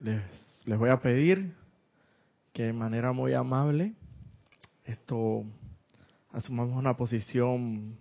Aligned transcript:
les, 0.00 0.22
les 0.64 0.78
voy 0.78 0.90
a 0.90 1.00
pedir 1.00 1.54
que 2.52 2.64
de 2.64 2.72
manera 2.72 3.12
muy 3.12 3.34
amable 3.34 3.94
esto 4.84 5.44
asumamos 6.32 6.76
una 6.76 6.96
posición 6.96 7.96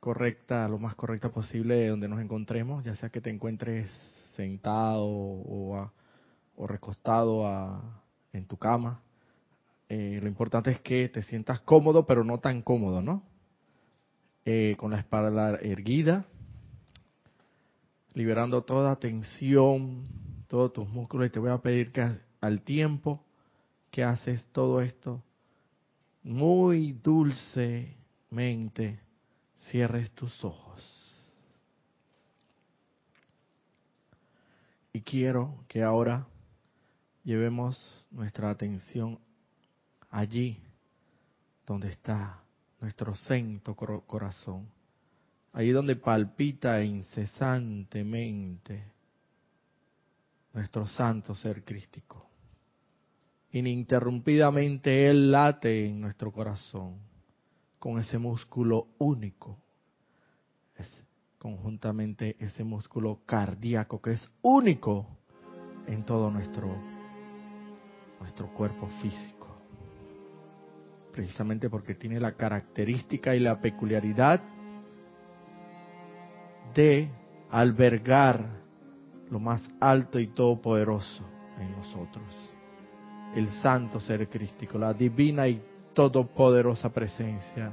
correcta, 0.00 0.68
lo 0.68 0.78
más 0.78 0.94
correcta 0.96 1.30
posible 1.30 1.88
donde 1.88 2.08
nos 2.08 2.20
encontremos, 2.20 2.84
ya 2.84 2.94
sea 2.96 3.08
que 3.08 3.20
te 3.20 3.30
encuentres 3.30 3.90
sentado 4.36 5.06
o, 5.06 5.90
o 6.56 6.66
recostado 6.66 7.82
en 8.32 8.46
tu 8.46 8.56
cama. 8.56 9.00
Eh, 9.88 10.18
lo 10.20 10.28
importante 10.28 10.72
es 10.72 10.80
que 10.80 11.08
te 11.08 11.22
sientas 11.22 11.60
cómodo, 11.60 12.06
pero 12.06 12.24
no 12.24 12.38
tan 12.38 12.60
cómodo, 12.60 13.00
¿no? 13.00 13.22
Eh, 14.44 14.74
con 14.78 14.90
la 14.90 14.98
espalda 14.98 15.56
erguida, 15.62 16.26
liberando 18.12 18.62
toda 18.62 18.96
tensión, 18.96 20.04
todos 20.54 20.72
tus 20.72 20.88
músculos, 20.88 21.26
y 21.26 21.30
te 21.30 21.40
voy 21.40 21.50
a 21.50 21.58
pedir 21.58 21.90
que 21.90 22.08
al 22.40 22.60
tiempo 22.60 23.24
que 23.90 24.04
haces 24.04 24.46
todo 24.52 24.80
esto, 24.80 25.20
muy 26.22 26.92
dulcemente 26.92 29.00
cierres 29.68 30.12
tus 30.12 30.44
ojos. 30.44 30.80
Y 34.92 35.00
quiero 35.00 35.56
que 35.66 35.82
ahora 35.82 36.24
llevemos 37.24 38.06
nuestra 38.12 38.50
atención 38.50 39.18
allí 40.08 40.60
donde 41.66 41.88
está 41.88 42.44
nuestro 42.80 43.16
centro 43.16 43.74
corazón, 43.74 44.68
allí 45.52 45.72
donde 45.72 45.96
palpita 45.96 46.80
incesantemente 46.84 48.93
nuestro 50.54 50.86
santo 50.86 51.34
ser 51.34 51.64
crístico. 51.64 52.30
Ininterrumpidamente 53.50 55.08
Él 55.08 55.30
late 55.30 55.86
en 55.86 56.00
nuestro 56.00 56.32
corazón 56.32 56.98
con 57.78 57.98
ese 57.98 58.18
músculo 58.18 58.86
único, 58.98 59.58
es 60.76 61.04
conjuntamente 61.38 62.36
ese 62.38 62.64
músculo 62.64 63.20
cardíaco 63.26 64.00
que 64.00 64.12
es 64.12 64.30
único 64.40 65.06
en 65.86 66.04
todo 66.04 66.30
nuestro, 66.30 66.74
nuestro 68.20 68.48
cuerpo 68.54 68.88
físico. 69.02 69.48
Precisamente 71.12 71.68
porque 71.68 71.94
tiene 71.94 72.18
la 72.18 72.32
característica 72.32 73.36
y 73.36 73.40
la 73.40 73.60
peculiaridad 73.60 74.40
de 76.74 77.10
albergar 77.50 78.63
lo 79.30 79.38
más 79.40 79.62
alto 79.80 80.18
y 80.18 80.28
todopoderoso 80.28 81.22
en 81.58 81.72
nosotros. 81.72 82.24
El 83.34 83.48
santo 83.62 84.00
ser 84.00 84.28
crístico, 84.28 84.78
la 84.78 84.92
divina 84.92 85.48
y 85.48 85.60
todopoderosa 85.92 86.92
presencia. 86.92 87.72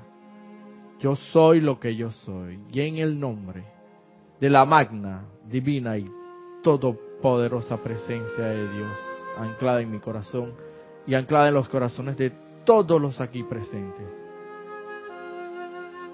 Yo 1.00 1.16
soy 1.16 1.62
lo 1.62 1.80
que 1.80 1.96
yo 1.96 2.12
soy. 2.12 2.60
Y 2.72 2.82
en 2.82 2.98
el 2.98 3.20
nombre 3.20 3.64
de 4.40 4.50
la 4.50 4.66
magna, 4.66 5.26
divina 5.48 5.98
y 5.98 6.06
todopoderosa 6.64 7.78
presencia 7.78 8.46
de 8.46 8.72
Dios, 8.74 8.98
anclada 9.38 9.82
en 9.82 9.92
mi 9.92 10.00
corazón 10.00 10.54
y 11.06 11.16
anclada 11.16 11.50
en 11.50 11.56
los 11.56 11.70
corazones 11.70 12.18
de 12.18 12.32
todos 12.66 13.02
los 13.02 13.20
aquí 13.20 13.44
presentes. 13.44 14.08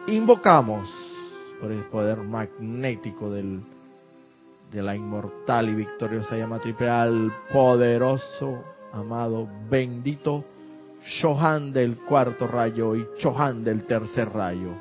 Invocamos 0.08 0.90
por 1.60 1.72
el 1.72 1.84
poder 1.86 2.20
magnético 2.20 3.30
del, 3.30 3.62
de 4.72 4.84
la 4.84 4.96
inmortal 4.96 5.70
y 5.70 5.76
victoriosa 5.76 6.36
llama 6.36 6.60
triple 6.60 6.90
al 6.90 7.32
poderoso, 7.52 8.64
amado, 8.94 9.48
bendito 9.70 10.44
Shohan 11.02 11.72
del 11.72 11.98
cuarto 11.98 12.48
rayo 12.48 12.96
y 12.96 13.08
Chohan 13.18 13.64
del 13.64 13.86
tercer 13.86 14.30
rayo, 14.30 14.72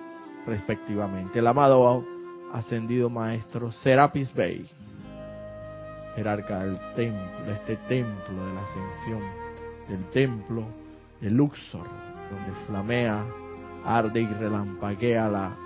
respectivamente. 0.47 1.39
El 1.39 1.47
amado 1.47 2.05
ascendido 2.53 3.11
maestro 3.11 3.71
Serapis 3.71 4.33
Bey, 4.35 4.69
jerarca 6.17 6.61
del 6.61 6.79
templo, 6.95 7.53
este 7.53 7.77
templo 7.89 8.47
de 8.47 8.55
la 8.55 8.63
ascensión, 8.63 9.23
del 9.89 10.05
templo 10.11 10.65
de 11.21 11.31
Luxor, 11.31 11.87
donde 12.31 12.53
flamea, 12.67 13.25
arde 13.85 14.23
y 14.23 14.27
relampaguea 14.27 15.29
la 15.29 15.66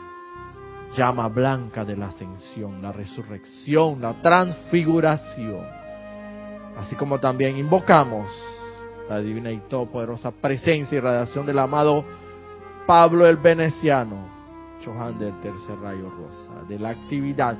llama 0.96 1.28
blanca 1.28 1.84
de 1.84 1.96
la 1.96 2.06
ascensión, 2.06 2.82
la 2.82 2.92
resurrección, 2.92 4.00
la 4.00 4.20
transfiguración. 4.22 5.64
Así 6.76 6.96
como 6.96 7.20
también 7.20 7.58
invocamos 7.58 8.30
la 9.08 9.20
divina 9.20 9.50
y 9.50 9.58
todopoderosa 9.68 10.30
presencia 10.30 10.96
y 10.96 11.00
radiación 11.00 11.46
del 11.46 11.58
amado 11.58 12.04
Pablo 12.86 13.26
el 13.26 13.36
Veneciano, 13.36 14.28
Chohan 14.82 15.18
del 15.18 15.38
tercer 15.40 15.78
rayo 15.80 16.10
rosa, 16.10 16.64
de 16.68 16.78
la 16.78 16.90
actividad, 16.90 17.56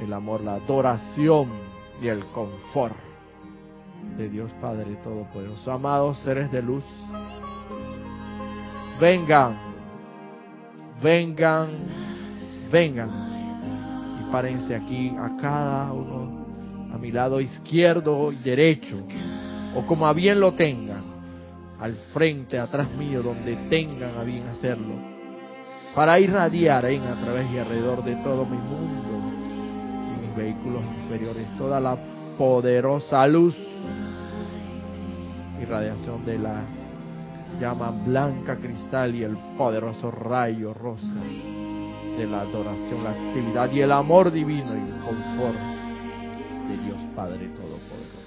el 0.00 0.12
amor, 0.12 0.40
la 0.40 0.54
adoración 0.54 1.50
y 2.00 2.08
el 2.08 2.24
confort 2.26 2.96
de 4.16 4.28
Dios 4.28 4.52
Padre 4.60 4.96
Todopoderoso. 5.02 5.70
Amados 5.70 6.18
seres 6.20 6.50
de 6.50 6.62
luz, 6.62 6.84
vengan, 9.00 9.58
vengan, 11.02 12.07
vengan 12.70 13.10
y 14.20 14.32
párense 14.32 14.74
aquí 14.74 15.14
a 15.18 15.36
cada 15.40 15.92
uno 15.92 16.46
a 16.92 16.98
mi 16.98 17.12
lado 17.12 17.40
izquierdo 17.40 18.32
y 18.32 18.36
derecho 18.36 18.96
o 19.74 19.86
como 19.86 20.06
a 20.06 20.12
bien 20.12 20.40
lo 20.40 20.54
tengan, 20.54 21.02
al 21.78 21.94
frente, 22.12 22.58
atrás 22.58 22.90
mío, 22.92 23.22
donde 23.22 23.54
tengan 23.68 24.16
a 24.18 24.24
bien 24.24 24.46
hacerlo, 24.48 24.94
para 25.94 26.18
irradiar 26.18 26.84
en 26.86 27.02
a 27.02 27.20
través 27.20 27.50
y 27.52 27.58
alrededor 27.58 28.02
de 28.04 28.16
todo 28.16 28.44
mi 28.44 28.56
mundo 28.56 29.08
y 30.16 30.26
mis 30.26 30.36
vehículos 30.36 30.82
inferiores 31.02 31.48
toda 31.56 31.80
la 31.80 31.96
poderosa 32.36 33.26
luz 33.26 33.56
y 35.60 35.64
radiación 35.64 36.24
de 36.24 36.38
la 36.38 36.62
llama 37.60 37.90
blanca 37.90 38.56
cristal 38.56 39.14
y 39.14 39.24
el 39.24 39.36
poderoso 39.56 40.10
rayo 40.10 40.72
rosa 40.72 41.16
de 42.18 42.26
la 42.26 42.40
adoración, 42.42 43.04
la 43.04 43.10
actividad 43.10 43.72
y 43.72 43.80
el 43.80 43.92
amor 43.92 44.30
divino 44.30 44.74
y 44.74 44.90
el 44.90 45.00
confort 45.00 45.56
de 46.68 46.76
Dios 46.84 46.98
Padre 47.14 47.48
Todopoderoso 47.48 48.18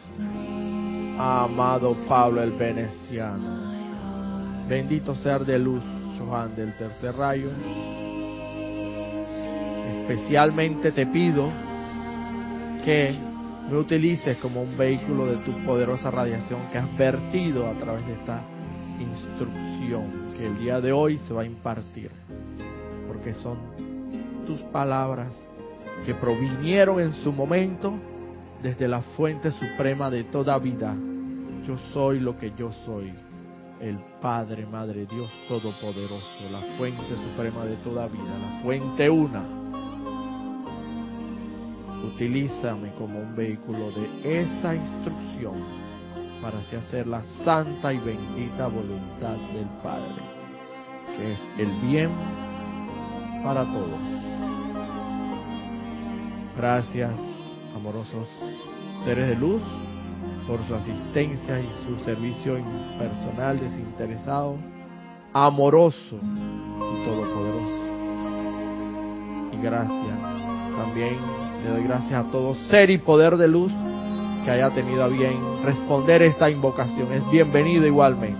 amado 1.21 1.95
Pablo 2.07 2.41
el 2.41 2.51
Veneciano. 2.51 3.71
Bendito 4.67 5.13
ser 5.15 5.45
de 5.45 5.59
luz, 5.59 5.83
Johan 6.17 6.55
del 6.55 6.75
tercer 6.77 7.15
rayo. 7.15 7.51
Especialmente 10.01 10.91
te 10.91 11.05
pido 11.05 11.49
que 12.83 13.13
me 13.69 13.77
utilices 13.77 14.37
como 14.37 14.61
un 14.63 14.75
vehículo 14.77 15.27
de 15.27 15.37
tu 15.37 15.51
poderosa 15.63 16.09
radiación 16.09 16.69
que 16.71 16.79
has 16.79 16.97
vertido 16.97 17.69
a 17.69 17.73
través 17.75 18.05
de 18.07 18.13
esta 18.13 18.41
instrucción 18.99 20.27
que 20.35 20.47
el 20.47 20.59
día 20.59 20.81
de 20.81 20.91
hoy 20.91 21.19
se 21.19 21.33
va 21.33 21.43
a 21.43 21.45
impartir. 21.45 22.09
Porque 23.07 23.33
son 23.35 23.80
palabras 24.71 25.35
que 26.05 26.13
provinieron 26.13 26.99
en 26.99 27.13
su 27.13 27.31
momento 27.31 27.93
desde 28.61 28.87
la 28.87 29.01
fuente 29.01 29.51
suprema 29.51 30.09
de 30.09 30.23
toda 30.25 30.57
vida 30.57 30.95
yo 31.65 31.77
soy 31.93 32.19
lo 32.19 32.37
que 32.37 32.51
yo 32.57 32.71
soy, 32.85 33.13
el 33.79 33.99
Padre, 34.19 34.65
Madre, 34.65 35.05
Dios 35.05 35.29
Todopoderoso, 35.47 36.49
la 36.51 36.61
fuente 36.77 37.15
suprema 37.15 37.65
de 37.65 37.75
toda 37.77 38.07
vida, 38.07 38.37
la 38.39 38.61
fuente 38.63 39.09
una. 39.09 39.43
Utilízame 42.13 42.91
como 42.97 43.19
un 43.19 43.35
vehículo 43.35 43.91
de 43.91 44.41
esa 44.41 44.75
instrucción 44.75 45.53
para 46.41 46.57
hacer 46.57 47.05
la 47.05 47.21
santa 47.45 47.93
y 47.93 47.99
bendita 47.99 48.67
voluntad 48.67 49.37
del 49.53 49.67
Padre, 49.83 50.23
que 51.15 51.33
es 51.33 51.39
el 51.59 51.69
bien 51.87 52.09
para 53.43 53.63
todos. 53.65 54.20
Gracias, 56.61 57.11
amorosos 57.75 58.27
seres 59.03 59.29
de 59.29 59.35
luz 59.35 59.63
por 60.45 60.63
su 60.67 60.75
asistencia 60.75 61.59
y 61.59 61.67
su 61.83 61.97
servicio 62.05 62.53
personal 62.99 63.59
desinteresado, 63.59 64.57
amoroso 65.33 66.17
y 66.17 67.03
todopoderoso. 67.03 67.79
Y 69.53 69.57
gracias. 69.63 70.19
También 70.77 71.17
le 71.63 71.69
doy 71.71 71.83
gracias 71.85 72.27
a 72.27 72.31
todo 72.31 72.53
ser 72.69 72.91
y 72.91 72.99
poder 72.99 73.37
de 73.37 73.47
luz 73.47 73.71
que 74.45 74.51
haya 74.51 74.69
tenido 74.69 75.03
a 75.03 75.07
bien 75.07 75.63
responder 75.63 76.21
esta 76.21 76.47
invocación. 76.47 77.11
Es 77.11 77.27
bienvenido 77.31 77.87
igualmente. 77.87 78.39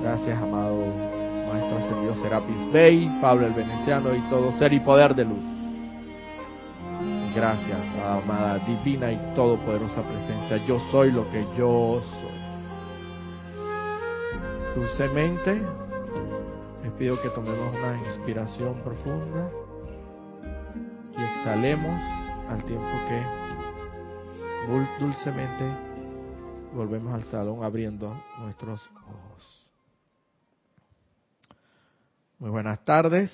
Gracias, 0.00 0.40
amado 0.40 1.07
Maestro 1.48 1.78
Ascendido 1.78 2.14
Serapis 2.16 2.72
Bey, 2.72 3.18
Pablo 3.20 3.46
el 3.46 3.52
Veneciano 3.52 4.14
y 4.14 4.20
todo 4.30 4.52
ser 4.58 4.72
y 4.72 4.80
poder 4.80 5.14
de 5.14 5.24
luz. 5.24 5.44
Gracias, 7.34 7.78
amada 8.04 8.58
divina 8.58 9.12
y 9.12 9.16
todopoderosa 9.34 10.02
presencia. 10.02 10.56
Yo 10.66 10.80
soy 10.90 11.12
lo 11.12 11.30
que 11.30 11.46
yo 11.56 12.00
soy. 12.02 12.38
Dulcemente, 14.74 15.62
les 16.82 16.92
pido 16.92 17.20
que 17.20 17.28
tomemos 17.30 17.76
una 17.76 17.96
inspiración 18.08 18.74
profunda 18.82 19.50
y 21.16 21.22
exhalemos 21.22 22.02
al 22.48 22.64
tiempo 22.64 22.88
que 23.08 23.38
dulcemente 25.00 25.64
volvemos 26.74 27.14
al 27.14 27.24
salón 27.24 27.62
abriendo 27.62 28.14
nuestros 28.40 28.88
ojos. 29.06 29.27
Muy 32.40 32.50
buenas 32.50 32.84
tardes. 32.84 33.32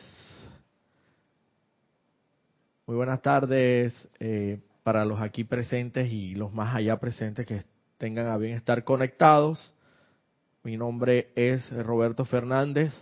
Muy 2.86 2.96
buenas 2.96 3.20
tardes 3.20 3.92
eh, 4.18 4.60
para 4.82 5.04
los 5.04 5.20
aquí 5.20 5.44
presentes 5.44 6.10
y 6.10 6.34
los 6.34 6.54
más 6.54 6.74
allá 6.74 6.98
presentes 6.98 7.46
que 7.46 7.64
tengan 7.98 8.28
a 8.28 8.38
bien 8.38 8.56
estar 8.56 8.82
conectados. 8.82 9.74
Mi 10.62 10.78
nombre 10.78 11.28
es 11.34 11.70
Roberto 11.84 12.24
Fernández 12.24 12.94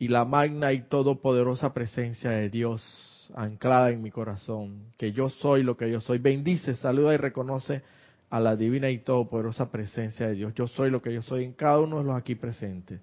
y 0.00 0.08
la 0.08 0.24
magna 0.24 0.72
y 0.72 0.82
todopoderosa 0.82 1.72
presencia 1.72 2.32
de 2.32 2.50
Dios 2.50 3.30
anclada 3.36 3.90
en 3.90 4.02
mi 4.02 4.10
corazón, 4.10 4.92
que 4.98 5.12
yo 5.12 5.30
soy 5.30 5.62
lo 5.62 5.76
que 5.76 5.92
yo 5.92 6.00
soy, 6.00 6.18
bendice, 6.18 6.74
saluda 6.74 7.14
y 7.14 7.18
reconoce 7.18 7.82
a 8.30 8.40
la 8.40 8.56
divina 8.56 8.90
y 8.90 8.98
todopoderosa 8.98 9.70
presencia 9.70 10.26
de 10.26 10.34
Dios. 10.34 10.54
Yo 10.54 10.66
soy 10.66 10.90
lo 10.90 11.00
que 11.00 11.14
yo 11.14 11.22
soy 11.22 11.44
en 11.44 11.52
cada 11.52 11.78
uno 11.78 11.98
de 11.98 12.04
los 12.04 12.16
aquí 12.16 12.34
presentes 12.34 13.00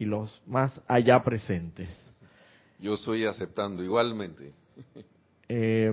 y 0.00 0.06
los 0.06 0.42
más 0.46 0.80
allá 0.88 1.22
presentes. 1.22 1.88
Yo 2.78 2.96
soy 2.96 3.26
aceptando 3.26 3.84
igualmente. 3.84 4.52
Eh, 5.52 5.92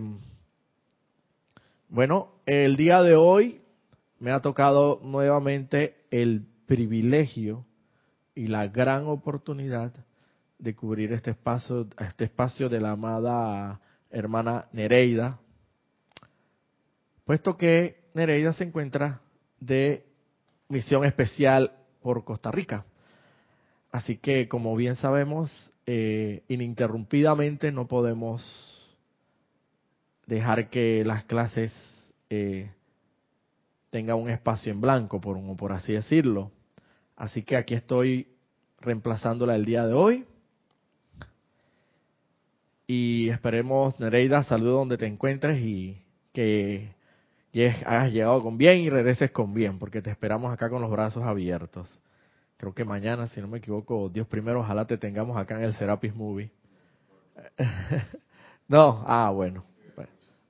bueno, 1.89 2.33
el 2.45 2.77
día 2.77 3.01
de 3.01 3.15
hoy 3.15 3.59
me 4.19 4.30
ha 4.30 4.39
tocado 4.39 5.01
nuevamente 5.04 6.06
el 6.12 6.45
privilegio 6.68 7.65
y 8.36 8.50
la 8.50 8.68
gran 8.68 9.07
oportunidad 9.07 9.92
de 10.59 10.75
cubrir 10.75 11.12
este 11.12 11.31
espacio, 11.31 11.88
este 11.98 12.25
espacio 12.25 12.69
de 12.69 12.80
la 12.80 12.92
amada 12.92 13.81
hermana 14.12 14.68
Nereida, 14.74 15.39
puesto 17.25 17.57
que 17.57 18.12
Nereida 18.13 18.54
se 18.54 18.65
encuentra 18.65 19.21
de 19.59 20.06
misión 20.69 21.04
especial 21.04 21.71
por 22.00 22.24
Costa 22.24 22.51
Rica. 22.51 22.86
Así 23.91 24.17
que, 24.17 24.47
como 24.47 24.75
bien 24.75 24.95
sabemos, 24.95 25.51
eh, 25.85 26.43
ininterrumpidamente 26.47 27.71
no 27.71 27.87
podemos 27.87 28.43
dejar 30.25 30.69
que 30.69 31.03
las 31.05 31.23
clases 31.23 31.73
eh, 32.29 32.69
tengan 33.89 34.17
un 34.17 34.29
espacio 34.29 34.71
en 34.71 34.81
blanco, 34.81 35.21
por, 35.21 35.37
por 35.55 35.71
así 35.71 35.93
decirlo. 35.93 36.51
Así 37.15 37.43
que 37.43 37.55
aquí 37.55 37.73
estoy 37.73 38.27
reemplazándola 38.79 39.55
el 39.55 39.65
día 39.65 39.87
de 39.87 39.93
hoy. 39.93 40.25
Y 42.85 43.29
esperemos, 43.29 43.99
Nereida, 43.99 44.43
saludo 44.43 44.79
donde 44.79 44.97
te 44.97 45.07
encuentres 45.07 45.59
y 45.61 46.01
que 46.31 46.95
hayas 47.85 48.11
llegado 48.11 48.41
con 48.43 48.57
bien 48.57 48.79
y 48.79 48.89
regreses 48.89 49.31
con 49.31 49.53
bien, 49.53 49.79
porque 49.79 50.01
te 50.01 50.09
esperamos 50.09 50.53
acá 50.53 50.69
con 50.69 50.81
los 50.81 50.91
brazos 50.91 51.23
abiertos. 51.23 51.89
Creo 52.57 52.74
que 52.74 52.83
mañana, 52.83 53.27
si 53.27 53.39
no 53.39 53.48
me 53.48 53.59
equivoco, 53.59 54.09
Dios 54.09 54.27
primero, 54.27 54.62
ojalá 54.62 54.86
te 54.86 54.98
tengamos 54.98 55.38
acá 55.38 55.57
en 55.57 55.63
el 55.63 55.74
Serapis 55.75 56.15
Movie. 56.15 56.51
no, 58.68 59.04
ah, 59.06 59.30
bueno. 59.31 59.63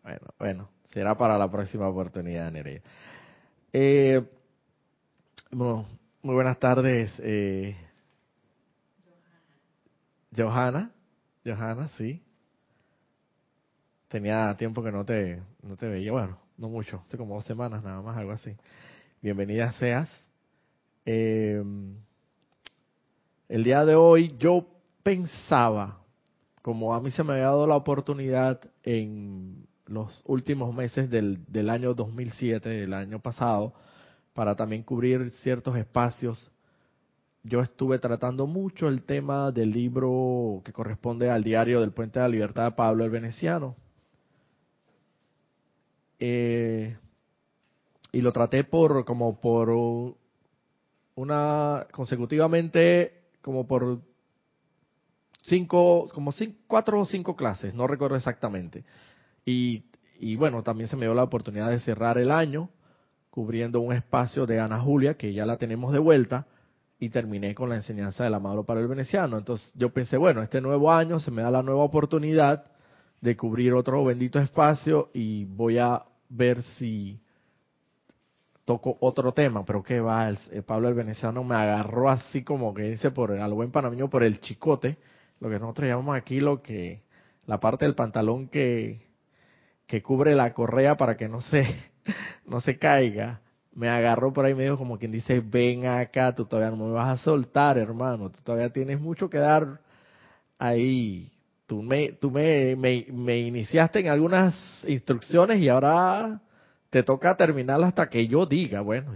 Bueno, 0.04 0.28
bueno, 0.40 0.70
será 0.94 1.18
para 1.18 1.38
la 1.38 1.52
próxima 1.52 1.90
oportunidad, 1.90 2.50
Nereida. 2.50 2.82
Eh, 3.74 4.26
muy 5.52 5.86
buenas 6.22 6.58
tardes, 6.60 7.12
eh, 7.20 7.76
Johanna. 10.36 10.92
Johanna, 11.46 11.90
sí. 11.98 12.24
Tenía 14.08 14.56
tiempo 14.58 14.82
que 14.82 14.92
no 14.94 15.04
te, 15.04 15.42
no 15.62 15.76
te 15.76 15.88
veía, 15.88 16.14
bueno, 16.14 16.40
no 16.58 16.70
mucho, 16.70 17.04
hace 17.06 17.18
como 17.18 17.36
dos 17.36 17.44
semanas 17.44 17.84
nada 17.84 18.02
más, 18.02 18.18
algo 18.18 18.32
así. 18.32 18.56
Bienvenida 19.22 19.74
seas. 19.74 20.27
Eh, 21.10 21.64
el 23.48 23.64
día 23.64 23.86
de 23.86 23.96
hoy 23.96 24.36
yo 24.38 24.68
pensaba, 25.04 26.02
como 26.62 26.94
a 26.94 27.00
mí 27.00 27.12
se 27.12 27.24
me 27.24 27.32
había 27.32 27.46
dado 27.46 27.66
la 27.66 27.78
oportunidad 27.78 28.60
en 28.84 29.66
los 29.86 30.22
últimos 30.26 30.76
meses 30.76 31.10
del, 31.10 31.46
del 31.48 31.70
año 31.70 31.94
2007, 31.94 32.68
del 32.68 32.94
año 32.94 33.22
pasado, 33.22 33.74
para 34.34 34.58
también 34.58 34.84
cubrir 34.84 35.30
ciertos 35.30 35.78
espacios. 35.78 36.52
Yo 37.42 37.62
estuve 37.62 38.00
tratando 38.00 38.46
mucho 38.46 38.90
el 38.90 39.04
tema 39.04 39.54
del 39.54 39.72
libro 39.72 40.62
que 40.66 40.74
corresponde 40.74 41.32
al 41.32 41.42
diario 41.42 41.80
del 41.80 41.94
Puente 41.94 42.20
de 42.20 42.26
la 42.26 42.30
Libertad 42.30 42.66
de 42.66 42.72
Pablo 42.72 43.06
el 43.06 43.12
Veneciano. 43.12 43.78
Eh, 46.20 46.98
y 48.12 48.20
lo 48.20 48.34
traté 48.34 48.66
por 48.66 49.06
como 49.06 49.40
por 49.40 50.18
una 51.18 51.86
consecutivamente 51.92 53.26
como 53.42 53.68
por 53.68 54.00
cinco 55.44 56.08
como 56.14 56.32
cinco, 56.32 56.58
cuatro 56.68 57.02
o 57.02 57.06
cinco 57.06 57.36
clases 57.36 57.74
no 57.74 57.86
recuerdo 57.88 58.16
exactamente 58.16 58.86
y, 60.20 60.36
bueno, 60.36 60.62
también 60.62 60.90
se 60.90 60.98
me 60.98 61.06
dio 61.06 61.14
la 61.14 61.24
oportunidad 61.24 61.70
de 61.70 61.80
cerrar 61.80 62.18
el 62.18 62.32
año 62.32 62.70
cubriendo 63.30 63.80
un 63.80 63.94
espacio 63.94 64.46
de 64.46 64.60
Ana 64.60 64.82
Julia, 64.82 65.14
que 65.14 65.32
ya 65.32 65.46
la 65.46 65.58
tenemos 65.58 65.94
de 65.94 66.00
vuelta, 66.00 66.48
y 67.00 67.10
terminé 67.10 67.54
con 67.54 67.70
la 67.70 67.76
enseñanza 67.76 68.24
del 68.24 68.34
amado 68.34 68.64
para 68.66 68.82
el 68.82 68.88
veneciano. 68.88 69.38
Entonces 69.38 69.72
yo 69.76 69.94
pensé, 69.94 70.18
bueno, 70.18 70.42
este 70.42 70.60
nuevo 70.60 70.92
año 70.92 71.20
se 71.20 71.32
me 71.32 71.44
da 71.44 71.52
la 71.52 71.62
nueva 71.62 71.84
oportunidad 71.84 72.66
de 73.22 73.38
cubrir 73.38 73.74
otro 73.74 74.04
bendito 74.04 74.40
espacio 74.40 75.12
y 75.14 75.46
voy 75.46 75.78
a 75.78 76.04
ver 76.30 76.64
si 76.78 77.22
toco 78.68 78.98
otro 79.00 79.32
tema, 79.32 79.64
pero 79.64 79.82
qué 79.82 80.02
va, 80.02 80.28
el, 80.28 80.38
Pablo 80.64 80.90
el 80.90 80.94
Veneciano 80.94 81.42
me 81.46 81.56
agarró 81.56 82.10
así 82.10 82.44
como 82.44 82.74
que 82.74 82.84
dice 82.84 83.12
por 83.12 83.32
al 83.32 83.54
buen 83.54 83.72
panameño 83.72 84.10
por 84.10 84.24
el 84.24 84.42
chicote, 84.42 84.98
lo 85.40 85.50
que 85.50 85.58
nosotros 85.58 85.88
llamamos 85.88 86.18
aquí 86.18 86.42
lo 86.42 86.62
que 86.62 87.02
la 87.46 87.62
parte 87.62 87.86
del 87.86 87.96
pantalón 87.96 88.50
que 88.50 89.08
que 89.86 90.04
cubre 90.04 90.36
la 90.36 90.54
correa 90.54 90.98
para 90.98 91.16
que 91.16 91.30
no 91.30 91.40
se, 91.40 91.64
no 92.46 92.60
se 92.60 92.78
caiga, 92.78 93.40
me 93.74 93.88
agarró 93.88 94.34
por 94.34 94.44
ahí 94.44 94.54
medio 94.54 94.78
como 94.78 95.00
quien 95.00 95.14
dice, 95.14 95.40
ven 95.40 95.86
acá, 95.86 96.36
tú 96.36 96.44
todavía 96.44 96.76
no 96.76 96.88
me 96.88 96.92
vas 96.92 97.22
a 97.22 97.24
soltar, 97.24 97.78
hermano, 97.78 98.30
tú 98.32 98.40
todavía 98.44 98.70
tienes 98.70 99.00
mucho 99.00 99.30
que 99.30 99.38
dar 99.38 99.80
ahí. 100.60 101.32
Tú 101.68 101.82
me, 101.82 102.14
tú 102.14 102.32
me, 102.32 102.76
me, 102.76 103.38
iniciaste 103.40 104.00
en 104.00 104.08
algunas 104.08 104.56
instrucciones 104.88 105.60
y 105.60 105.70
ahora 105.70 106.42
te 106.90 107.04
toca 107.04 107.36
terminar 107.36 107.84
hasta 107.84 108.10
que 108.10 108.28
yo 108.28 108.46
diga, 108.46 108.82
bueno, 108.82 109.14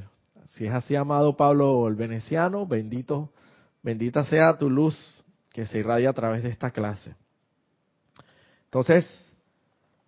si 0.50 0.66
es 0.66 0.74
así, 0.74 0.96
amado 0.96 1.38
Pablo 1.38 1.88
el 1.88 1.96
veneciano, 1.96 2.66
bendito, 2.66 3.32
bendita 3.82 4.26
sea 4.26 4.58
tu 4.58 4.70
luz 4.70 5.24
que 5.52 5.66
se 5.66 5.80
irradia 5.80 6.10
a 6.10 6.14
través 6.14 6.44
de 6.44 6.50
esta 6.50 6.72
clase. 6.72 7.16
Entonces, 8.66 9.06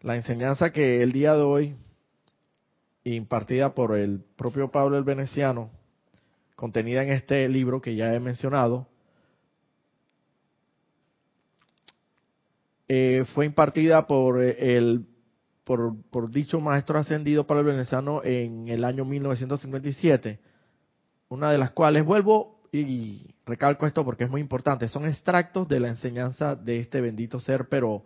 la 0.01 0.15
enseñanza 0.15 0.71
que 0.71 1.01
el 1.01 1.11
día 1.11 1.33
de 1.33 1.41
hoy, 1.41 1.75
impartida 3.03 3.73
por 3.73 3.97
el 3.97 4.21
propio 4.35 4.69
Pablo 4.71 4.97
el 4.97 5.03
Veneciano, 5.03 5.69
contenida 6.55 7.03
en 7.03 7.11
este 7.11 7.47
libro 7.49 7.81
que 7.81 7.95
ya 7.95 8.13
he 8.13 8.19
mencionado, 8.19 8.87
eh, 12.87 13.25
fue 13.33 13.45
impartida 13.45 14.07
por 14.07 14.41
el 14.41 15.07
por, 15.63 16.29
dicho 16.29 16.59
maestro 16.59 16.99
ascendido 16.99 17.47
Pablo 17.47 17.61
el 17.61 17.75
Veneciano 17.75 18.21
en 18.23 18.67
el 18.67 18.83
año 18.83 19.05
1957, 19.05 20.39
una 21.29 21.51
de 21.51 21.57
las 21.57 21.71
cuales 21.71 22.05
vuelvo 22.05 22.61
y 22.71 23.33
recalco 23.45 23.85
esto 23.85 24.03
porque 24.03 24.25
es 24.25 24.29
muy 24.29 24.41
importante, 24.41 24.87
son 24.87 25.05
extractos 25.05 25.67
de 25.67 25.79
la 25.79 25.89
enseñanza 25.89 26.55
de 26.55 26.79
este 26.79 27.01
bendito 27.01 27.39
ser, 27.39 27.67
pero 27.69 28.03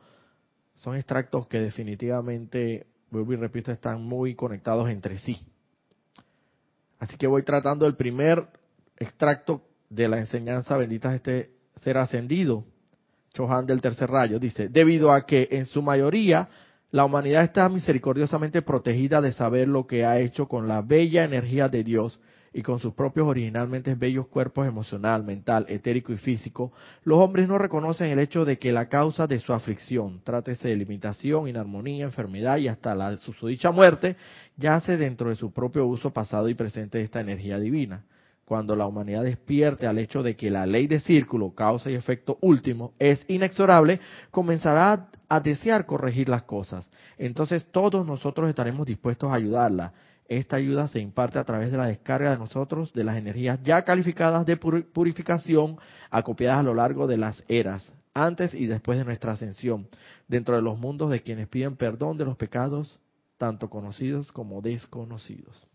son 0.75 0.95
extractos 0.95 1.47
que 1.47 1.59
definitivamente, 1.59 2.85
vuelvo 3.09 3.33
y 3.33 3.37
repito, 3.37 3.71
están 3.71 4.03
muy 4.03 4.35
conectados 4.35 4.89
entre 4.89 5.17
sí. 5.17 5.39
Así 6.99 7.17
que 7.17 7.27
voy 7.27 7.43
tratando 7.43 7.85
el 7.87 7.95
primer 7.95 8.47
extracto 8.97 9.61
de 9.89 10.07
la 10.07 10.19
enseñanza 10.19 10.77
bendita 10.77 11.15
este 11.15 11.51
ser 11.83 11.97
ascendido, 11.97 12.65
Chohan 13.33 13.65
del 13.65 13.81
tercer 13.81 14.09
rayo, 14.09 14.39
dice, 14.39 14.67
debido 14.67 15.11
a 15.11 15.25
que 15.25 15.47
en 15.51 15.67
su 15.67 15.81
mayoría 15.81 16.49
la 16.91 17.03
humanidad 17.03 17.44
está 17.44 17.67
misericordiosamente 17.67 18.62
protegida 18.62 19.22
de 19.22 19.34
saber 19.34 19.67
lo 19.67 19.88
que 19.88 20.06
ha 20.06 20.20
hecho 20.20 20.48
con 20.48 20.67
la 20.67 20.82
bella 20.82 21.25
energía 21.25 21.67
de 21.67 21.84
Dios 21.84 22.20
y 22.53 22.63
con 22.63 22.79
sus 22.79 22.94
propios 22.94 23.27
originalmente 23.27 23.94
bellos 23.96 24.27
cuerpos 24.27 24.65
emocional, 24.65 25.24
mental, 25.24 25.65
etérico 25.67 26.13
y 26.13 26.17
físico, 26.17 26.72
los 27.03 27.20
hombres 27.20 27.48
no 27.48 27.58
reconocen 27.58 28.10
el 28.10 28.20
hecho 28.20 28.46
de 28.46 28.58
que 28.58 28.72
la 28.72 28.88
causa 28.88 29.27
de 29.27 29.39
su 29.39 29.53
aflicción, 29.53 30.22
trátese 30.24 30.70
de 30.70 30.75
limitación, 30.77 31.48
inarmonía, 31.48 32.06
enfermedad 32.06 32.58
y 32.58 32.70
hasta 32.70 32.96
la 32.96 33.17
susodicha 33.17 33.70
muerte, 33.72 34.15
yace 34.56 34.98
dentro 34.98 35.29
de 35.29 35.36
su 35.36 35.51
propio 35.51 35.86
uso 35.86 36.12
pasado 36.12 36.48
y 36.50 36.56
presente 36.56 36.98
de 36.98 37.03
esta 37.03 37.20
energía 37.20 37.60
divina. 37.60 38.06
Cuando 38.46 38.77
la 38.77 38.88
humanidad 38.88 39.24
despierte 39.24 39.86
al 39.86 39.98
hecho 39.98 40.24
de 40.24 40.38
que 40.38 40.50
la 40.50 40.65
ley 40.65 40.88
de 40.88 41.01
círculo, 41.01 41.53
causa 41.53 41.91
y 41.91 41.96
efecto 41.96 42.38
último, 42.39 42.94
es 42.98 43.25
inexorable, 43.27 44.00
comenzará 44.32 45.10
a 45.29 45.39
desear 45.39 45.86
corregir 45.86 46.29
las 46.29 46.43
cosas. 46.43 46.89
Entonces 47.17 47.65
todos 47.72 48.05
nosotros 48.05 48.50
estaremos 48.50 48.86
dispuestos 48.86 49.31
a 49.31 49.36
ayudarla. 49.36 49.93
Esta 50.27 50.57
ayuda 50.57 50.88
se 50.88 51.00
imparte 51.00 51.39
a 51.39 51.46
través 51.46 51.72
de 51.72 51.77
la 51.77 51.86
descarga 51.86 52.31
de 52.31 52.38
nosotros 52.38 52.91
de 52.93 53.03
las 53.03 53.17
energías 53.17 53.60
ya 53.63 53.84
calificadas 53.84 54.46
de 54.46 54.57
purificación 54.57 55.77
acopiadas 56.10 56.60
a 56.60 56.63
lo 56.63 56.74
largo 56.74 57.07
de 57.07 57.17
las 57.17 57.43
eras, 57.48 57.93
antes 58.13 58.53
y 58.53 58.65
después 58.65 58.98
de 58.98 59.05
nuestra 59.05 59.34
ascensión, 59.34 59.88
dentro 60.27 60.55
de 60.55 60.62
los 60.62 60.77
mundos 60.77 61.12
de 61.12 61.22
quienes 61.22 61.48
piden 61.48 61.77
perdón 61.77 62.17
de 62.17 62.25
los 62.25 62.36
pecados, 62.36 63.00
tanto 63.38 63.69
conocidos 63.69 64.31
como 64.31 64.62
desconocidos. 64.62 65.65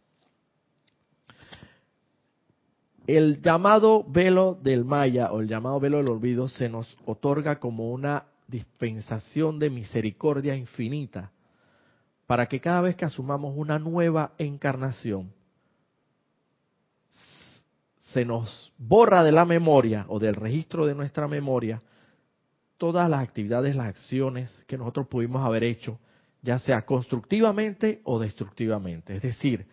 El 3.06 3.40
llamado 3.40 4.04
velo 4.04 4.58
del 4.62 4.84
Maya 4.84 5.32
o 5.32 5.40
el 5.40 5.48
llamado 5.48 5.80
velo 5.80 5.96
del 5.96 6.08
olvido 6.08 6.48
se 6.48 6.68
nos 6.68 6.96
otorga 7.04 7.58
como 7.58 7.90
una 7.90 8.26
dispensación 8.46 9.58
de 9.58 9.70
misericordia 9.70 10.54
infinita 10.54 11.30
para 12.26 12.46
que 12.46 12.60
cada 12.60 12.80
vez 12.80 12.96
que 12.96 13.04
asumamos 13.04 13.54
una 13.56 13.78
nueva 13.78 14.32
encarnación, 14.38 15.32
se 18.00 18.24
nos 18.24 18.72
borra 18.76 19.22
de 19.22 19.32
la 19.32 19.44
memoria 19.44 20.04
o 20.08 20.18
del 20.18 20.34
registro 20.34 20.86
de 20.86 20.94
nuestra 20.94 21.28
memoria 21.28 21.82
todas 22.76 23.08
las 23.08 23.22
actividades, 23.22 23.76
las 23.76 23.86
acciones 23.86 24.50
que 24.66 24.76
nosotros 24.76 25.06
pudimos 25.06 25.44
haber 25.44 25.64
hecho, 25.64 25.98
ya 26.42 26.58
sea 26.58 26.84
constructivamente 26.84 28.00
o 28.04 28.18
destructivamente. 28.18 29.16
Es 29.16 29.22
decir, 29.22 29.66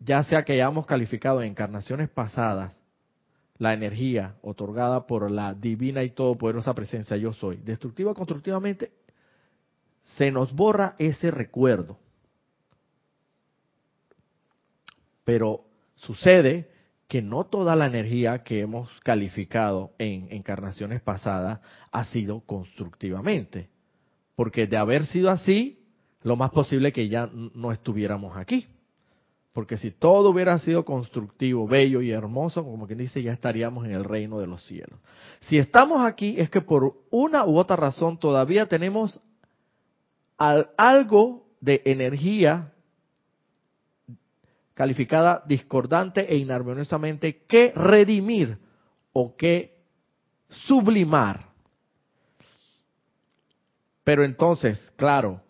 ya 0.00 0.24
sea 0.24 0.44
que 0.44 0.54
hayamos 0.54 0.86
calificado 0.86 1.42
en 1.42 1.50
encarnaciones 1.50 2.08
pasadas 2.08 2.72
la 3.58 3.74
energía 3.74 4.36
otorgada 4.42 5.06
por 5.06 5.30
la 5.30 5.54
divina 5.54 6.02
y 6.02 6.10
todopoderosa 6.10 6.74
presencia 6.74 7.16
yo 7.16 7.32
soy, 7.32 7.56
destructiva 7.58 8.12
o 8.12 8.14
constructivamente, 8.14 8.92
se 10.16 10.30
nos 10.30 10.52
borra 10.52 10.96
ese 10.98 11.30
recuerdo. 11.30 11.98
Pero 15.24 15.64
sucede 15.94 16.70
que 17.06 17.22
no 17.22 17.44
toda 17.44 17.76
la 17.76 17.86
energía 17.86 18.42
que 18.42 18.60
hemos 18.60 18.88
calificado 19.00 19.92
en 19.98 20.28
encarnaciones 20.30 21.02
pasadas 21.02 21.60
ha 21.90 22.04
sido 22.06 22.40
constructivamente. 22.40 23.68
Porque 24.34 24.66
de 24.66 24.78
haber 24.78 25.06
sido 25.06 25.30
así, 25.30 25.78
lo 26.22 26.36
más 26.36 26.50
posible 26.50 26.92
que 26.92 27.08
ya 27.08 27.28
no 27.32 27.70
estuviéramos 27.70 28.36
aquí. 28.36 28.66
Porque 29.52 29.76
si 29.76 29.90
todo 29.90 30.30
hubiera 30.30 30.58
sido 30.60 30.84
constructivo, 30.84 31.68
bello 31.68 32.00
y 32.00 32.10
hermoso, 32.10 32.64
como 32.64 32.86
quien 32.86 32.98
dice, 32.98 33.22
ya 33.22 33.32
estaríamos 33.32 33.84
en 33.84 33.92
el 33.92 34.04
reino 34.04 34.38
de 34.38 34.46
los 34.46 34.64
cielos. 34.64 34.98
Si 35.40 35.58
estamos 35.58 36.04
aquí 36.06 36.36
es 36.38 36.48
que 36.48 36.62
por 36.62 36.94
una 37.10 37.44
u 37.44 37.58
otra 37.58 37.76
razón 37.76 38.18
todavía 38.18 38.66
tenemos 38.66 39.20
algo 40.38 41.46
de 41.60 41.82
energía 41.84 42.72
calificada 44.72 45.42
discordante 45.46 46.32
e 46.32 46.36
inarmoniosamente 46.36 47.42
que 47.46 47.72
redimir 47.76 48.58
o 49.12 49.36
que 49.36 49.76
sublimar. 50.48 51.46
Pero 54.02 54.24
entonces, 54.24 54.90
claro, 54.96 55.41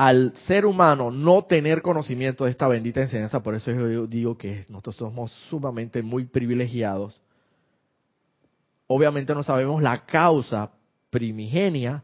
al 0.00 0.34
ser 0.46 0.64
humano 0.64 1.10
no 1.10 1.44
tener 1.44 1.82
conocimiento 1.82 2.46
de 2.46 2.52
esta 2.52 2.66
bendita 2.66 3.02
enseñanza, 3.02 3.42
por 3.42 3.54
eso 3.54 3.70
yo 3.70 4.06
digo 4.06 4.38
que 4.38 4.64
nosotros 4.70 4.96
somos 4.96 5.30
sumamente 5.50 6.02
muy 6.02 6.24
privilegiados, 6.24 7.20
obviamente 8.86 9.34
no 9.34 9.42
sabemos 9.42 9.82
la 9.82 10.06
causa 10.06 10.72
primigenia 11.10 12.02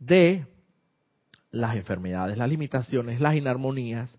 de 0.00 0.48
las 1.52 1.76
enfermedades, 1.76 2.36
las 2.38 2.50
limitaciones, 2.50 3.20
las 3.20 3.36
inarmonías, 3.36 4.18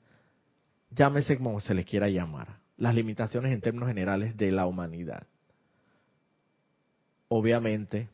llámese 0.90 1.38
como 1.38 1.60
se 1.60 1.74
les 1.74 1.86
quiera 1.86 2.08
llamar, 2.08 2.60
las 2.78 2.96
limitaciones 2.96 3.52
en 3.52 3.60
términos 3.60 3.90
generales 3.90 4.38
de 4.38 4.50
la 4.54 4.66
humanidad. 4.66 5.28
Obviamente, 7.28 8.08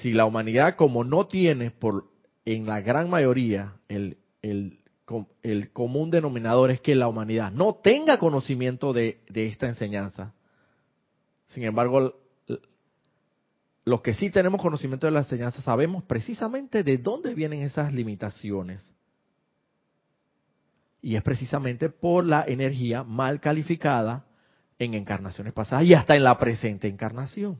si 0.00 0.12
la 0.12 0.26
humanidad 0.26 0.76
como 0.76 1.02
no 1.02 1.26
tiene 1.26 1.72
por 1.72 2.14
en 2.46 2.64
la 2.64 2.80
gran 2.80 3.10
mayoría 3.10 3.74
el, 3.88 4.16
común 5.72 6.10
denominador 6.10 6.70
es 6.70 6.80
que 6.80 6.94
la 6.94 7.08
humanidad 7.08 7.52
no 7.52 7.74
tenga 7.74 8.18
conocimiento 8.18 8.92
de 8.92 9.20
esta 9.34 9.66
enseñanza. 9.66 10.32
Sin 11.48 11.64
embargo, 11.64 12.14
los 13.84 14.00
que 14.02 14.14
sí 14.14 14.30
tenemos 14.30 14.60
conocimiento 14.60 15.06
de 15.06 15.12
la 15.12 15.20
enseñanza 15.20 15.62
sabemos 15.62 16.02
precisamente 16.04 16.82
de 16.82 16.98
dónde 16.98 17.34
vienen 17.34 17.62
esas 17.62 17.92
limitaciones. 17.92 18.90
Y 21.00 21.14
es 21.14 21.22
precisamente 21.22 21.88
por 21.88 22.24
la 22.24 22.44
energía 22.46 23.04
mal 23.04 23.40
calificada 23.40 24.26
en 24.78 24.94
encarnaciones 24.94 25.52
pasadas 25.52 25.84
y 25.84 25.94
hasta 25.94 26.16
en 26.16 26.24
la 26.24 26.36
presente 26.38 26.88
encarnación. 26.88 27.58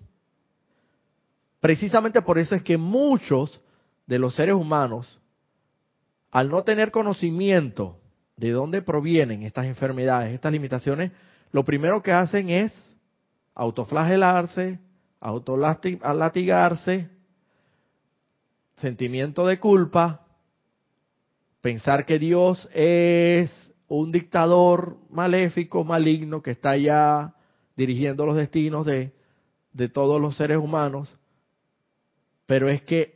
Precisamente 1.60 2.22
por 2.22 2.38
eso 2.38 2.54
es 2.54 2.62
que 2.62 2.76
muchos 2.76 3.60
de 4.06 4.18
los 4.18 4.34
seres 4.34 4.54
humanos, 4.54 5.20
al 6.30 6.50
no 6.50 6.62
tener 6.62 6.90
conocimiento 6.90 7.98
de 8.36 8.50
dónde 8.50 8.82
provienen 8.82 9.42
estas 9.42 9.66
enfermedades, 9.66 10.34
estas 10.34 10.52
limitaciones, 10.52 11.12
lo 11.52 11.64
primero 11.64 12.02
que 12.02 12.12
hacen 12.12 12.50
es 12.50 12.72
autoflagelarse, 13.54 14.78
autolatigarse, 15.20 17.08
sentimiento 18.76 19.46
de 19.46 19.58
culpa, 19.58 20.26
pensar 21.62 22.04
que 22.04 22.18
Dios 22.18 22.68
es 22.74 23.50
un 23.88 24.12
dictador 24.12 24.98
maléfico, 25.10 25.84
maligno, 25.84 26.42
que 26.42 26.50
está 26.50 26.76
ya 26.76 27.34
dirigiendo 27.76 28.26
los 28.26 28.36
destinos 28.36 28.84
de, 28.84 29.12
de 29.72 29.88
todos 29.88 30.20
los 30.20 30.36
seres 30.36 30.58
humanos, 30.58 31.16
pero 32.44 32.68
es 32.68 32.82
que 32.82 33.15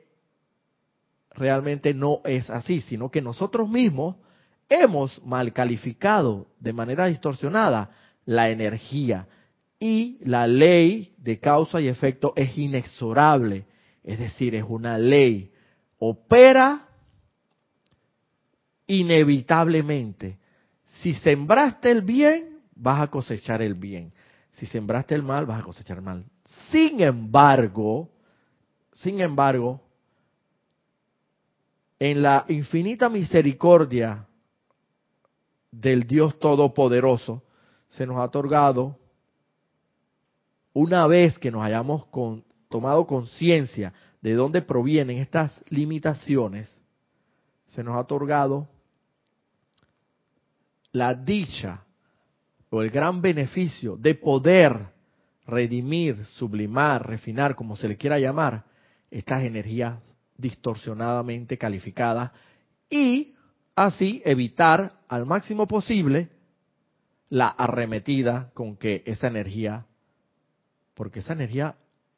realmente 1.41 1.95
no 1.95 2.21
es 2.25 2.49
así, 2.51 2.83
sino 2.83 3.11
que 3.11 3.23
nosotros 3.23 3.69
mismos 3.69 4.17
hemos 4.69 5.21
mal 5.25 5.53
calificado 5.53 6.47
de 6.61 6.73
manera 6.73 7.07
distorsionada 7.07 7.91
la 8.27 8.51
energía 8.51 9.27
y 9.81 10.19
la 10.23 10.47
ley 10.47 11.15
de 11.17 11.41
causa 11.41 11.81
y 11.81 11.89
efecto 11.89 12.35
es 12.37 12.57
inexorable, 12.57 13.65
es 14.05 14.19
decir, 14.19 14.55
es 14.55 14.65
una 14.69 14.99
ley, 14.99 15.51
opera 15.99 16.87
inevitablemente. 18.87 20.39
Si 21.01 21.15
sembraste 21.15 21.91
el 21.91 22.03
bien, 22.03 22.61
vas 22.75 23.01
a 23.01 23.07
cosechar 23.09 23.63
el 23.63 23.75
bien. 23.75 24.13
Si 24.53 24.67
sembraste 24.67 25.15
el 25.15 25.23
mal, 25.23 25.47
vas 25.47 25.61
a 25.61 25.65
cosechar 25.65 25.97
el 25.97 26.05
mal. 26.05 26.25
Sin 26.71 27.01
embargo, 27.01 28.11
sin 28.93 29.21
embargo, 29.21 29.81
en 32.01 32.23
la 32.23 32.47
infinita 32.49 33.11
misericordia 33.11 34.27
del 35.71 36.05
Dios 36.05 36.39
Todopoderoso, 36.41 37.45
se 37.91 38.07
nos 38.07 38.17
ha 38.17 38.25
otorgado, 38.25 38.99
una 40.73 41.07
vez 41.07 41.39
que 41.39 41.51
nos 41.51 41.63
hayamos 41.63 42.07
tomado 42.71 43.07
conciencia 43.07 43.93
de 44.23 44.33
dónde 44.33 44.63
provienen 44.63 45.19
estas 45.19 45.63
limitaciones, 45.69 46.75
se 47.69 47.85
nos 47.85 47.95
ha 47.95 48.01
otorgado 48.01 48.67
la 50.93 51.15
dicha 51.15 51.85
o 52.71 52.83
el 52.83 52.91
gran 52.91 53.21
beneficio 53.21 53.97
de 53.97 54.15
poder 54.15 54.89
redimir, 55.47 56.25
sublimar, 56.25 57.07
refinar, 57.07 57.55
como 57.55 57.77
se 57.77 57.89
le 57.89 57.97
quiera 57.99 58.19
llamar, 58.19 58.65
estas 59.11 59.43
energías 59.43 59.99
distorsionadamente 60.41 61.59
calificada 61.59 62.33
y 62.89 63.35
así 63.75 64.23
evitar 64.25 65.01
al 65.09 65.27
máximo 65.27 65.67
posible 65.67 66.31
la 67.29 67.49
arremetida 67.49 68.51
con 68.55 68.77
que 68.77 69.03
esa 69.07 69.29
energía, 69.29 69.87
porque 70.95 71.21
esa 71.21 71.33
energía 71.33 71.77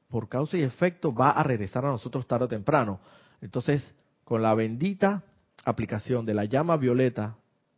por 0.08 0.28
causa 0.28 0.56
y 0.56 0.62
efecto 0.62 1.14
va 1.14 1.30
a 1.30 1.42
regresar 1.42 1.84
a 1.84 1.88
nosotros 1.88 2.26
tarde 2.26 2.46
o 2.46 2.48
temprano. 2.48 3.00
Entonces, 3.40 3.94
con 4.24 4.42
la 4.42 4.54
bendita 4.54 5.24
aplicación 5.64 6.26
de 6.26 6.34
la 6.34 6.44
llama 6.44 6.76
violeta 6.76 7.36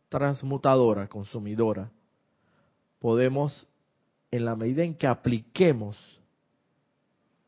transmutadora, 0.09 1.07
consumidora, 1.07 1.91
podemos, 2.99 3.67
en 4.31 4.45
la 4.45 4.55
medida 4.55 4.83
en 4.83 4.95
que 4.95 5.07
apliquemos 5.07 5.97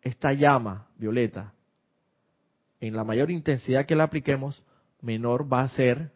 esta 0.01 0.33
llama 0.33 0.87
violeta, 0.97 1.53
en 2.79 2.95
la 2.95 3.03
mayor 3.03 3.31
intensidad 3.31 3.85
que 3.85 3.95
la 3.95 4.03
apliquemos, 4.03 4.63
menor 5.01 5.51
va 5.51 5.61
a 5.61 5.69
ser 5.69 6.11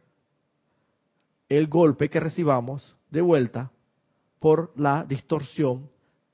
el 1.50 1.68
golpe 1.68 2.10
que 2.10 2.20
recibamos 2.20 2.96
de 3.10 3.22
vuelta 3.22 3.72
por 4.40 4.72
la 4.76 5.06
distorsión 5.06 5.90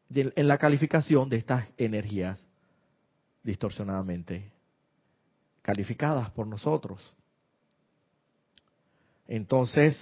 en 0.09 0.47
la 0.47 0.57
calificación 0.57 1.27
de 1.29 1.37
estas 1.37 1.65
energías 1.77 2.39
distorsionadamente 3.43 4.51
calificadas 5.61 6.29
por 6.31 6.47
nosotros. 6.47 7.01
Entonces, 9.27 9.97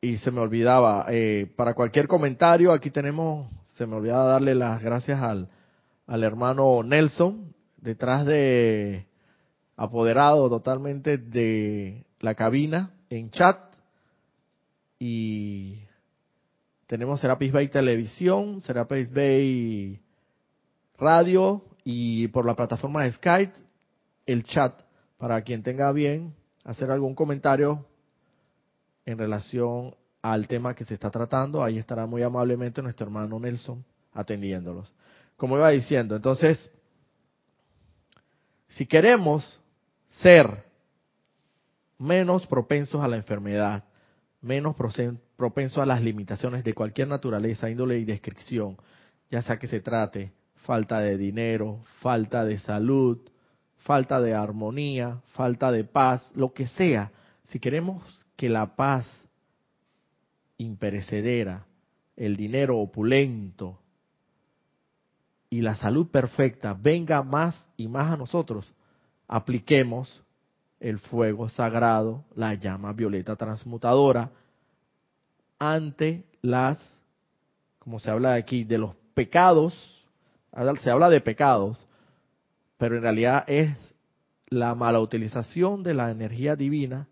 y 0.00 0.16
se 0.16 0.32
me 0.32 0.40
olvidaba, 0.40 1.06
eh, 1.08 1.52
para 1.54 1.74
cualquier 1.74 2.08
comentario, 2.08 2.72
aquí 2.72 2.90
tenemos, 2.90 3.48
se 3.76 3.86
me 3.86 3.94
olvidaba 3.94 4.24
darle 4.24 4.56
las 4.56 4.82
gracias 4.82 5.20
al, 5.20 5.48
al 6.08 6.24
hermano 6.24 6.82
Nelson, 6.82 7.54
detrás 7.82 8.24
de, 8.24 9.06
apoderado 9.76 10.48
totalmente 10.48 11.18
de 11.18 12.04
la 12.20 12.34
cabina 12.34 12.92
en 13.10 13.30
chat, 13.30 13.58
y 14.98 15.80
tenemos 16.86 17.20
Serapis 17.20 17.52
Bay 17.52 17.68
Televisión, 17.68 18.62
Serapis 18.62 19.12
Bay 19.12 20.00
Radio, 20.96 21.64
y 21.84 22.28
por 22.28 22.46
la 22.46 22.54
plataforma 22.54 23.02
de 23.02 23.12
Skype, 23.12 23.52
el 24.26 24.44
chat, 24.44 24.80
para 25.18 25.42
quien 25.42 25.62
tenga 25.62 25.90
bien 25.92 26.34
hacer 26.64 26.90
algún 26.90 27.14
comentario 27.14 27.84
en 29.04 29.18
relación 29.18 29.96
al 30.22 30.46
tema 30.46 30.74
que 30.74 30.84
se 30.84 30.94
está 30.94 31.10
tratando, 31.10 31.64
ahí 31.64 31.78
estará 31.78 32.06
muy 32.06 32.22
amablemente 32.22 32.80
nuestro 32.80 33.06
hermano 33.06 33.40
Nelson 33.40 33.84
atendiéndolos. 34.12 34.94
Como 35.36 35.56
iba 35.56 35.70
diciendo, 35.70 36.14
entonces, 36.14 36.70
si 38.72 38.86
queremos 38.86 39.60
ser 40.22 40.64
menos 41.98 42.46
propensos 42.46 43.02
a 43.02 43.08
la 43.08 43.16
enfermedad, 43.16 43.84
menos 44.40 44.74
propensos 45.36 45.78
a 45.78 45.86
las 45.86 46.02
limitaciones 46.02 46.64
de 46.64 46.74
cualquier 46.74 47.08
naturaleza, 47.08 47.70
índole 47.70 47.98
y 47.98 48.04
descripción, 48.04 48.76
ya 49.30 49.42
sea 49.42 49.58
que 49.58 49.68
se 49.68 49.80
trate 49.80 50.32
falta 50.56 51.00
de 51.00 51.16
dinero, 51.16 51.80
falta 52.00 52.44
de 52.44 52.58
salud, 52.58 53.18
falta 53.78 54.20
de 54.20 54.34
armonía, 54.34 55.20
falta 55.34 55.70
de 55.70 55.84
paz, 55.84 56.30
lo 56.34 56.52
que 56.52 56.66
sea, 56.66 57.12
si 57.44 57.58
queremos 57.58 58.24
que 58.36 58.48
la 58.48 58.74
paz 58.74 59.06
imperecedera, 60.56 61.66
el 62.16 62.36
dinero 62.36 62.78
opulento 62.78 63.81
y 65.52 65.60
la 65.60 65.74
salud 65.76 66.06
perfecta 66.06 66.72
venga 66.72 67.22
más 67.22 67.68
y 67.76 67.86
más 67.86 68.10
a 68.10 68.16
nosotros, 68.16 68.64
apliquemos 69.28 70.22
el 70.80 70.98
fuego 70.98 71.50
sagrado, 71.50 72.24
la 72.34 72.54
llama 72.54 72.94
violeta 72.94 73.36
transmutadora, 73.36 74.30
ante 75.58 76.24
las, 76.40 76.78
como 77.78 77.98
se 77.98 78.10
habla 78.10 78.32
aquí, 78.32 78.64
de 78.64 78.78
los 78.78 78.94
pecados, 79.12 79.74
se 80.80 80.90
habla 80.90 81.10
de 81.10 81.20
pecados, 81.20 81.86
pero 82.78 82.96
en 82.96 83.02
realidad 83.02 83.44
es 83.46 83.76
la 84.48 84.74
mala 84.74 85.00
utilización 85.00 85.82
de 85.82 85.92
la 85.92 86.10
energía 86.10 86.56
divina 86.56 87.08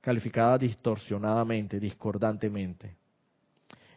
calificada 0.00 0.56
distorsionadamente, 0.56 1.78
discordantemente. 1.78 2.96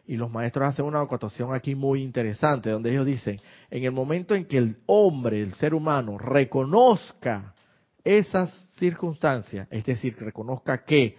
Y 0.08 0.16
los 0.16 0.30
maestros 0.30 0.70
hacen 0.70 0.86
una 0.86 1.02
acotación 1.02 1.54
aquí 1.54 1.74
muy 1.74 2.02
interesante, 2.02 2.70
donde 2.70 2.90
ellos 2.90 3.04
dicen, 3.04 3.36
en 3.70 3.84
el 3.84 3.92
momento 3.92 4.34
en 4.34 4.46
que 4.46 4.56
el 4.56 4.78
hombre, 4.86 5.42
el 5.42 5.52
ser 5.52 5.74
humano, 5.74 6.16
reconozca 6.16 7.54
esas 8.02 8.50
circunstancias, 8.78 9.68
es 9.70 9.84
decir, 9.84 10.16
que 10.16 10.24
reconozca 10.24 10.82
que 10.82 11.18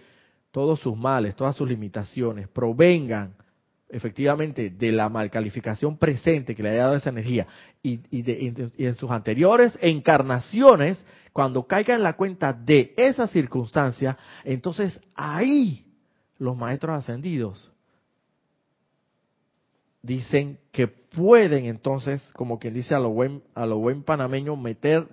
todos 0.50 0.80
sus 0.80 0.96
males, 0.96 1.36
todas 1.36 1.54
sus 1.54 1.68
limitaciones 1.68 2.48
provengan 2.48 3.36
efectivamente 3.88 4.70
de 4.70 4.90
la 4.90 5.08
malcalificación 5.08 5.96
presente 5.96 6.56
que 6.56 6.62
le 6.64 6.70
haya 6.70 6.82
dado 6.84 6.96
esa 6.96 7.10
energía 7.10 7.46
y, 7.84 8.00
y 8.10 8.84
en 8.84 8.94
sus 8.96 9.10
anteriores 9.12 9.78
encarnaciones, 9.80 11.04
cuando 11.32 11.64
caiga 11.64 11.94
en 11.94 12.02
la 12.02 12.14
cuenta 12.14 12.52
de 12.52 12.92
esa 12.96 13.28
circunstancia, 13.28 14.18
entonces 14.42 15.00
ahí 15.14 15.86
los 16.38 16.56
maestros 16.56 16.98
ascendidos 16.98 17.69
dicen 20.02 20.58
que 20.72 20.88
pueden 20.88 21.66
entonces, 21.66 22.22
como 22.34 22.58
quien 22.58 22.74
dice 22.74 22.94
a 22.94 22.98
lo 22.98 23.10
buen, 23.10 23.42
a 23.54 23.66
lo 23.66 23.78
buen 23.78 24.02
panameño, 24.02 24.56
meter 24.56 25.06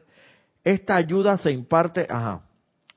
esta 0.64 0.96
ayuda 0.96 1.38
se 1.38 1.52
imparte, 1.52 2.08
ajá, 2.10 2.42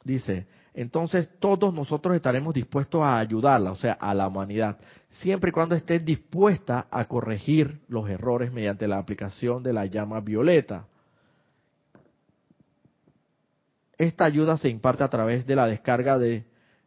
dice, 0.05 0.47
entonces 0.75 1.29
todos 1.39 1.73
nosotros 1.73 2.15
estaremos 2.15 2.55
dispuestos 2.55 3.03
a 3.03 3.19
ayudarla, 3.19 3.73
o 3.73 3.77
sea, 3.77 3.93
a 3.93 4.15
la 4.15 4.29
humanidad, 4.29 4.79
siempre 5.09 5.51
y 5.51 5.53
cuando 5.53 5.75
esté 5.75 5.99
dispuesta 5.99 6.87
a 6.91 7.05
corregir 7.07 7.81
los 7.89 8.09
errores 8.09 8.53
mediante 8.53 8.89
la 8.89 8.99
aplicación 8.99 9.63
de 9.63 9.73
la 9.73 9.87
llama 9.87 10.21
violeta. 10.21 10.87
Esta 13.99 14.25
ayuda 14.25 14.57
se 14.57 14.69
imparte 14.69 15.05
a 15.05 15.11
través 15.11 15.47
de 15.47 15.57
la 15.57 15.67
descarga 15.67 16.19
de 16.19 16.45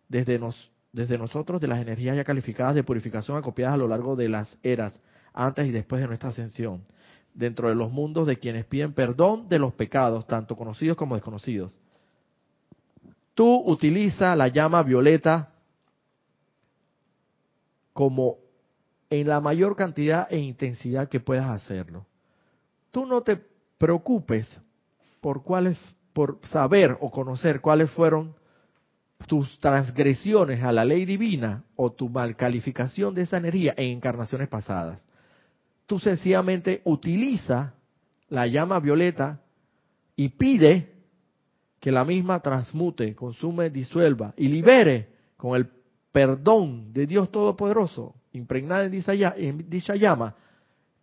desde, 0.07 0.37
nos, 0.37 0.69
desde 0.93 1.17
nosotros 1.17 1.59
de 1.59 1.67
las 1.67 1.81
energías 1.81 2.15
ya 2.15 2.23
calificadas 2.23 2.75
de 2.75 2.83
purificación 2.83 3.35
acopiadas 3.35 3.73
a 3.73 3.77
lo 3.77 3.87
largo 3.87 4.15
de 4.15 4.29
las 4.29 4.57
eras, 4.63 4.93
antes 5.33 5.67
y 5.67 5.71
después 5.71 6.01
de 6.01 6.07
nuestra 6.07 6.29
ascensión, 6.29 6.83
dentro 7.33 7.67
de 7.67 7.75
los 7.75 7.91
mundos 7.91 8.27
de 8.27 8.37
quienes 8.37 8.65
piden 8.65 8.93
perdón 8.93 9.49
de 9.49 9.57
los 9.57 9.73
pecados, 9.73 10.27
tanto 10.27 10.55
conocidos 10.55 10.95
como 10.95 11.15
desconocidos. 11.15 11.75
Tú 13.33 13.63
utiliza 13.65 14.35
la 14.35 14.47
llama 14.47 14.83
violeta 14.83 15.49
como 17.91 18.37
en 19.09 19.27
la 19.27 19.41
mayor 19.41 19.75
cantidad 19.75 20.27
e 20.31 20.37
intensidad 20.37 21.09
que 21.09 21.19
puedas 21.19 21.49
hacerlo. 21.49 22.05
Tú 22.91 23.07
no 23.07 23.21
te 23.21 23.41
preocupes 23.79 24.47
por 25.19 25.43
cuáles 25.43 25.79
por 26.13 26.39
saber 26.43 26.95
o 27.01 27.09
conocer 27.09 27.59
cuáles 27.59 27.89
fueron 27.91 28.35
tus 29.27 29.59
transgresiones 29.59 30.63
a 30.63 30.71
la 30.71 30.85
ley 30.85 31.05
divina 31.05 31.63
o 31.75 31.91
tu 31.91 32.09
malcalificación 32.09 33.13
de 33.13 33.23
esa 33.23 33.37
energía 33.37 33.73
en 33.77 33.97
encarnaciones 33.97 34.47
pasadas. 34.47 35.05
Tú 35.85 35.99
sencillamente 35.99 36.81
utiliza 36.85 37.73
la 38.29 38.47
llama 38.47 38.79
violeta 38.79 39.41
y 40.15 40.29
pide 40.29 40.93
que 41.79 41.91
la 41.91 42.05
misma 42.05 42.39
transmute, 42.39 43.13
consume, 43.13 43.69
disuelva 43.69 44.33
y 44.37 44.47
libere 44.47 45.09
con 45.35 45.55
el 45.57 45.69
perdón 46.11 46.93
de 46.93 47.05
Dios 47.05 47.31
Todopoderoso, 47.31 48.15
impregnada 48.31 48.85
en 48.85 49.69
dicha, 49.69 49.95
llama, 49.95 50.35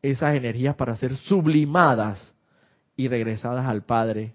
esas 0.00 0.34
energías 0.34 0.74
para 0.76 0.96
ser 0.96 1.14
sublimadas 1.16 2.34
y 2.96 3.08
regresadas 3.08 3.66
al 3.66 3.84
Padre 3.84 4.34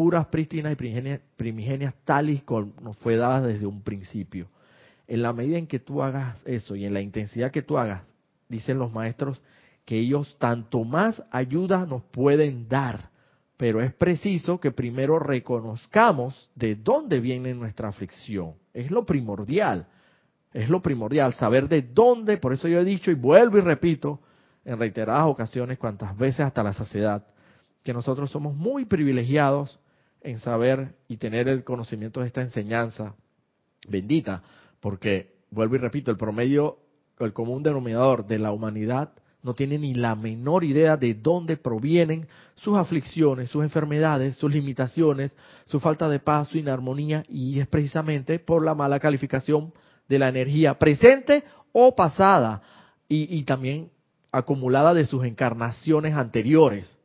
puras, 0.00 0.28
prístinas 0.28 0.72
y 0.72 1.20
primigenias, 1.36 1.94
tal 2.06 2.30
y 2.30 2.38
como 2.38 2.72
nos 2.80 2.96
fue 2.96 3.16
dada 3.16 3.42
desde 3.42 3.66
un 3.66 3.82
principio. 3.82 4.48
En 5.06 5.20
la 5.20 5.34
medida 5.34 5.58
en 5.58 5.66
que 5.66 5.78
tú 5.78 6.02
hagas 6.02 6.40
eso 6.46 6.74
y 6.74 6.86
en 6.86 6.94
la 6.94 7.02
intensidad 7.02 7.50
que 7.50 7.60
tú 7.60 7.76
hagas, 7.76 8.00
dicen 8.48 8.78
los 8.78 8.90
maestros, 8.90 9.42
que 9.84 9.98
ellos 9.98 10.38
tanto 10.38 10.84
más 10.84 11.22
ayuda 11.30 11.84
nos 11.84 12.02
pueden 12.04 12.66
dar, 12.66 13.10
pero 13.58 13.82
es 13.82 13.92
preciso 13.92 14.58
que 14.58 14.70
primero 14.70 15.18
reconozcamos 15.18 16.50
de 16.54 16.76
dónde 16.76 17.20
viene 17.20 17.52
nuestra 17.52 17.90
aflicción. 17.90 18.54
Es 18.72 18.90
lo 18.90 19.04
primordial, 19.04 19.86
es 20.54 20.70
lo 20.70 20.80
primordial, 20.80 21.34
saber 21.34 21.68
de 21.68 21.82
dónde, 21.82 22.38
por 22.38 22.54
eso 22.54 22.68
yo 22.68 22.80
he 22.80 22.84
dicho 22.86 23.10
y 23.10 23.16
vuelvo 23.16 23.58
y 23.58 23.60
repito 23.60 24.18
en 24.64 24.78
reiteradas 24.78 25.26
ocasiones, 25.26 25.76
cuantas 25.76 26.16
veces 26.16 26.40
hasta 26.40 26.62
la 26.62 26.72
saciedad, 26.72 27.26
que 27.82 27.92
nosotros 27.92 28.30
somos 28.30 28.54
muy 28.54 28.86
privilegiados 28.86 29.78
en 30.22 30.38
saber 30.40 30.94
y 31.08 31.16
tener 31.16 31.48
el 31.48 31.64
conocimiento 31.64 32.20
de 32.20 32.26
esta 32.26 32.42
enseñanza 32.42 33.14
bendita, 33.88 34.42
porque, 34.80 35.34
vuelvo 35.50 35.76
y 35.76 35.78
repito, 35.78 36.10
el 36.10 36.16
promedio, 36.16 36.78
el 37.18 37.32
común 37.32 37.62
denominador 37.62 38.26
de 38.26 38.38
la 38.38 38.52
humanidad 38.52 39.12
no 39.42 39.54
tiene 39.54 39.78
ni 39.78 39.94
la 39.94 40.14
menor 40.14 40.64
idea 40.64 40.96
de 40.96 41.14
dónde 41.14 41.56
provienen 41.56 42.28
sus 42.54 42.76
aflicciones, 42.76 43.48
sus 43.48 43.62
enfermedades, 43.62 44.36
sus 44.36 44.52
limitaciones, 44.52 45.34
su 45.64 45.80
falta 45.80 46.08
de 46.08 46.18
paz, 46.18 46.48
su 46.48 46.58
inarmonía, 46.58 47.24
y 47.28 47.58
es 47.58 47.66
precisamente 47.66 48.38
por 48.38 48.62
la 48.62 48.74
mala 48.74 49.00
calificación 49.00 49.72
de 50.08 50.18
la 50.18 50.28
energía 50.28 50.78
presente 50.78 51.44
o 51.72 51.94
pasada, 51.94 52.62
y, 53.08 53.34
y 53.34 53.44
también 53.44 53.90
acumulada 54.30 54.92
de 54.94 55.06
sus 55.06 55.24
encarnaciones 55.24 56.14
anteriores. 56.14 56.96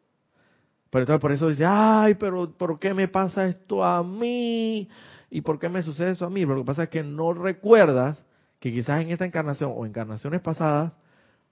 Pero 0.96 1.04
entonces 1.04 1.22
por 1.22 1.34
eso 1.34 1.50
dice, 1.50 1.66
ay, 1.68 2.14
pero 2.14 2.50
¿por 2.52 2.80
qué 2.80 2.94
me 2.94 3.10
pasa 3.10 3.46
esto 3.50 3.84
a 3.84 4.02
mí? 4.02 4.88
¿Y 5.30 5.42
por 5.42 5.60
qué 5.60 5.68
me 5.68 5.84
sucede 5.84 6.12
eso 6.12 6.26
a 6.26 6.30
mí? 6.30 6.46
Lo 6.46 6.56
que 6.56 6.64
pasa 6.64 6.84
es 6.84 6.90
que 6.90 7.04
no 7.04 7.34
recuerdas 7.34 8.18
que 8.62 8.72
quizás 8.72 9.02
en 9.02 9.10
esta 9.10 9.26
encarnación 9.26 9.74
o 9.76 9.86
encarnaciones 9.86 10.40
pasadas 10.40 10.94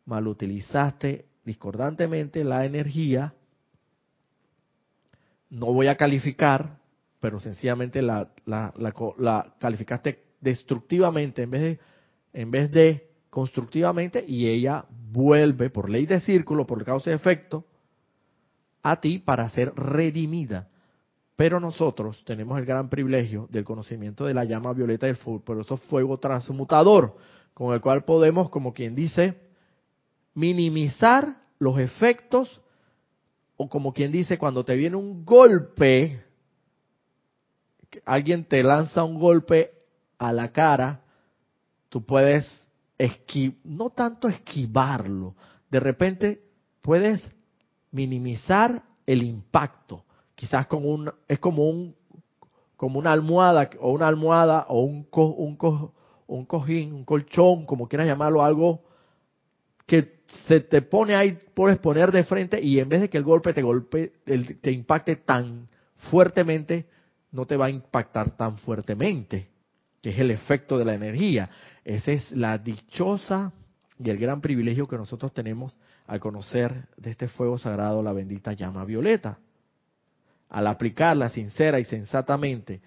mal 0.05 0.29
utilizaste 0.29 1.25
discordantemente 1.43 2.45
la 2.45 2.63
energía. 2.63 3.33
No 5.49 5.73
voy 5.73 5.87
a 5.87 5.97
calificar, 5.97 6.77
pero 7.19 7.41
sencillamente 7.41 8.01
la, 8.01 8.29
la, 8.45 8.73
la, 9.17 9.55
calificaste 9.59 10.23
destructivamente 10.39 11.41
en 11.41 11.51
vez 11.51 11.61
de 11.61 11.79
en 12.31 12.49
vez 12.49 12.71
de 12.71 13.09
constructivamente 13.29 14.23
y 14.25 14.47
ella 14.47 14.85
vuelve 15.11 15.69
por 15.69 15.89
ley 15.89 16.05
de 16.05 16.21
círculo, 16.21 16.65
por 16.65 16.85
causa 16.85 17.09
y 17.09 17.13
efecto, 17.13 17.65
a 18.83 18.97
ti 18.97 19.17
para 19.17 19.49
ser 19.49 19.73
redimida. 19.75 20.67
Pero 21.35 21.59
nosotros 21.59 22.23
tenemos 22.25 22.59
el 22.59 22.65
gran 22.65 22.89
privilegio 22.89 23.47
del 23.49 23.63
conocimiento 23.63 24.25
de 24.25 24.35
la 24.35 24.43
llama 24.43 24.73
violeta 24.73 25.07
del 25.07 25.15
eso 25.15 25.77
fuego 25.77 26.19
transmutador, 26.19 27.15
con 27.53 27.73
el 27.73 27.81
cual 27.81 28.03
podemos, 28.03 28.49
como 28.49 28.73
quien 28.73 28.93
dice, 28.93 29.39
minimizar 30.35 31.37
los 31.57 31.79
efectos, 31.79 32.61
o 33.55 33.69
como 33.69 33.93
quien 33.93 34.11
dice, 34.11 34.37
cuando 34.37 34.63
te 34.63 34.75
viene 34.75 34.95
un 34.95 35.25
golpe, 35.25 36.23
alguien 38.05 38.45
te 38.45 38.61
lanza 38.61 39.03
un 39.03 39.19
golpe 39.19 39.71
a 40.17 40.33
la 40.33 40.51
cara, 40.51 41.01
tú 41.89 42.05
puedes 42.05 42.45
esquivar, 42.97 43.57
no 43.63 43.89
tanto 43.89 44.27
esquivarlo, 44.27 45.35
de 45.69 45.79
repente 45.79 46.43
puedes 46.81 47.29
minimizar 47.93 48.83
el 49.05 49.23
impacto 49.23 50.03
quizás 50.35 50.67
con 50.67 50.85
un, 50.85 51.11
es 51.27 51.39
como 51.39 51.69
un, 51.69 51.95
como 52.75 52.99
una 52.99 53.13
almohada, 53.13 53.69
o 53.79 53.91
una 53.91 54.07
almohada, 54.07 54.65
o 54.67 54.81
un, 54.81 55.07
un, 55.09 55.91
un 56.27 56.45
cojín, 56.45 56.93
un 56.93 57.05
colchón, 57.05 57.65
como 57.65 57.87
quieras 57.87 58.07
llamarlo, 58.07 58.43
algo 58.43 58.81
que 59.85 60.23
se 60.47 60.59
te 60.59 60.81
pone 60.81 61.15
ahí, 61.15 61.37
puedes 61.53 61.77
poner 61.77 62.11
de 62.11 62.23
frente 62.23 62.61
y 62.61 62.79
en 62.79 62.89
vez 62.89 63.01
de 63.01 63.09
que 63.09 63.17
el 63.17 63.23
golpe 63.23 63.53
te 63.53 63.61
golpe, 63.61 64.13
te 64.25 64.71
impacte 64.71 65.15
tan 65.15 65.69
fuertemente, 66.09 66.87
no 67.31 67.45
te 67.45 67.57
va 67.57 67.67
a 67.67 67.69
impactar 67.69 68.31
tan 68.31 68.57
fuertemente, 68.57 69.47
que 70.01 70.09
es 70.09 70.19
el 70.19 70.31
efecto 70.31 70.77
de 70.77 70.85
la 70.85 70.93
energía. 70.93 71.49
Esa 71.85 72.11
es 72.11 72.31
la 72.31 72.57
dichosa 72.57 73.53
y 73.97 74.09
el 74.09 74.17
gran 74.17 74.41
privilegio 74.41 74.87
que 74.87 74.97
nosotros 74.97 75.33
tenemos 75.33 75.77
al 76.07 76.19
conocer 76.19 76.87
de 76.97 77.11
este 77.11 77.27
fuego 77.27 77.57
sagrado, 77.57 78.03
la 78.03 78.13
bendita 78.13 78.53
llama 78.53 78.85
violeta 78.85 79.39
al 80.53 80.67
aplicarla 80.67 81.29
sincera 81.29 81.79
y 81.79 81.85
sensatamente, 81.85 82.79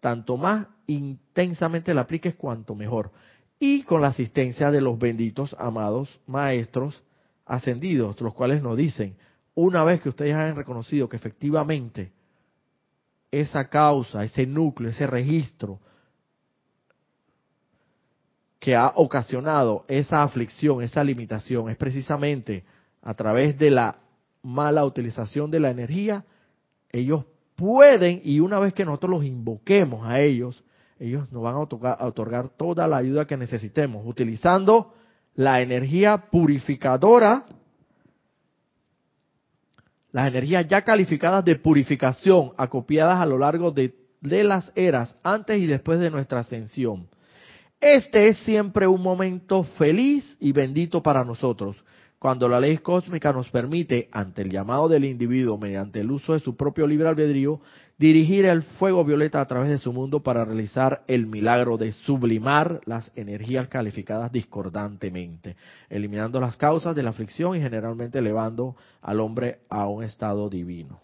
tanto 0.00 0.38
más 0.38 0.66
intensamente 0.86 1.92
la 1.92 2.02
apliques, 2.02 2.34
cuanto 2.34 2.74
mejor. 2.74 3.12
Y 3.58 3.82
con 3.82 4.00
la 4.00 4.08
asistencia 4.08 4.70
de 4.70 4.80
los 4.80 4.98
benditos, 4.98 5.54
amados 5.58 6.18
maestros 6.26 7.02
ascendidos, 7.44 8.18
los 8.22 8.32
cuales 8.32 8.62
nos 8.62 8.78
dicen, 8.78 9.14
una 9.54 9.84
vez 9.84 10.00
que 10.00 10.08
ustedes 10.08 10.34
hayan 10.34 10.56
reconocido 10.56 11.08
que 11.08 11.16
efectivamente 11.16 12.12
esa 13.30 13.68
causa, 13.68 14.24
ese 14.24 14.46
núcleo, 14.46 14.88
ese 14.88 15.06
registro 15.06 15.78
que 18.58 18.74
ha 18.74 18.92
ocasionado 18.94 19.84
esa 19.88 20.22
aflicción, 20.22 20.82
esa 20.82 21.04
limitación, 21.04 21.68
es 21.70 21.76
precisamente 21.76 22.64
a 23.02 23.14
través 23.14 23.58
de 23.58 23.70
la 23.70 23.98
mala 24.42 24.84
utilización 24.84 25.50
de 25.50 25.60
la 25.60 25.70
energía, 25.70 26.24
ellos 26.90 27.24
pueden, 27.56 28.20
y 28.24 28.40
una 28.40 28.58
vez 28.58 28.72
que 28.74 28.84
nosotros 28.84 29.10
los 29.10 29.24
invoquemos 29.24 30.06
a 30.06 30.20
ellos, 30.20 30.62
ellos 30.98 31.30
nos 31.30 31.42
van 31.42 31.56
a 31.56 32.06
otorgar, 32.06 32.50
toda 32.56 32.86
la 32.86 32.98
ayuda 32.98 33.26
que 33.26 33.36
necesitemos, 33.36 34.06
utilizando 34.06 34.94
la 35.34 35.60
energía 35.60 36.28
purificadora, 36.30 37.44
las 40.12 40.28
energías 40.28 40.66
ya 40.68 40.82
calificadas 40.82 41.44
de 41.44 41.56
purificación, 41.56 42.52
acopiadas 42.56 43.20
a 43.20 43.26
lo 43.26 43.36
largo 43.36 43.70
de, 43.70 43.94
las 44.22 44.72
eras, 44.74 45.16
antes 45.22 45.60
y 45.60 45.66
después 45.66 46.00
de 46.00 46.10
nuestra 46.10 46.40
ascensión. 46.40 47.08
Este 47.88 48.26
es 48.26 48.38
siempre 48.38 48.88
un 48.88 49.00
momento 49.00 49.62
feliz 49.62 50.36
y 50.40 50.50
bendito 50.50 51.04
para 51.04 51.24
nosotros, 51.24 51.76
cuando 52.18 52.48
la 52.48 52.58
ley 52.58 52.78
cósmica 52.78 53.32
nos 53.32 53.48
permite, 53.48 54.08
ante 54.10 54.42
el 54.42 54.50
llamado 54.50 54.88
del 54.88 55.04
individuo, 55.04 55.56
mediante 55.56 56.00
el 56.00 56.10
uso 56.10 56.32
de 56.32 56.40
su 56.40 56.56
propio 56.56 56.84
libre 56.88 57.06
albedrío, 57.06 57.60
dirigir 57.96 58.44
el 58.44 58.64
fuego 58.64 59.04
violeta 59.04 59.40
a 59.40 59.46
través 59.46 59.70
de 59.70 59.78
su 59.78 59.92
mundo 59.92 60.20
para 60.20 60.44
realizar 60.44 61.04
el 61.06 61.28
milagro 61.28 61.76
de 61.76 61.92
sublimar 61.92 62.80
las 62.86 63.12
energías 63.14 63.68
calificadas 63.68 64.32
discordantemente, 64.32 65.54
eliminando 65.88 66.40
las 66.40 66.56
causas 66.56 66.96
de 66.96 67.04
la 67.04 67.10
aflicción 67.10 67.54
y 67.54 67.60
generalmente 67.60 68.18
elevando 68.18 68.74
al 69.00 69.20
hombre 69.20 69.60
a 69.70 69.86
un 69.86 70.02
estado 70.02 70.50
divino. 70.50 71.00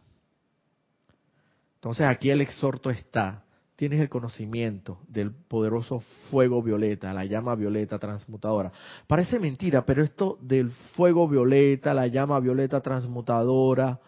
Entonces 1.77 2.07
aquí 2.07 2.31
el 2.31 2.41
exhorto 2.41 2.91
está 2.91 3.45
tienes 3.83 4.01
el 4.01 4.09
conocimiento 4.09 5.01
del 5.09 5.33
poderoso 5.33 6.05
fuego 6.31 6.63
violeta, 6.63 7.13
la 7.13 7.25
llama 7.25 7.57
violeta 7.57 7.99
transmutadora. 7.99 8.71
Parece 9.09 9.41
mentira, 9.41 9.85
pero 9.85 10.05
esto 10.05 10.39
del 10.41 10.71
fuego 10.95 11.27
violeta, 11.27 11.93
la 11.93 12.07
llama 12.07 12.39
violeta 12.39 12.81
transmutadora, 12.81 13.99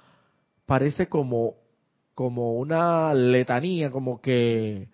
parece 0.64 1.08
como, 1.08 1.56
como 2.14 2.54
una 2.54 3.12
letanía, 3.14 3.90
como 3.90 4.20
que 4.20 4.90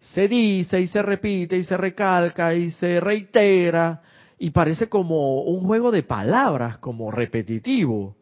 se 0.00 0.28
dice 0.28 0.80
y 0.80 0.88
se 0.88 1.02
repite 1.02 1.58
y 1.58 1.64
se 1.64 1.76
recalca 1.76 2.54
y 2.54 2.70
se 2.70 3.00
reitera 3.00 4.00
y 4.38 4.48
parece 4.48 4.88
como 4.88 5.42
un 5.42 5.66
juego 5.66 5.90
de 5.90 6.04
palabras, 6.04 6.78
como 6.78 7.10
repetitivo. 7.10 8.16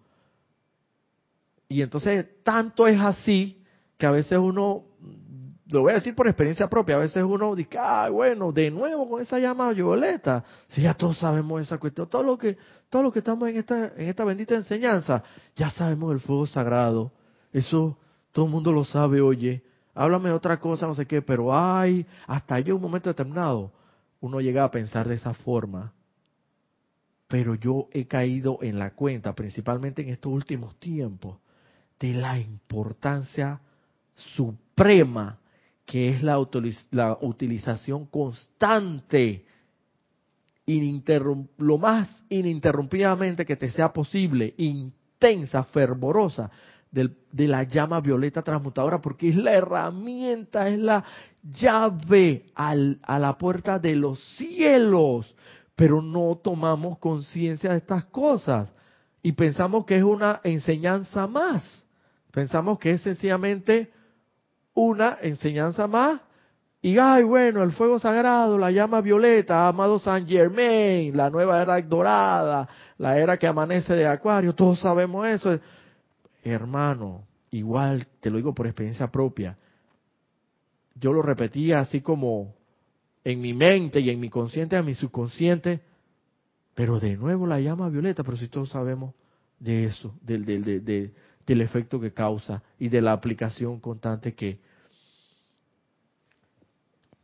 Y 1.68 1.82
entonces 1.82 2.42
tanto 2.42 2.88
es 2.88 2.98
así 2.98 3.62
que 3.96 4.06
a 4.06 4.10
veces 4.10 4.38
uno 4.38 4.86
lo 5.74 5.82
voy 5.82 5.92
a 5.92 5.96
decir 5.96 6.14
por 6.14 6.28
experiencia 6.28 6.68
propia, 6.68 6.94
a 6.94 7.00
veces 7.00 7.22
uno 7.22 7.54
dice, 7.54 7.76
ah, 7.78 8.08
bueno, 8.08 8.52
de 8.52 8.70
nuevo 8.70 9.08
con 9.08 9.20
esa 9.20 9.40
llama 9.40 9.72
violeta, 9.72 10.44
si 10.68 10.82
ya 10.82 10.94
todos 10.94 11.18
sabemos 11.18 11.60
esa 11.60 11.78
cuestión, 11.78 12.08
todo 12.08 12.22
lo 12.22 12.38
que, 12.38 12.56
todo 12.88 13.02
lo 13.02 13.10
que 13.10 13.18
estamos 13.18 13.48
en 13.48 13.56
esta, 13.56 13.88
en 13.96 14.08
esta 14.08 14.24
bendita 14.24 14.54
enseñanza, 14.54 15.24
ya 15.56 15.70
sabemos 15.70 16.12
el 16.12 16.20
fuego 16.20 16.46
sagrado, 16.46 17.12
eso 17.52 17.98
todo 18.30 18.44
el 18.44 18.52
mundo 18.52 18.72
lo 18.72 18.84
sabe, 18.84 19.20
oye, 19.20 19.64
háblame 19.94 20.28
de 20.28 20.36
otra 20.36 20.60
cosa, 20.60 20.86
no 20.86 20.94
sé 20.94 21.06
qué, 21.06 21.22
pero 21.22 21.52
hay, 21.54 22.06
hasta 22.28 22.60
yo 22.60 22.76
un 22.76 22.82
momento 22.82 23.10
determinado, 23.10 23.72
uno 24.20 24.40
llega 24.40 24.62
a 24.62 24.70
pensar 24.70 25.08
de 25.08 25.16
esa 25.16 25.34
forma, 25.34 25.92
pero 27.26 27.56
yo 27.56 27.88
he 27.90 28.06
caído 28.06 28.58
en 28.62 28.78
la 28.78 28.94
cuenta, 28.94 29.34
principalmente 29.34 30.02
en 30.02 30.10
estos 30.10 30.30
últimos 30.30 30.78
tiempos, 30.78 31.38
de 31.98 32.14
la 32.14 32.38
importancia 32.38 33.60
suprema 34.14 35.38
que 35.86 36.10
es 36.10 36.22
la, 36.22 36.38
utilización 36.38 38.06
constante, 38.06 39.44
lo 41.58 41.78
más 41.78 42.24
ininterrumpidamente 42.28 43.44
que 43.44 43.56
te 43.56 43.70
sea 43.70 43.92
posible, 43.92 44.54
intensa, 44.56 45.64
fervorosa, 45.64 46.50
de 46.90 47.48
la 47.48 47.64
llama 47.64 48.00
violeta 48.00 48.42
transmutadora, 48.42 49.00
porque 49.00 49.28
es 49.28 49.36
la 49.36 49.52
herramienta, 49.52 50.68
es 50.68 50.78
la 50.78 51.04
llave 51.42 52.46
a 52.54 52.74
la 53.18 53.36
puerta 53.36 53.78
de 53.78 53.96
los 53.96 54.22
cielos, 54.36 55.34
pero 55.74 56.00
no 56.00 56.40
tomamos 56.42 56.98
conciencia 56.98 57.72
de 57.72 57.78
estas 57.78 58.04
cosas 58.06 58.72
y 59.22 59.32
pensamos 59.32 59.84
que 59.86 59.96
es 59.96 60.04
una 60.04 60.40
enseñanza 60.44 61.26
más, 61.26 61.64
pensamos 62.30 62.78
que 62.78 62.92
es 62.92 63.00
sencillamente 63.00 63.90
una 64.74 65.18
enseñanza 65.22 65.86
más. 65.86 66.20
Y 66.82 66.98
ay, 66.98 67.22
bueno, 67.22 67.62
el 67.62 67.72
fuego 67.72 67.98
sagrado, 67.98 68.58
la 68.58 68.70
llama 68.70 69.00
violeta, 69.00 69.68
amado 69.68 69.98
San 69.98 70.26
Germain, 70.26 71.16
la 71.16 71.30
nueva 71.30 71.62
era 71.62 71.80
dorada, 71.80 72.68
la 72.98 73.18
era 73.18 73.38
que 73.38 73.46
amanece 73.46 73.94
de 73.94 74.06
Acuario, 74.06 74.54
todos 74.54 74.80
sabemos 74.80 75.26
eso. 75.26 75.58
Hermano, 76.42 77.24
igual 77.50 78.06
te 78.20 78.28
lo 78.28 78.36
digo 78.36 78.54
por 78.54 78.66
experiencia 78.66 79.10
propia. 79.10 79.56
Yo 80.94 81.12
lo 81.12 81.22
repetía 81.22 81.80
así 81.80 82.02
como 82.02 82.54
en 83.24 83.40
mi 83.40 83.54
mente 83.54 84.00
y 84.00 84.10
en 84.10 84.20
mi 84.20 84.28
consciente, 84.28 84.76
en 84.76 84.84
mi 84.84 84.94
subconsciente, 84.94 85.80
pero 86.74 87.00
de 87.00 87.16
nuevo 87.16 87.46
la 87.46 87.60
llama 87.60 87.88
violeta, 87.88 88.22
pero 88.22 88.36
si 88.36 88.48
todos 88.48 88.68
sabemos 88.68 89.14
de 89.58 89.86
eso, 89.86 90.14
del, 90.20 90.44
del, 90.44 90.84
del, 90.84 91.14
del 91.46 91.60
efecto 91.60 92.00
que 92.00 92.12
causa 92.12 92.62
y 92.78 92.88
de 92.88 93.00
la 93.02 93.12
aplicación 93.12 93.80
constante 93.80 94.34
que... 94.34 94.60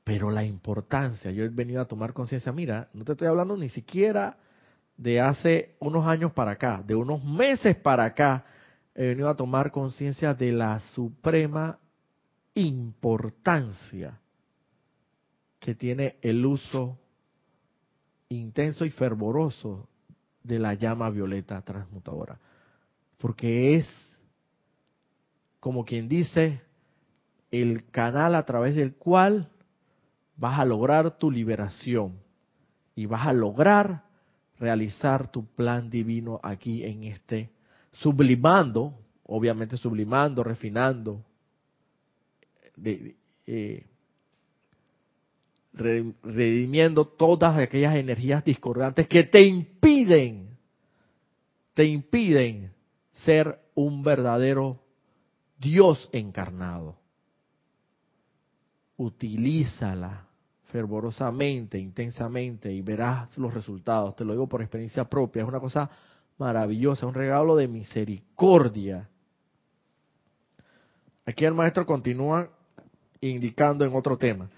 Pero 0.05 0.31
la 0.31 0.45
importancia, 0.45 1.31
yo 1.31 1.45
he 1.45 1.49
venido 1.49 1.81
a 1.81 1.87
tomar 1.87 2.13
conciencia, 2.13 2.53
mira, 2.53 2.89
no 2.93 3.05
te 3.05 3.13
estoy 3.13 3.29
hablando 3.29 3.57
ni 3.57 3.69
siquiera 3.69 4.39
de 4.97 5.21
hace 5.21 5.77
unos 5.79 6.07
años 6.07 6.33
para 6.33 6.53
acá, 6.53 6.83
de 6.85 6.95
unos 6.95 7.25
meses 7.25 7.77
para 7.77 8.05
acá, 8.05 8.45
he 8.95 9.09
venido 9.09 9.29
a 9.29 9.37
tomar 9.37 9.71
conciencia 9.71 10.35
de 10.35 10.53
la 10.53 10.81
suprema 10.95 11.79
importancia 12.55 14.19
que 15.59 15.75
tiene 15.75 16.17
el 16.23 16.45
uso 16.45 16.99
intenso 18.29 18.85
y 18.85 18.91
fervoroso 18.91 19.89
de 20.43 20.59
la 20.59 20.75
llama 20.75 21.11
violeta 21.11 21.61
transmutadora. 21.63 22.39
Porque 23.19 23.77
es, 23.77 24.10
como 25.61 25.85
quien 25.85 26.09
dice, 26.09 26.63
el 27.51 27.91
canal 27.91 28.35
a 28.35 28.45
través 28.45 28.75
del 28.75 28.95
cual 28.95 29.51
vas 30.37 30.59
a 30.59 30.65
lograr 30.65 31.19
tu 31.19 31.31
liberación 31.31 32.19
y 32.95 33.07
vas 33.07 33.27
a 33.27 33.33
lograr 33.33 34.05
realizar 34.59 35.31
tu 35.31 35.47
plan 35.47 35.91
divino 35.91 36.41
aquí 36.43 36.85
en 36.85 37.05
este, 37.05 37.51
sublimando, 37.93 38.99
obviamente 39.25 39.77
sublimando, 39.77 40.43
refinando, 40.43 41.25
eh, 42.83 43.87
redimiendo 45.73 47.05
todas 47.07 47.57
aquellas 47.59 47.97
energías 47.97 48.45
discordantes 48.45 49.07
que 49.09 49.25
te 49.25 49.43
impiden, 49.43 50.57
te 51.75 51.85
impiden 51.85 52.73
ser 53.13 53.61
un 53.75 54.03
verdadero 54.03 54.80
Dios 55.61 56.09
encarnado. 56.13 56.97
Utilízala 58.97 60.27
fervorosamente, 60.65 61.79
intensamente 61.79 62.73
y 62.73 62.81
verás 62.81 63.37
los 63.37 63.53
resultados. 63.53 64.17
Te 64.17 64.25
lo 64.25 64.33
digo 64.33 64.49
por 64.49 64.63
experiencia 64.63 65.05
propia. 65.05 65.43
Es 65.43 65.49
una 65.49 65.61
cosa 65.61 65.91
maravillosa, 66.39 67.07
un 67.07 67.15
regalo 67.15 67.57
de 67.57 67.69
misericordia. 67.69 69.09
Aquí 71.27 71.45
el 71.45 71.55
maestro 71.55 71.85
continúa 71.85 72.49
indicando 73.21 73.85
en 73.85 73.95
otro 73.95 74.17
tema. 74.17 74.49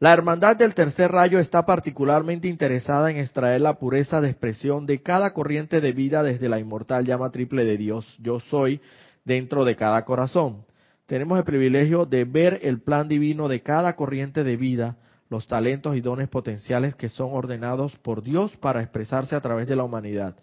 La 0.00 0.12
hermandad 0.12 0.56
del 0.56 0.74
tercer 0.74 1.10
rayo 1.10 1.38
está 1.38 1.66
particularmente 1.66 2.46
interesada 2.46 3.10
en 3.10 3.16
extraer 3.16 3.60
la 3.60 3.78
pureza 3.78 4.20
de 4.20 4.30
expresión 4.30 4.86
de 4.86 5.02
cada 5.02 5.32
corriente 5.32 5.80
de 5.80 5.92
vida 5.92 6.22
desde 6.22 6.48
la 6.48 6.60
inmortal 6.60 7.04
llama 7.04 7.30
triple 7.30 7.64
de 7.64 7.76
Dios, 7.76 8.06
yo 8.20 8.38
soy, 8.38 8.80
dentro 9.28 9.64
de 9.64 9.76
cada 9.76 10.04
corazón. 10.04 10.64
Tenemos 11.06 11.38
el 11.38 11.44
privilegio 11.44 12.04
de 12.04 12.24
ver 12.24 12.58
el 12.62 12.80
plan 12.80 13.06
divino 13.06 13.46
de 13.46 13.62
cada 13.62 13.94
corriente 13.94 14.42
de 14.42 14.56
vida, 14.56 14.96
los 15.30 15.46
talentos 15.46 15.94
y 15.94 16.00
dones 16.00 16.28
potenciales 16.28 16.96
que 16.96 17.08
son 17.08 17.30
ordenados 17.32 17.96
por 17.98 18.22
Dios 18.22 18.56
para 18.56 18.82
expresarse 18.82 19.36
a 19.36 19.40
través 19.40 19.68
de 19.68 19.76
la 19.76 19.84
humanidad. 19.84 20.34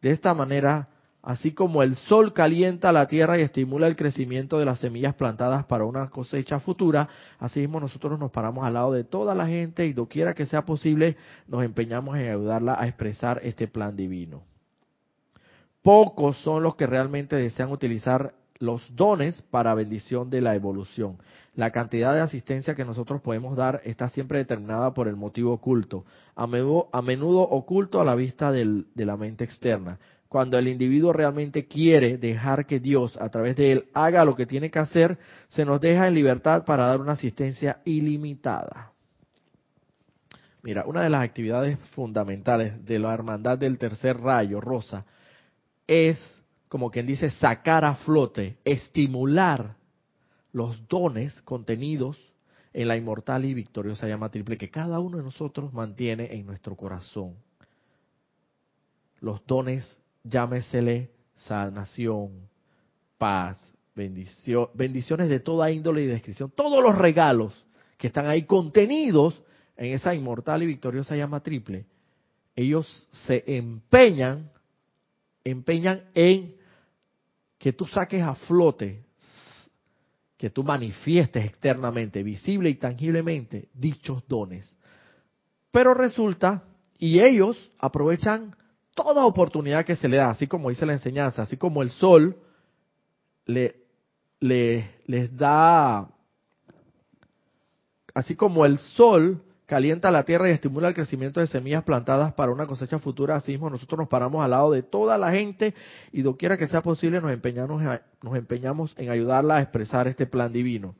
De 0.00 0.12
esta 0.12 0.32
manera, 0.32 0.88
Así 1.20 1.52
como 1.52 1.82
el 1.82 1.96
sol 1.96 2.32
calienta 2.32 2.92
la 2.92 3.08
tierra 3.08 3.38
y 3.38 3.42
estimula 3.42 3.86
el 3.88 3.96
crecimiento 3.96 4.58
de 4.58 4.64
las 4.64 4.78
semillas 4.78 5.14
plantadas 5.14 5.64
para 5.66 5.84
una 5.84 6.08
cosecha 6.08 6.60
futura, 6.60 7.08
así 7.38 7.60
mismo 7.60 7.80
nosotros 7.80 8.18
nos 8.18 8.30
paramos 8.30 8.64
al 8.64 8.74
lado 8.74 8.92
de 8.92 9.04
toda 9.04 9.34
la 9.34 9.46
gente 9.46 9.84
y 9.84 9.92
doquiera 9.92 10.32
que 10.32 10.46
sea 10.46 10.64
posible, 10.64 11.16
nos 11.48 11.64
empeñamos 11.64 12.16
en 12.16 12.28
ayudarla 12.30 12.80
a 12.80 12.86
expresar 12.86 13.40
este 13.42 13.66
plan 13.66 13.96
divino. 13.96 14.47
Pocos 15.88 16.36
son 16.42 16.62
los 16.62 16.76
que 16.76 16.86
realmente 16.86 17.34
desean 17.34 17.72
utilizar 17.72 18.34
los 18.58 18.94
dones 18.94 19.40
para 19.50 19.72
bendición 19.72 20.28
de 20.28 20.42
la 20.42 20.54
evolución. 20.54 21.16
La 21.54 21.70
cantidad 21.70 22.12
de 22.12 22.20
asistencia 22.20 22.74
que 22.74 22.84
nosotros 22.84 23.22
podemos 23.22 23.56
dar 23.56 23.80
está 23.84 24.10
siempre 24.10 24.36
determinada 24.36 24.92
por 24.92 25.08
el 25.08 25.16
motivo 25.16 25.50
oculto, 25.54 26.04
a 26.34 26.46
menudo, 26.46 27.40
oculto 27.40 28.02
a 28.02 28.04
la 28.04 28.16
vista 28.16 28.52
de 28.52 28.84
la 28.96 29.16
mente 29.16 29.44
externa 29.44 29.98
cuando 30.28 30.58
el 30.58 30.68
individuo 30.68 31.14
realmente 31.14 31.64
quiere 31.64 32.18
dejar 32.18 32.66
que 32.66 32.80
Dios 32.80 33.16
a 33.16 33.30
través 33.30 33.56
de 33.56 33.72
él 33.72 33.84
haga 33.94 34.26
lo 34.26 34.36
que 34.36 34.44
tiene 34.44 34.70
que 34.70 34.80
hacer, 34.80 35.16
se 35.48 35.64
nos 35.64 35.80
deja 35.80 36.06
en 36.06 36.12
libertad 36.12 36.66
para 36.66 36.86
dar 36.86 37.00
una 37.00 37.12
asistencia 37.12 37.80
ilimitada. 37.86 38.92
Mira, 40.62 40.84
una 40.84 41.02
de 41.02 41.08
las 41.08 41.24
actividades 41.24 41.78
fundamentales 41.94 42.84
de 42.84 42.98
la 42.98 43.14
hermandad 43.14 43.56
del 43.56 43.78
tercer 43.78 44.20
rayo 44.20 44.60
rosa 44.60 45.06
es, 45.88 46.20
como 46.68 46.90
quien 46.90 47.06
dice, 47.06 47.30
sacar 47.30 47.84
a 47.84 47.96
flote, 47.96 48.58
estimular 48.64 49.74
los 50.52 50.86
dones 50.88 51.42
contenidos 51.42 52.16
en 52.72 52.86
la 52.86 52.96
inmortal 52.96 53.44
y 53.44 53.54
victoriosa 53.54 54.06
llama 54.06 54.30
triple 54.30 54.56
que 54.56 54.70
cada 54.70 55.00
uno 55.00 55.18
de 55.18 55.24
nosotros 55.24 55.72
mantiene 55.72 56.32
en 56.34 56.46
nuestro 56.46 56.76
corazón. 56.76 57.34
Los 59.20 59.44
dones 59.46 59.98
llámesele 60.22 61.10
sanación, 61.36 62.48
paz, 63.16 63.58
bendiciones 63.94 65.28
de 65.28 65.40
toda 65.40 65.70
índole 65.70 66.02
y 66.02 66.06
descripción, 66.06 66.52
todos 66.54 66.82
los 66.82 66.96
regalos 66.96 67.66
que 67.96 68.06
están 68.06 68.26
ahí 68.26 68.44
contenidos 68.44 69.42
en 69.76 69.94
esa 69.94 70.14
inmortal 70.14 70.62
y 70.62 70.66
victoriosa 70.66 71.16
llama 71.16 71.40
triple, 71.40 71.86
ellos 72.54 73.08
se 73.26 73.44
empeñan, 73.46 74.50
empeñan 75.50 76.04
en 76.14 76.54
que 77.58 77.72
tú 77.72 77.86
saques 77.86 78.22
a 78.22 78.34
flote, 78.34 79.04
que 80.36 80.50
tú 80.50 80.62
manifiestes 80.62 81.44
externamente, 81.44 82.22
visible 82.22 82.70
y 82.70 82.76
tangiblemente, 82.76 83.68
dichos 83.74 84.22
dones. 84.28 84.72
Pero 85.70 85.94
resulta, 85.94 86.64
y 86.98 87.20
ellos 87.20 87.56
aprovechan 87.78 88.56
toda 88.94 89.26
oportunidad 89.26 89.84
que 89.84 89.96
se 89.96 90.08
le 90.08 90.16
da, 90.16 90.30
así 90.30 90.46
como 90.46 90.70
dice 90.70 90.86
la 90.86 90.92
enseñanza, 90.92 91.42
así 91.42 91.56
como 91.56 91.82
el 91.82 91.90
sol 91.90 92.36
le, 93.46 93.76
les 94.40 95.36
da, 95.36 96.08
así 98.14 98.36
como 98.36 98.64
el 98.64 98.78
sol 98.78 99.42
calienta 99.68 100.10
la 100.10 100.22
tierra 100.22 100.48
y 100.48 100.52
estimula 100.52 100.88
el 100.88 100.94
crecimiento 100.94 101.40
de 101.40 101.46
semillas 101.46 101.84
plantadas 101.84 102.32
para 102.32 102.50
una 102.50 102.64
cosecha 102.64 102.98
futura, 102.98 103.36
así 103.36 103.52
mismo 103.52 103.68
nosotros 103.68 103.98
nos 103.98 104.08
paramos 104.08 104.42
al 104.42 104.52
lado 104.52 104.72
de 104.72 104.82
toda 104.82 105.18
la 105.18 105.30
gente 105.30 105.74
y 106.10 106.22
doquiera 106.22 106.56
que 106.56 106.68
sea 106.68 106.80
posible 106.80 107.20
nos 107.20 107.30
empeñamos, 107.30 107.82
nos 108.22 108.34
empeñamos 108.34 108.94
en 108.96 109.10
ayudarla 109.10 109.58
a 109.58 109.60
expresar 109.60 110.08
este 110.08 110.26
plan 110.26 110.54
divino. 110.54 110.94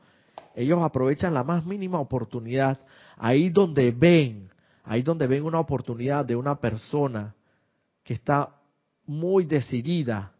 Ellos 0.54 0.82
aprovechan 0.82 1.32
la 1.32 1.44
más 1.44 1.64
mínima 1.64 1.98
oportunidad, 1.98 2.78
ahí 3.16 3.48
donde 3.48 3.90
ven, 3.90 4.50
ahí 4.84 5.00
donde 5.00 5.26
ven 5.26 5.44
una 5.44 5.60
oportunidad 5.60 6.26
de 6.26 6.36
una 6.36 6.60
persona 6.60 7.34
que 8.04 8.12
está 8.12 8.50
muy 9.06 9.46
decidida 9.46 10.32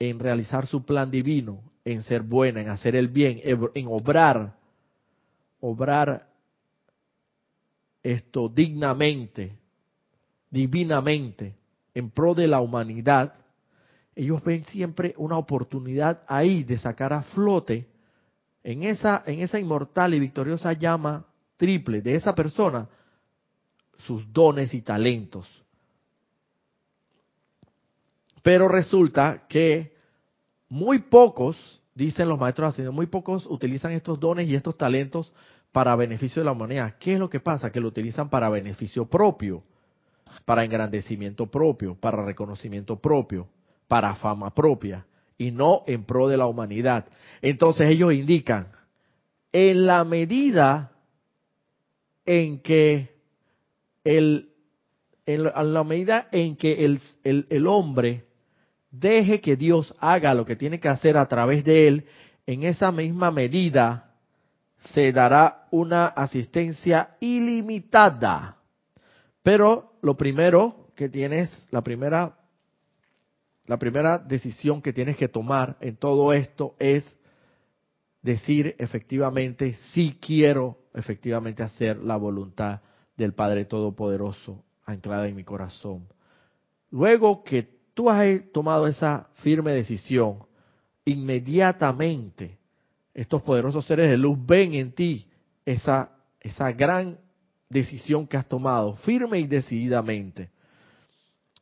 en 0.00 0.18
realizar 0.18 0.66
su 0.66 0.84
plan 0.84 1.08
divino, 1.08 1.62
en 1.84 2.02
ser 2.02 2.22
buena, 2.22 2.60
en 2.60 2.68
hacer 2.68 2.96
el 2.96 3.06
bien, 3.06 3.40
en 3.44 3.86
obrar, 3.86 4.56
obrar 5.60 6.27
esto 8.02 8.48
dignamente, 8.48 9.56
divinamente, 10.50 11.56
en 11.94 12.10
pro 12.10 12.34
de 12.34 12.46
la 12.46 12.60
humanidad, 12.60 13.34
ellos 14.14 14.42
ven 14.42 14.64
siempre 14.64 15.14
una 15.16 15.38
oportunidad 15.38 16.22
ahí 16.26 16.64
de 16.64 16.78
sacar 16.78 17.12
a 17.12 17.22
flote 17.22 17.88
en 18.62 18.82
esa, 18.82 19.22
en 19.26 19.40
esa 19.40 19.58
inmortal 19.58 20.14
y 20.14 20.20
victoriosa 20.20 20.72
llama 20.72 21.26
triple 21.56 22.02
de 22.02 22.16
esa 22.16 22.34
persona 22.34 22.88
sus 23.98 24.32
dones 24.32 24.74
y 24.74 24.82
talentos. 24.82 25.48
Pero 28.42 28.68
resulta 28.68 29.46
que 29.48 29.96
muy 30.68 31.00
pocos, 31.00 31.80
dicen 31.94 32.28
los 32.28 32.38
maestros 32.38 32.70
ascendidos, 32.70 32.94
muy 32.94 33.06
pocos 33.06 33.46
utilizan 33.46 33.92
estos 33.92 34.18
dones 34.20 34.48
y 34.48 34.54
estos 34.54 34.76
talentos 34.76 35.32
para 35.78 35.94
beneficio 35.94 36.40
de 36.40 36.46
la 36.46 36.50
humanidad. 36.50 36.96
¿Qué 36.98 37.12
es 37.12 37.20
lo 37.20 37.30
que 37.30 37.38
pasa? 37.38 37.70
Que 37.70 37.78
lo 37.78 37.86
utilizan 37.86 38.28
para 38.28 38.48
beneficio 38.48 39.06
propio, 39.06 39.62
para 40.44 40.64
engrandecimiento 40.64 41.46
propio, 41.46 41.94
para 41.94 42.24
reconocimiento 42.24 42.98
propio, 42.98 43.46
para 43.86 44.16
fama 44.16 44.52
propia 44.52 45.06
y 45.36 45.52
no 45.52 45.84
en 45.86 46.02
pro 46.02 46.26
de 46.26 46.36
la 46.36 46.46
humanidad. 46.46 47.06
Entonces 47.40 47.88
ellos 47.90 48.12
indican, 48.12 48.72
en 49.52 49.86
la 49.86 50.02
medida 50.02 50.90
en 52.26 52.58
que 52.58 53.14
el, 54.02 54.48
en 55.26 55.44
la 55.74 55.84
medida 55.84 56.26
en 56.32 56.56
que 56.56 56.84
el, 56.86 57.00
el, 57.22 57.46
el 57.50 57.68
hombre 57.68 58.24
deje 58.90 59.40
que 59.40 59.54
Dios 59.54 59.94
haga 60.00 60.34
lo 60.34 60.44
que 60.44 60.56
tiene 60.56 60.80
que 60.80 60.88
hacer 60.88 61.16
a 61.16 61.28
través 61.28 61.62
de 61.64 61.86
él, 61.86 62.06
en 62.48 62.64
esa 62.64 62.90
misma 62.90 63.30
medida 63.30 64.07
se 64.78 65.12
dará 65.12 65.66
una 65.70 66.06
asistencia 66.06 67.16
ilimitada. 67.20 68.56
Pero 69.42 69.92
lo 70.02 70.16
primero 70.16 70.88
que 70.94 71.08
tienes, 71.08 71.50
la 71.70 71.82
primera, 71.82 72.38
la 73.66 73.78
primera 73.78 74.18
decisión 74.18 74.82
que 74.82 74.92
tienes 74.92 75.16
que 75.16 75.28
tomar 75.28 75.76
en 75.80 75.96
todo 75.96 76.32
esto 76.32 76.74
es 76.78 77.04
decir 78.22 78.74
efectivamente, 78.78 79.74
sí 79.92 80.18
quiero 80.20 80.78
efectivamente 80.94 81.62
hacer 81.62 81.98
la 81.98 82.16
voluntad 82.16 82.80
del 83.16 83.32
Padre 83.32 83.64
Todopoderoso 83.64 84.64
anclada 84.84 85.28
en 85.28 85.36
mi 85.36 85.44
corazón. 85.44 86.08
Luego 86.90 87.44
que 87.44 87.68
tú 87.94 88.08
has 88.10 88.26
tomado 88.52 88.86
esa 88.86 89.28
firme 89.34 89.72
decisión, 89.72 90.46
inmediatamente 91.04 92.57
estos 93.18 93.42
poderosos 93.42 93.84
seres 93.84 94.08
de 94.08 94.16
luz 94.16 94.38
ven 94.46 94.74
en 94.74 94.92
ti 94.92 95.26
esa, 95.66 96.12
esa 96.38 96.70
gran 96.70 97.18
decisión 97.68 98.28
que 98.28 98.36
has 98.36 98.46
tomado, 98.46 98.94
firme 98.98 99.40
y 99.40 99.48
decididamente. 99.48 100.50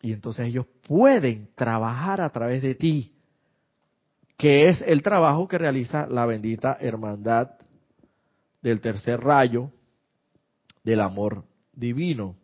Y 0.02 0.12
entonces 0.12 0.48
ellos 0.48 0.66
pueden 0.86 1.48
trabajar 1.54 2.20
a 2.20 2.28
través 2.28 2.60
de 2.60 2.74
ti, 2.74 3.14
que 4.36 4.68
es 4.68 4.82
el 4.82 5.00
trabajo 5.00 5.48
que 5.48 5.56
realiza 5.56 6.06
la 6.06 6.26
bendita 6.26 6.76
hermandad 6.78 7.52
del 8.60 8.82
tercer 8.82 9.20
rayo 9.20 9.70
del 10.84 11.00
amor 11.00 11.42
divino. 11.72 12.36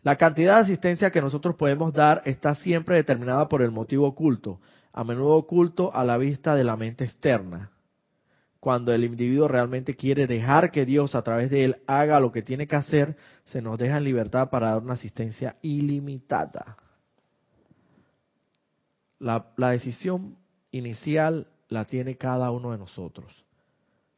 La 0.00 0.16
cantidad 0.16 0.56
de 0.56 0.62
asistencia 0.62 1.10
que 1.10 1.20
nosotros 1.20 1.54
podemos 1.56 1.92
dar 1.92 2.22
está 2.24 2.54
siempre 2.54 2.96
determinada 2.96 3.46
por 3.46 3.60
el 3.60 3.72
motivo 3.72 4.06
oculto, 4.06 4.58
a 4.94 5.02
menudo 5.02 5.34
oculto 5.34 5.92
a 5.92 6.04
la 6.04 6.16
vista 6.16 6.54
de 6.54 6.62
la 6.62 6.76
mente 6.76 7.04
externa. 7.04 7.72
Cuando 8.60 8.92
el 8.92 9.02
individuo 9.04 9.48
realmente 9.48 9.94
quiere 9.94 10.28
dejar 10.28 10.70
que 10.70 10.86
Dios 10.86 11.16
a 11.16 11.22
través 11.22 11.50
de 11.50 11.64
él 11.64 11.76
haga 11.86 12.20
lo 12.20 12.30
que 12.30 12.42
tiene 12.42 12.68
que 12.68 12.76
hacer, 12.76 13.16
se 13.42 13.60
nos 13.60 13.76
deja 13.76 13.98
en 13.98 14.04
libertad 14.04 14.50
para 14.50 14.70
dar 14.70 14.82
una 14.82 14.94
asistencia 14.94 15.56
ilimitada. 15.62 16.76
La, 19.18 19.44
decisión 19.56 20.36
inicial 20.70 21.48
la 21.68 21.84
tiene 21.86 22.16
cada 22.16 22.52
uno 22.52 22.70
de 22.70 22.78
nosotros. 22.78 23.44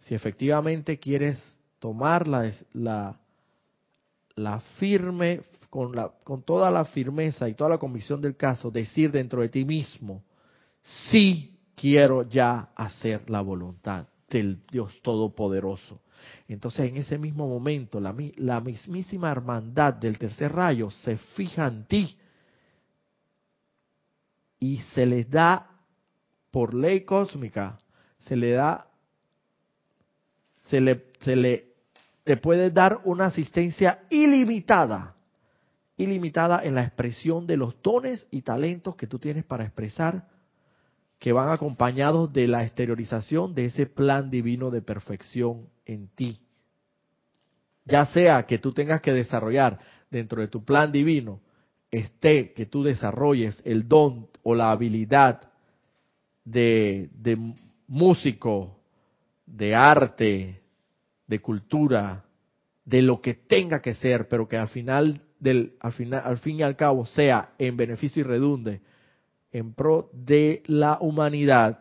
Si 0.00 0.14
efectivamente 0.14 0.98
quieres 0.98 1.42
tomar 1.78 2.28
la, 2.28 2.52
la, 2.74 3.18
la 4.34 4.60
firme 4.78 5.40
con, 5.70 5.94
con 6.22 6.42
toda 6.42 6.70
la 6.70 6.84
firmeza 6.84 7.48
y 7.48 7.54
toda 7.54 7.70
la 7.70 7.78
convicción 7.78 8.20
del 8.20 8.36
caso, 8.36 8.70
decir 8.70 9.10
dentro 9.10 9.40
de 9.40 9.48
ti 9.48 9.64
mismo, 9.64 10.22
sí 11.10 11.58
quiero 11.74 12.22
ya 12.22 12.70
hacer 12.74 13.28
la 13.30 13.40
voluntad 13.40 14.06
del 14.28 14.60
Dios 14.66 14.92
Todopoderoso. 15.02 16.00
Entonces 16.48 16.88
en 16.88 16.96
ese 16.96 17.18
mismo 17.18 17.46
momento 17.48 18.00
la, 18.00 18.14
la 18.36 18.60
mismísima 18.60 19.30
hermandad 19.30 19.94
del 19.94 20.18
tercer 20.18 20.52
rayo 20.52 20.90
se 20.90 21.16
fija 21.16 21.66
en 21.66 21.84
ti 21.84 22.16
y 24.58 24.78
se 24.94 25.06
les 25.06 25.30
da 25.30 25.70
por 26.50 26.74
ley 26.74 27.02
cósmica, 27.02 27.78
se 28.18 28.34
le 28.34 28.52
da, 28.52 28.88
se 30.68 30.80
le, 30.80 31.12
se 31.20 31.36
le, 31.36 31.74
te 32.24 32.36
puede 32.38 32.70
dar 32.70 33.00
una 33.04 33.26
asistencia 33.26 34.06
ilimitada 34.10 35.16
ilimitada 35.96 36.62
en 36.62 36.74
la 36.74 36.84
expresión 36.84 37.46
de 37.46 37.56
los 37.56 37.80
dones 37.82 38.26
y 38.30 38.42
talentos 38.42 38.96
que 38.96 39.06
tú 39.06 39.18
tienes 39.18 39.44
para 39.44 39.64
expresar, 39.64 40.28
que 41.18 41.32
van 41.32 41.48
acompañados 41.48 42.32
de 42.32 42.46
la 42.46 42.64
exteriorización 42.64 43.54
de 43.54 43.66
ese 43.66 43.86
plan 43.86 44.30
divino 44.30 44.70
de 44.70 44.82
perfección 44.82 45.68
en 45.84 46.08
ti. 46.08 46.40
Ya 47.84 48.06
sea 48.06 48.44
que 48.44 48.58
tú 48.58 48.72
tengas 48.72 49.00
que 49.00 49.12
desarrollar 49.12 49.78
dentro 50.10 50.40
de 50.40 50.48
tu 50.48 50.64
plan 50.64 50.92
divino, 50.92 51.40
esté 51.90 52.52
que 52.52 52.66
tú 52.66 52.82
desarrolles 52.82 53.60
el 53.64 53.88
don 53.88 54.28
o 54.42 54.54
la 54.54 54.70
habilidad 54.70 55.52
de, 56.44 57.10
de 57.14 57.54
músico, 57.86 58.78
de 59.46 59.74
arte, 59.74 60.62
de 61.26 61.38
cultura, 61.40 62.24
de 62.84 63.02
lo 63.02 63.20
que 63.20 63.34
tenga 63.34 63.80
que 63.80 63.94
ser, 63.94 64.28
pero 64.28 64.46
que 64.46 64.56
al 64.56 64.68
final 64.68 65.20
del, 65.40 65.74
al, 65.80 65.92
final, 65.92 66.22
al 66.24 66.38
fin 66.38 66.60
y 66.60 66.62
al 66.62 66.76
cabo 66.76 67.06
sea 67.06 67.54
en 67.58 67.76
beneficio 67.76 68.20
y 68.20 68.24
redunde 68.24 68.80
en 69.56 69.72
pro 69.72 70.10
de 70.12 70.62
la 70.66 70.98
humanidad, 71.00 71.78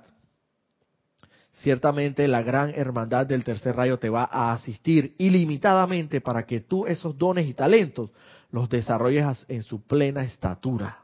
ciertamente 1.54 2.28
la 2.28 2.42
gran 2.42 2.70
hermandad 2.74 3.26
del 3.26 3.44
tercer 3.44 3.76
rayo 3.76 4.00
te 4.00 4.10
va 4.10 4.30
a 4.32 4.54
asistir 4.54 5.16
ilimitadamente 5.18 6.22
para 6.22 6.46
que 6.46 6.62
tú 6.62 6.86
esos 6.86 7.18
dones 7.18 7.48
y 7.48 7.54
talentos 7.54 8.12
los 8.52 8.70
desarrolles 8.70 9.46
en 9.50 9.64
su 9.64 9.82
plena 9.82 10.24
estatura 10.24 11.00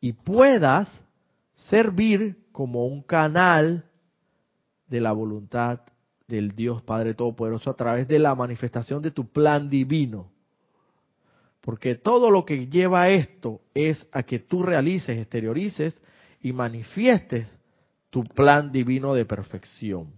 y 0.00 0.12
puedas 0.12 0.88
servir 1.54 2.38
como 2.52 2.86
un 2.86 3.02
canal 3.02 3.84
de 4.88 5.00
la 5.00 5.12
voluntad 5.12 5.80
del 6.26 6.50
Dios 6.50 6.82
Padre 6.82 7.14
Todopoderoso 7.14 7.70
a 7.70 7.76
través 7.76 8.08
de 8.08 8.18
la 8.18 8.34
manifestación 8.34 9.02
de 9.02 9.10
tu 9.10 9.28
plan 9.30 9.68
divino. 9.68 10.30
Porque 11.60 11.94
todo 11.94 12.30
lo 12.30 12.44
que 12.44 12.66
lleva 12.68 13.02
a 13.02 13.10
esto 13.10 13.60
es 13.74 14.06
a 14.12 14.22
que 14.22 14.38
tú 14.38 14.62
realices, 14.62 15.18
exteriorices 15.18 16.00
y 16.40 16.52
manifiestes 16.52 17.46
tu 18.08 18.24
plan 18.24 18.72
divino 18.72 19.14
de 19.14 19.24
perfección. 19.24 20.12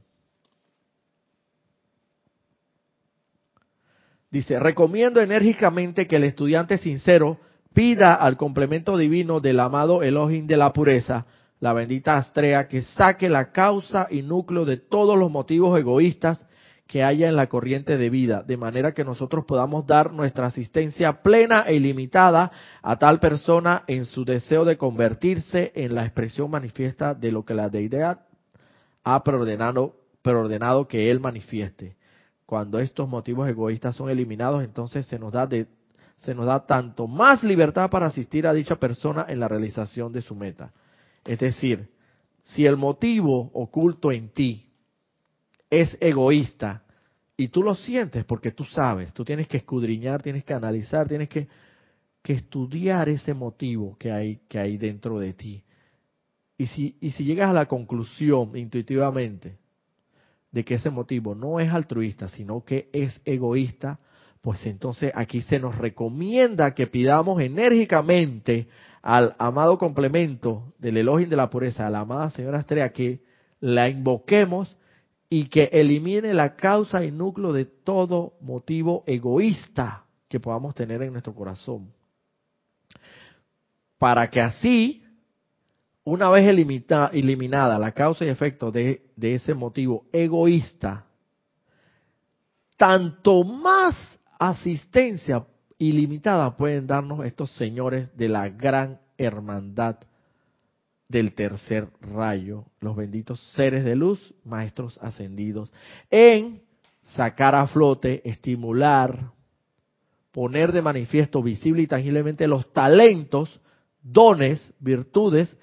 Dice, 4.31 4.59
recomiendo 4.59 5.20
enérgicamente 5.20 6.07
que 6.07 6.16
el 6.16 6.24
estudiante 6.24 6.78
sincero 6.78 7.38
pida 7.74 8.14
al 8.14 8.37
complemento 8.37 8.96
divino 8.96 9.40
del 9.40 9.61
amado 9.61 10.02
Elohim 10.02 10.46
de 10.46 10.57
la 10.57 10.72
pureza, 10.72 11.26
la 11.61 11.74
bendita 11.74 12.16
Astrea, 12.16 12.66
que 12.66 12.83
saque 12.83 13.28
la 13.28 13.52
causa 13.52 14.07
y 14.11 14.22
núcleo 14.22 14.64
de 14.64 14.78
todos 14.78 15.18
los 15.18 15.31
motivos 15.31 15.78
egoístas 15.78 16.46
que 16.92 17.02
haya 17.02 17.26
en 17.26 17.37
la 17.37 17.46
corriente 17.46 17.96
de 17.96 18.11
vida, 18.11 18.42
de 18.42 18.59
manera 18.59 18.92
que 18.92 19.02
nosotros 19.02 19.46
podamos 19.46 19.87
dar 19.87 20.12
nuestra 20.12 20.48
asistencia 20.48 21.22
plena 21.22 21.62
e 21.62 21.74
ilimitada 21.74 22.52
a 22.83 22.98
tal 22.98 23.18
persona 23.18 23.85
en 23.87 24.05
su 24.05 24.26
deseo 24.26 24.66
de 24.66 24.76
convertirse 24.76 25.72
en 25.74 25.94
la 25.94 26.05
expresión 26.05 26.50
manifiesta 26.50 27.14
de 27.14 27.33
lo 27.33 27.46
que 27.46 27.55
la 27.55 27.70
deidad 27.70 28.26
ha 29.05 29.24
preordenado, 29.24 29.96
preordenado 30.20 30.87
que 30.87 31.11
él 31.11 31.18
manifieste. 31.18 31.96
Cuando 32.44 32.78
estos 32.78 33.09
motivos 33.09 33.48
egoístas 33.48 33.96
son 33.96 34.11
eliminados, 34.11 34.62
entonces 34.62 35.07
se 35.07 35.18
nos 35.18 35.33
da 35.33 35.46
de, 35.46 35.68
se 36.18 36.35
nos 36.35 36.44
da 36.44 36.66
tanto 36.66 37.07
más 37.07 37.42
libertad 37.42 37.88
para 37.88 38.05
asistir 38.05 38.46
a 38.46 38.52
dicha 38.52 38.76
persona 38.76 39.24
en 39.31 39.40
la 39.40 39.48
realización 39.48 40.12
de 40.12 40.20
su 40.20 40.35
meta. 40.35 40.74
Es 41.24 41.38
decir, 41.38 41.88
si 42.42 42.66
el 42.66 42.76
motivo 42.76 43.50
oculto 43.55 44.12
en 44.12 44.28
ti 44.28 44.71
es 45.72 45.96
egoísta 46.00 46.82
y 47.35 47.48
tú 47.48 47.62
lo 47.62 47.74
sientes 47.74 48.26
porque 48.26 48.52
tú 48.52 48.62
sabes, 48.64 49.14
tú 49.14 49.24
tienes 49.24 49.48
que 49.48 49.56
escudriñar, 49.56 50.22
tienes 50.22 50.44
que 50.44 50.52
analizar, 50.52 51.08
tienes 51.08 51.30
que, 51.30 51.48
que 52.22 52.35
estudiar 52.35 53.08
ese 53.08 53.32
motivo 53.32 53.96
que 53.98 54.12
hay, 54.12 54.40
que 54.50 54.58
hay 54.58 54.76
dentro 54.76 55.18
de 55.18 55.32
ti. 55.32 55.64
Y 56.58 56.66
si, 56.66 56.98
y 57.00 57.12
si 57.12 57.24
llegas 57.24 57.48
a 57.48 57.54
la 57.54 57.66
conclusión 57.66 58.54
intuitivamente 58.54 59.56
de 60.50 60.62
que 60.62 60.74
ese 60.74 60.90
motivo 60.90 61.35
no 61.35 61.58
es 61.58 61.72
altruista, 61.72 62.28
sino 62.28 62.62
que 62.62 62.90
es 62.92 63.18
egoísta, 63.24 63.98
pues 64.42 64.66
entonces 64.66 65.11
aquí 65.14 65.40
se 65.40 65.58
nos 65.58 65.78
recomienda 65.78 66.74
que 66.74 66.87
pidamos 66.87 67.40
enérgicamente 67.40 68.68
al 69.00 69.35
amado 69.38 69.78
complemento 69.78 70.74
del 70.78 70.98
elogio 70.98 71.28
de 71.28 71.37
la 71.37 71.48
pureza, 71.48 71.87
a 71.87 71.90
la 71.90 72.00
amada 72.00 72.28
señora 72.28 72.61
Estrella, 72.61 72.92
que 72.92 73.22
la 73.58 73.88
invoquemos 73.88 74.76
y 75.35 75.47
que 75.47 75.71
elimine 75.73 76.35
la 76.35 76.57
causa 76.57 77.03
y 77.03 77.11
núcleo 77.11 77.55
de 77.55 77.64
todo 77.64 78.35
motivo 78.42 79.03
egoísta 79.07 80.05
que 80.29 80.38
podamos 80.38 80.75
tener 80.75 81.01
en 81.01 81.12
nuestro 81.12 81.35
corazón. 81.35 81.90
Para 83.97 84.29
que 84.29 84.42
así, 84.42 85.03
una 86.05 86.29
vez 86.29 86.47
eliminada 86.47 87.79
la 87.79 87.92
causa 87.92 88.27
y 88.27 88.29
efecto 88.29 88.71
de, 88.71 89.07
de 89.16 89.37
ese 89.37 89.55
motivo 89.55 90.05
egoísta, 90.12 91.07
tanto 92.77 93.42
más 93.42 93.97
asistencia 94.38 95.47
ilimitada 95.79 96.55
pueden 96.59 96.87
darnos 96.87 97.25
estos 97.25 97.51
señores 97.53 98.14
de 98.18 98.29
la 98.29 98.51
gran 98.51 99.01
hermandad 99.16 99.97
del 101.12 101.35
tercer 101.35 101.88
rayo, 102.01 102.64
los 102.81 102.96
benditos 102.96 103.38
seres 103.55 103.85
de 103.85 103.94
luz, 103.94 104.35
maestros 104.44 104.98
ascendidos, 105.03 105.70
en 106.11 106.62
sacar 107.14 107.55
a 107.55 107.66
flote, 107.66 108.29
estimular, 108.29 109.31
poner 110.33 110.72
de 110.72 110.81
manifiesto 110.81 111.42
visible 111.42 111.83
y 111.83 111.87
tangiblemente 111.87 112.48
los 112.48 112.73
talentos, 112.73 113.60
dones, 114.02 114.73
virtudes 114.81 115.54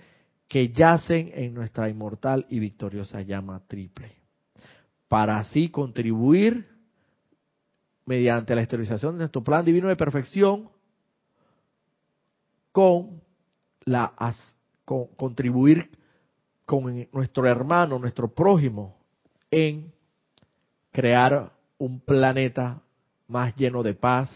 que 0.47 0.69
yacen 0.69 1.31
en 1.33 1.55
nuestra 1.55 1.89
inmortal 1.89 2.45
y 2.49 2.59
victoriosa 2.59 3.21
llama 3.21 3.63
triple, 3.67 4.15
para 5.07 5.39
así 5.39 5.69
contribuir 5.69 6.67
mediante 8.05 8.53
la 8.53 8.61
exteriorización 8.61 9.15
de 9.15 9.19
nuestro 9.19 9.43
plan 9.43 9.65
divino 9.65 9.87
de 9.87 9.95
perfección 9.95 10.69
con 12.71 13.21
la 13.85 14.13
contribuir 15.15 15.89
con 16.65 17.07
nuestro 17.11 17.47
hermano, 17.47 17.99
nuestro 17.99 18.33
prójimo, 18.33 18.97
en 19.49 19.91
crear 20.91 21.51
un 21.77 21.99
planeta 21.99 22.81
más 23.27 23.55
lleno 23.55 23.83
de 23.83 23.93
paz, 23.93 24.29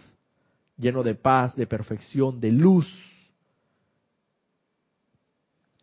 lleno 0.77 1.03
de 1.03 1.15
paz, 1.15 1.55
de 1.55 1.67
perfección, 1.67 2.39
de 2.39 2.51
luz, 2.51 2.87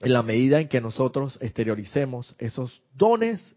en 0.00 0.12
la 0.12 0.22
medida 0.22 0.60
en 0.60 0.68
que 0.68 0.80
nosotros 0.80 1.36
exterioricemos 1.40 2.34
esos 2.38 2.82
dones, 2.94 3.54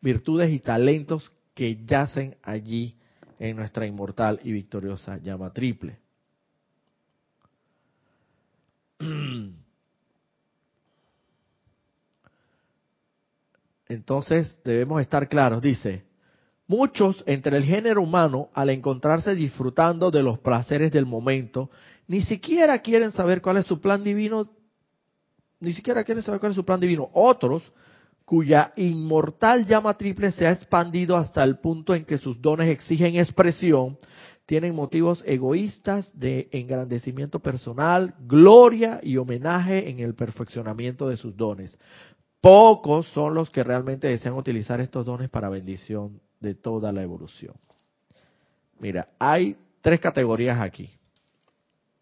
virtudes 0.00 0.50
y 0.50 0.58
talentos 0.58 1.30
que 1.54 1.84
yacen 1.86 2.36
allí 2.42 2.96
en 3.38 3.56
nuestra 3.56 3.86
inmortal 3.86 4.40
y 4.42 4.52
victoriosa 4.52 5.18
llama 5.18 5.52
triple. 5.52 5.98
Entonces 13.88 14.58
debemos 14.64 15.00
estar 15.00 15.28
claros, 15.28 15.60
dice, 15.60 16.04
muchos 16.66 17.22
entre 17.26 17.56
el 17.56 17.64
género 17.64 18.02
humano 18.02 18.48
al 18.54 18.70
encontrarse 18.70 19.34
disfrutando 19.34 20.10
de 20.10 20.22
los 20.22 20.38
placeres 20.38 20.90
del 20.92 21.06
momento, 21.06 21.70
ni 22.06 22.22
siquiera 22.22 22.78
quieren 22.80 23.12
saber 23.12 23.42
cuál 23.42 23.58
es 23.58 23.66
su 23.66 23.80
plan 23.80 24.02
divino, 24.02 24.50
ni 25.60 25.72
siquiera 25.72 26.04
quieren 26.04 26.22
saber 26.22 26.40
cuál 26.40 26.52
es 26.52 26.56
su 26.56 26.64
plan 26.64 26.80
divino. 26.80 27.10
Otros, 27.12 27.62
cuya 28.24 28.72
inmortal 28.76 29.66
llama 29.66 29.96
triple 29.96 30.32
se 30.32 30.46
ha 30.46 30.52
expandido 30.52 31.16
hasta 31.16 31.44
el 31.44 31.58
punto 31.58 31.94
en 31.94 32.04
que 32.04 32.18
sus 32.18 32.40
dones 32.40 32.68
exigen 32.68 33.16
expresión, 33.16 33.98
tienen 34.46 34.74
motivos 34.74 35.22
egoístas 35.26 36.10
de 36.18 36.48
engrandecimiento 36.52 37.40
personal, 37.40 38.14
gloria 38.26 39.00
y 39.02 39.16
homenaje 39.16 39.88
en 39.88 40.00
el 40.00 40.14
perfeccionamiento 40.14 41.08
de 41.08 41.16
sus 41.16 41.34
dones. 41.34 41.78
Pocos 42.44 43.06
son 43.14 43.32
los 43.32 43.48
que 43.48 43.64
realmente 43.64 44.06
desean 44.06 44.34
utilizar 44.34 44.78
estos 44.78 45.06
dones 45.06 45.30
para 45.30 45.48
bendición 45.48 46.20
de 46.40 46.54
toda 46.54 46.92
la 46.92 47.00
evolución. 47.00 47.54
Mira, 48.78 49.08
hay 49.18 49.56
tres 49.80 49.98
categorías 49.98 50.60
aquí. 50.60 50.90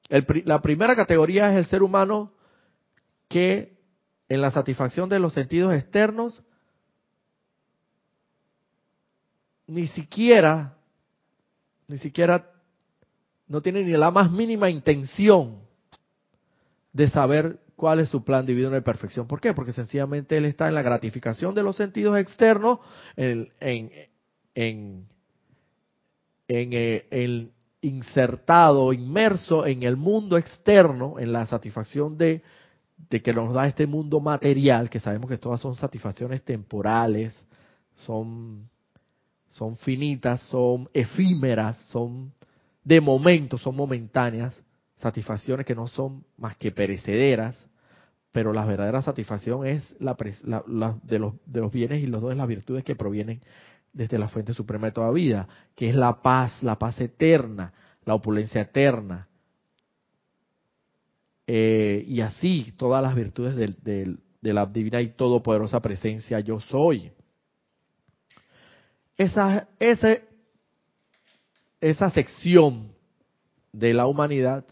la 0.09 0.61
primera 0.61 0.97
categoría 0.97 1.53
es 1.53 1.59
el 1.59 1.67
ser 1.67 1.85
humano 1.85 2.33
que 3.29 3.79
en 4.29 4.41
la 4.41 4.51
satisfacción 4.51 5.09
de 5.09 5.21
los 5.21 5.33
sentidos 5.33 5.75
externos 5.75 6.43
ni 9.69 9.87
siquiera, 9.87 10.77
ni 11.87 11.99
siquiera, 11.99 12.51
no 13.47 13.63
tiene 13.63 13.85
ni 13.85 13.93
la 13.93 14.11
más 14.11 14.29
mínima 14.33 14.69
intención 14.69 15.61
de 16.93 17.07
saber 17.07 17.62
cuál 17.77 18.01
es 18.01 18.09
su 18.09 18.25
plan 18.25 18.47
divino 18.47 18.71
de 18.71 18.83
perfección. 18.83 19.27
¿Por 19.27 19.41
qué? 19.41 19.55
Porque 19.55 19.73
sencillamente 19.73 20.37
él 20.37 20.45
está 20.45 20.69
en 20.69 20.75
la 20.75 20.83
gratificación 20.83 21.55
de 21.55 21.63
los 21.63 21.77
sentidos 21.77 22.19
externos, 22.19 22.79
en, 23.17 23.51
en, 23.61 23.91
en, 24.55 25.07
el 27.11 27.53
insertado, 27.81 28.93
inmerso 28.93 29.67
en 29.67 29.83
el 29.83 29.97
mundo 29.97 30.37
externo, 30.37 31.19
en 31.19 31.33
la 31.33 31.47
satisfacción 31.47 32.17
de, 32.17 32.43
de 33.11 33.23
que 33.23 33.33
nos 33.33 33.53
da 33.53 33.67
este 33.67 33.87
mundo 33.87 34.21
material, 34.21 34.89
que 34.89 35.01
sabemos 35.01 35.29
que 35.29 35.39
todas 35.39 35.61
son 35.61 35.75
satisfacciones 35.75 36.43
temporales, 36.43 37.35
son, 37.97 38.69
son 39.49 39.77
finitas, 39.77 40.41
son 40.43 40.89
efímeras, 40.95 41.77
son 41.89 42.33
de 42.85 43.01
momento, 43.01 43.59
son 43.59 43.77
momentáneas, 43.77 44.55
satisfacciones 45.03 45.67
que 45.67 45.75
no 45.75 45.89
son 45.89 46.25
más 46.39 46.57
que 46.57 46.73
perecederas, 46.73 47.67
pero 48.31 48.53
la 48.53 48.65
verdadera 48.65 49.03
satisfacción 49.03 49.67
es 49.67 49.95
la, 50.01 50.17
de, 51.03 51.19
los, 51.19 51.35
de 51.45 51.61
los 51.61 51.73
bienes 51.73 52.03
y 52.03 52.07
los 52.07 52.23
dones, 52.23 52.39
las 52.39 52.49
virtudes 52.49 52.85
que 52.85 52.97
provienen 52.97 53.43
desde 53.93 54.19
la 54.19 54.29
fuente 54.29 54.55
suprema 54.55 54.87
de 54.87 54.93
toda 54.93 55.11
vida, 55.11 55.49
que 55.75 55.91
es 55.91 55.95
la 55.95 56.23
paz, 56.23 56.63
la 56.63 56.79
paz 56.79 56.99
eterna, 57.01 57.75
la 58.05 58.15
opulencia 58.15 58.63
eterna, 58.63 59.29
eh, 61.47 62.05
y 62.07 62.21
así 62.21 62.73
todas 62.79 63.03
las 63.03 63.15
virtudes 63.15 63.57
de, 63.57 64.17
la 64.41 64.67
divina 64.67 65.01
y 65.01 65.09
todopoderosa 65.09 65.81
presencia 65.81 66.41
yo 66.41 66.61
soy. 66.61 67.13
Esa, 69.19 69.69
ese, 69.79 70.25
esa 71.81 72.11
sección 72.11 72.93
de 73.73 73.93
la 73.93 74.07
humanidad 74.07 74.65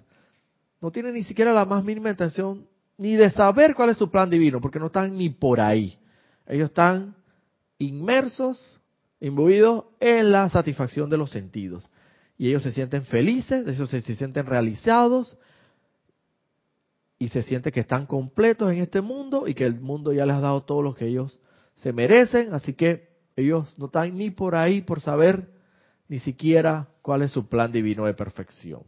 no 0.81 0.91
tiene 0.91 1.13
ni 1.13 1.25
siquiera 1.25 1.53
la 1.53 1.65
más 1.65 1.85
mínima 1.85 2.11
intención 2.11 2.67
ni 2.97 3.17
de 3.17 3.31
saber 3.31 3.75
cuál 3.75 3.91
es 3.91 3.97
su 3.97 4.11
plan 4.11 4.29
divino, 4.29 4.61
porque 4.61 4.79
no 4.79 4.87
están 4.87 5.17
ni 5.17 5.31
por 5.31 5.61
ahí. 5.61 5.99
Ellos 6.47 6.69
están 6.69 7.15
inmersos, 7.79 8.79
imbuidos 9.21 9.87
en 10.01 10.33
la 10.33 10.51
satisfacción 10.51 11.09
de 11.09 11.17
los 11.17 11.31
sentidos. 11.31 11.89
Y 12.37 12.49
ellos 12.49 12.63
se 12.63 12.73
sienten 12.73 13.05
felices, 13.05 13.67
ellos 13.67 13.89
se, 13.89 14.03
se 14.03 14.15
sienten 14.17 14.47
realizados 14.47 15.37
y 17.19 17.29
se 17.29 17.43
sienten 17.43 17.73
que 17.73 17.81
están 17.81 18.07
completos 18.07 18.73
en 18.73 18.81
este 18.81 19.01
mundo 19.01 19.49
y 19.49 19.55
que 19.55 19.65
el 19.65 19.81
mundo 19.81 20.13
ya 20.13 20.27
les 20.27 20.37
ha 20.37 20.41
dado 20.41 20.63
todo 20.65 20.83
lo 20.83 20.95
que 20.95 21.07
ellos 21.07 21.39
se 21.77 21.93
merecen. 21.93 22.53
Así 22.53 22.75
que 22.75 23.09
ellos 23.37 23.75
no 23.79 23.87
están 23.87 24.15
ni 24.15 24.31
por 24.31 24.55
ahí 24.55 24.83
por 24.83 25.01
saber 25.01 25.49
ni 26.09 26.19
siquiera 26.19 26.89
cuál 27.03 27.23
es 27.23 27.31
su 27.31 27.49
plan 27.49 27.73
divino 27.73 28.05
de 28.05 28.15
perfección. 28.15 28.83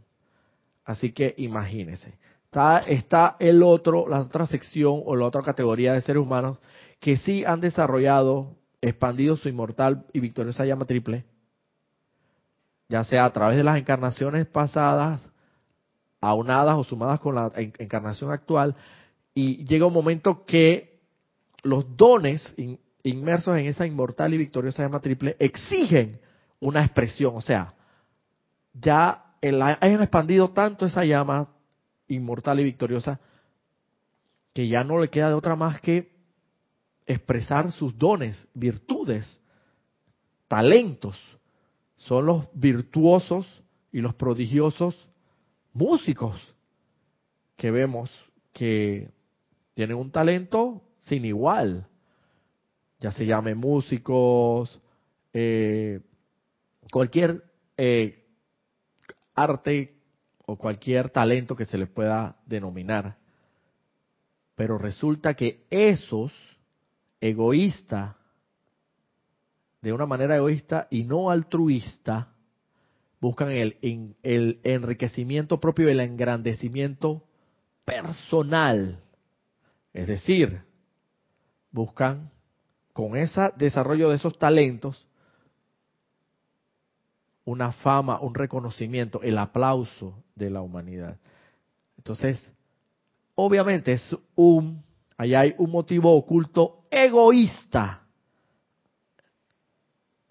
Así 0.84 1.12
que 1.12 1.34
imagínense. 1.38 2.18
Está, 2.86 3.36
el 3.38 3.62
otro, 3.62 4.06
la 4.08 4.20
otra 4.20 4.46
sección 4.46 5.00
o 5.06 5.16
la 5.16 5.26
otra 5.26 5.42
categoría 5.42 5.94
de 5.94 6.02
seres 6.02 6.22
humanos 6.22 6.58
que 7.00 7.16
sí 7.16 7.44
han 7.46 7.60
desarrollado, 7.60 8.56
expandido 8.82 9.36
su 9.36 9.48
inmortal 9.48 10.04
y 10.12 10.20
victoriosa 10.20 10.66
llama 10.66 10.84
triple, 10.84 11.24
ya 12.88 13.04
sea 13.04 13.24
a 13.24 13.32
través 13.32 13.56
de 13.56 13.64
las 13.64 13.78
encarnaciones 13.78 14.46
pasadas, 14.46 15.20
aunadas 16.20 16.76
o 16.76 16.84
sumadas 16.84 17.20
con 17.20 17.34
la 17.34 17.50
encarnación 17.56 18.30
actual, 18.30 18.76
y 19.34 19.64
llega 19.64 19.86
un 19.86 19.94
momento 19.94 20.44
que 20.44 21.00
los 21.62 21.96
dones 21.96 22.54
inmersos 23.02 23.56
en 23.56 23.66
esa 23.66 23.86
inmortal 23.86 24.34
y 24.34 24.38
victoriosa 24.38 24.82
llama 24.82 25.00
triple 25.00 25.36
exigen 25.38 26.20
una 26.60 26.84
expresión, 26.84 27.34
o 27.34 27.40
sea, 27.40 27.74
ya 28.74 29.21
hayan 29.42 30.02
expandido 30.02 30.50
tanto 30.50 30.86
esa 30.86 31.04
llama 31.04 31.48
inmortal 32.08 32.60
y 32.60 32.64
victoriosa, 32.64 33.20
que 34.52 34.68
ya 34.68 34.84
no 34.84 35.00
le 35.00 35.08
queda 35.08 35.28
de 35.28 35.34
otra 35.34 35.56
más 35.56 35.80
que 35.80 36.12
expresar 37.06 37.72
sus 37.72 37.96
dones, 37.98 38.46
virtudes, 38.54 39.40
talentos. 40.48 41.18
Son 41.96 42.26
los 42.26 42.46
virtuosos 42.52 43.46
y 43.90 44.00
los 44.00 44.14
prodigiosos 44.14 44.96
músicos 45.72 46.40
que 47.56 47.70
vemos 47.70 48.10
que 48.52 49.10
tienen 49.74 49.96
un 49.96 50.10
talento 50.10 50.82
sin 50.98 51.24
igual. 51.24 51.86
Ya 53.00 53.10
se 53.10 53.26
llame 53.26 53.54
músicos, 53.54 54.80
eh, 55.32 56.00
cualquier 56.90 57.44
eh, 57.76 58.21
arte 59.34 59.94
o 60.46 60.56
cualquier 60.56 61.10
talento 61.10 61.56
que 61.56 61.66
se 61.66 61.78
le 61.78 61.86
pueda 61.86 62.36
denominar. 62.46 63.16
Pero 64.54 64.78
resulta 64.78 65.34
que 65.34 65.64
esos 65.70 66.32
egoístas, 67.20 68.16
de 69.80 69.92
una 69.92 70.06
manera 70.06 70.36
egoísta 70.36 70.86
y 70.90 71.04
no 71.04 71.30
altruista, 71.30 72.28
buscan 73.20 73.50
el, 73.50 73.76
el 74.22 74.60
enriquecimiento 74.64 75.60
propio 75.60 75.88
el 75.88 76.00
engrandecimiento 76.00 77.24
personal. 77.84 79.00
Es 79.92 80.06
decir, 80.06 80.62
buscan 81.70 82.30
con 82.92 83.16
ese 83.16 83.52
desarrollo 83.56 84.10
de 84.10 84.16
esos 84.16 84.38
talentos 84.38 85.06
una 87.44 87.72
fama, 87.72 88.20
un 88.20 88.34
reconocimiento, 88.34 89.22
el 89.22 89.38
aplauso 89.38 90.22
de 90.34 90.50
la 90.50 90.60
humanidad. 90.60 91.18
Entonces, 91.96 92.50
obviamente 93.34 93.92
es 93.92 94.16
un, 94.34 94.82
allá 95.16 95.40
hay 95.40 95.54
un 95.58 95.70
motivo 95.70 96.14
oculto 96.14 96.84
egoísta. 96.90 98.02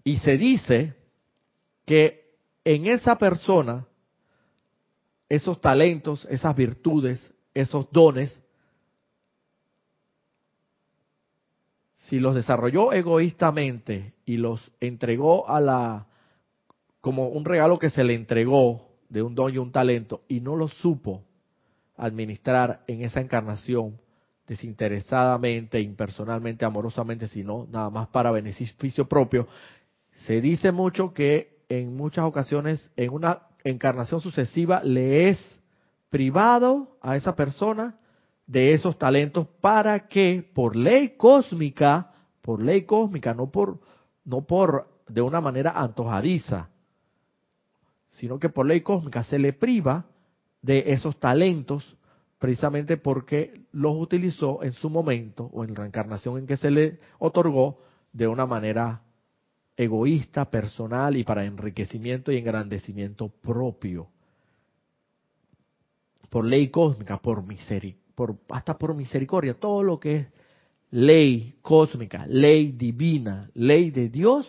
Y 0.03 0.17
se 0.17 0.37
dice 0.37 0.95
que 1.85 2.35
en 2.63 2.87
esa 2.87 3.17
persona, 3.17 3.85
esos 5.29 5.59
talentos, 5.61 6.27
esas 6.29 6.55
virtudes, 6.55 7.33
esos 7.53 7.91
dones, 7.91 8.37
si 11.95 12.19
los 12.19 12.35
desarrolló 12.35 12.93
egoístamente 12.93 14.13
y 14.25 14.37
los 14.37 14.71
entregó 14.79 15.47
a 15.47 15.61
la 15.61 16.07
como 17.01 17.27
un 17.27 17.43
regalo 17.45 17.79
que 17.79 17.89
se 17.89 18.03
le 18.03 18.13
entregó 18.13 18.89
de 19.09 19.21
un 19.21 19.35
don 19.35 19.53
y 19.53 19.57
un 19.57 19.71
talento 19.71 20.21
y 20.27 20.39
no 20.39 20.55
lo 20.55 20.67
supo 20.67 21.23
administrar 21.97 22.83
en 22.87 23.01
esa 23.01 23.19
encarnación 23.19 23.99
desinteresadamente, 24.47 25.79
impersonalmente, 25.81 26.65
amorosamente, 26.65 27.27
sino 27.27 27.67
nada 27.69 27.89
más 27.89 28.07
para 28.07 28.31
beneficio 28.31 29.07
propio, 29.07 29.47
se 30.25 30.41
dice 30.41 30.71
mucho 30.71 31.13
que 31.13 31.63
en 31.69 31.95
muchas 31.95 32.25
ocasiones 32.25 32.89
en 32.95 33.11
una 33.11 33.43
encarnación 33.63 34.19
sucesiva 34.21 34.81
le 34.83 35.29
es 35.29 35.39
privado 36.09 36.97
a 37.01 37.15
esa 37.15 37.35
persona 37.35 37.97
de 38.45 38.73
esos 38.73 38.97
talentos 38.97 39.47
para 39.61 40.07
que 40.07 40.49
por 40.53 40.75
ley 40.75 41.15
cósmica, 41.15 42.11
por 42.41 42.61
ley 42.61 42.83
cósmica, 42.83 43.33
no 43.33 43.49
por, 43.49 43.79
no 44.25 44.41
por 44.41 44.87
de 45.07 45.21
una 45.21 45.39
manera 45.39 45.71
antojadiza, 45.71 46.70
sino 48.11 48.39
que 48.39 48.49
por 48.49 48.65
ley 48.65 48.81
cósmica 48.81 49.23
se 49.23 49.39
le 49.39 49.53
priva 49.53 50.05
de 50.61 50.93
esos 50.93 51.19
talentos 51.19 51.97
precisamente 52.37 52.97
porque 52.97 53.61
los 53.71 53.95
utilizó 53.97 54.63
en 54.63 54.73
su 54.73 54.89
momento 54.89 55.49
o 55.53 55.63
en 55.63 55.73
la 55.73 55.85
encarnación 55.85 56.39
en 56.39 56.47
que 56.47 56.57
se 56.57 56.71
le 56.71 56.99
otorgó 57.19 57.79
de 58.11 58.27
una 58.27 58.45
manera 58.45 59.01
egoísta, 59.77 60.49
personal 60.49 61.15
y 61.15 61.23
para 61.23 61.45
enriquecimiento 61.45 62.31
y 62.31 62.37
engrandecimiento 62.37 63.29
propio. 63.29 64.07
Por 66.29 66.45
ley 66.45 66.69
cósmica, 66.69 67.17
por 67.17 67.45
misericordia, 67.45 68.01
por, 68.15 68.37
hasta 68.49 68.77
por 68.77 68.93
misericordia, 68.93 69.53
todo 69.53 69.83
lo 69.83 69.99
que 69.99 70.15
es 70.15 70.27
ley 70.91 71.55
cósmica, 71.61 72.25
ley 72.27 72.73
divina, 72.73 73.49
ley 73.53 73.91
de 73.91 74.09
Dios, 74.09 74.47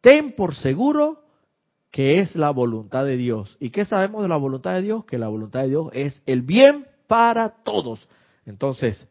ten 0.00 0.32
por 0.32 0.54
seguro 0.54 1.23
que 1.94 2.18
es 2.18 2.34
la 2.34 2.50
voluntad 2.50 3.04
de 3.04 3.16
Dios. 3.16 3.56
¿Y 3.60 3.70
qué 3.70 3.84
sabemos 3.84 4.22
de 4.22 4.28
la 4.28 4.36
voluntad 4.36 4.74
de 4.74 4.82
Dios? 4.82 5.04
Que 5.04 5.16
la 5.16 5.28
voluntad 5.28 5.62
de 5.62 5.68
Dios 5.68 5.90
es 5.92 6.20
el 6.26 6.42
bien 6.42 6.88
para 7.06 7.62
todos. 7.62 8.08
Entonces, 8.46 9.06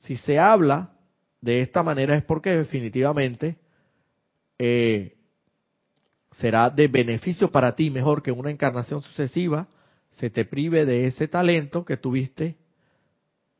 si 0.00 0.18
se 0.18 0.38
habla 0.38 0.92
de 1.40 1.62
esta 1.62 1.82
manera 1.82 2.14
es 2.16 2.22
porque 2.22 2.50
definitivamente 2.50 3.56
eh, 4.58 5.16
será 6.32 6.68
de 6.68 6.88
beneficio 6.88 7.50
para 7.50 7.74
ti 7.74 7.88
mejor 7.88 8.22
que 8.22 8.30
una 8.30 8.50
encarnación 8.50 9.00
sucesiva 9.00 9.66
se 10.10 10.28
te 10.28 10.44
prive 10.44 10.84
de 10.84 11.06
ese 11.06 11.28
talento 11.28 11.86
que 11.86 11.96
tuviste 11.96 12.58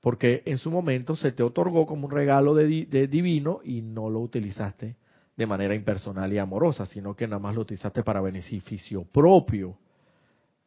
porque 0.03 0.43
en 0.45 0.59
su 0.59 0.71
momento 0.71 1.17
se 1.17 1.33
te 1.33 1.43
otorgó 1.43 1.87
como 1.87 2.05
un 2.05 2.13
regalo 2.13 2.55
de, 2.55 2.67
divino 3.07 3.61
y 3.65 3.81
no 3.81 4.11
lo 4.11 4.21
utilizaste 4.21 4.97
de 5.39 5.47
manera 5.47 5.73
impersonal 5.73 6.33
y 6.33 6.39
amorosa, 6.39 6.85
sino 6.85 7.15
que 7.15 7.29
nada 7.29 7.39
más 7.39 7.55
lo 7.55 7.61
utilizaste 7.61 8.03
para 8.03 8.21
beneficio 8.21 9.05
propio. 9.05 9.79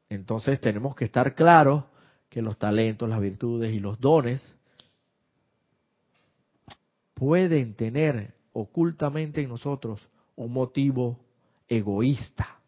Entonces 0.08 0.62
tenemos 0.62 0.96
que 0.96 1.04
estar 1.04 1.36
claros 1.36 1.84
que 2.30 2.42
los 2.42 2.58
talentos, 2.58 3.10
las 3.10 3.20
virtudes 3.20 3.74
y 3.74 3.82
los 3.82 4.00
dones 4.00 4.42
pueden 7.14 7.76
tener 7.76 8.34
ocultamente 8.54 9.42
en 9.42 9.50
nosotros 9.50 10.00
un 10.38 10.54
motivo 10.54 11.20
egoísta. 11.68 12.62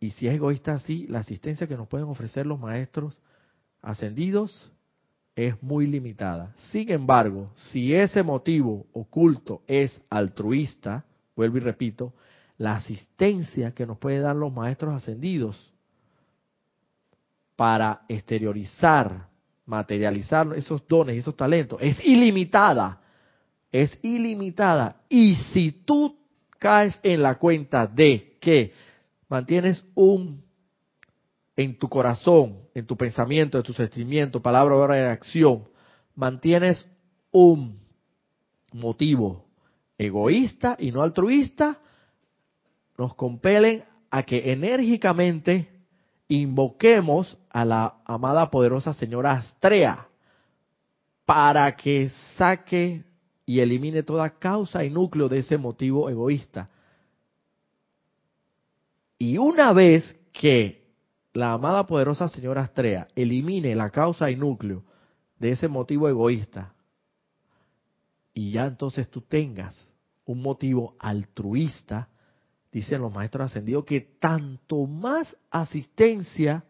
Y 0.00 0.10
si 0.10 0.28
es 0.28 0.34
egoísta 0.34 0.74
así, 0.74 1.06
la 1.06 1.20
asistencia 1.20 1.66
que 1.66 1.78
nos 1.78 1.88
pueden 1.88 2.08
ofrecer 2.08 2.44
los 2.44 2.60
maestros 2.60 3.18
ascendidos 3.80 4.71
es 5.34 5.60
muy 5.62 5.86
limitada. 5.86 6.54
Sin 6.70 6.90
embargo, 6.90 7.52
si 7.56 7.94
ese 7.94 8.22
motivo 8.22 8.86
oculto 8.92 9.62
es 9.66 10.00
altruista, 10.10 11.04
vuelvo 11.34 11.56
y 11.56 11.60
repito, 11.60 12.14
la 12.58 12.76
asistencia 12.76 13.72
que 13.72 13.86
nos 13.86 13.98
pueden 13.98 14.22
dar 14.22 14.36
los 14.36 14.52
maestros 14.52 14.94
ascendidos 14.94 15.72
para 17.56 18.02
exteriorizar, 18.08 19.28
materializar 19.66 20.52
esos 20.54 20.86
dones 20.86 21.16
esos 21.16 21.36
talentos 21.36 21.78
es 21.80 21.98
ilimitada. 22.04 23.00
Es 23.70 23.98
ilimitada. 24.02 25.02
Y 25.08 25.36
si 25.52 25.72
tú 25.72 26.18
caes 26.58 26.98
en 27.02 27.22
la 27.22 27.38
cuenta 27.38 27.86
de 27.86 28.36
que 28.38 28.74
mantienes 29.28 29.84
un 29.94 30.44
en 31.56 31.78
tu 31.78 31.88
corazón, 31.88 32.60
en 32.74 32.86
tu 32.86 32.96
pensamiento, 32.96 33.58
en 33.58 33.64
tu 33.64 33.72
sentimiento, 33.72 34.40
palabra, 34.40 34.74
obra 34.74 34.98
y 34.98 35.02
acción, 35.02 35.68
mantienes 36.14 36.86
un 37.30 37.80
motivo 38.72 39.44
egoísta 39.98 40.76
y 40.78 40.92
no 40.92 41.02
altruista, 41.02 41.78
nos 42.98 43.14
compelen 43.14 43.82
a 44.10 44.22
que 44.22 44.52
enérgicamente 44.52 45.68
invoquemos 46.28 47.36
a 47.50 47.64
la 47.64 47.96
amada 48.04 48.50
poderosa 48.50 48.94
señora 48.94 49.32
Astrea 49.32 50.08
para 51.24 51.76
que 51.76 52.10
saque 52.36 53.04
y 53.44 53.60
elimine 53.60 54.02
toda 54.02 54.38
causa 54.38 54.84
y 54.84 54.90
núcleo 54.90 55.28
de 55.28 55.38
ese 55.38 55.58
motivo 55.58 56.08
egoísta. 56.08 56.70
Y 59.18 59.38
una 59.38 59.72
vez 59.72 60.16
que 60.32 60.81
la 61.32 61.52
amada 61.52 61.86
poderosa 61.86 62.28
señora 62.28 62.62
Astrea 62.62 63.08
elimine 63.14 63.74
la 63.74 63.90
causa 63.90 64.30
y 64.30 64.36
núcleo 64.36 64.84
de 65.38 65.52
ese 65.52 65.68
motivo 65.68 66.08
egoísta 66.08 66.74
y 68.34 68.52
ya 68.52 68.66
entonces 68.66 69.08
tú 69.10 69.20
tengas 69.22 69.78
un 70.24 70.40
motivo 70.40 70.94
altruista, 70.98 72.08
dicen 72.70 73.02
los 73.02 73.12
maestros 73.12 73.50
ascendidos 73.50 73.84
que 73.84 74.00
tanto 74.00 74.86
más 74.86 75.36
asistencia 75.50 76.64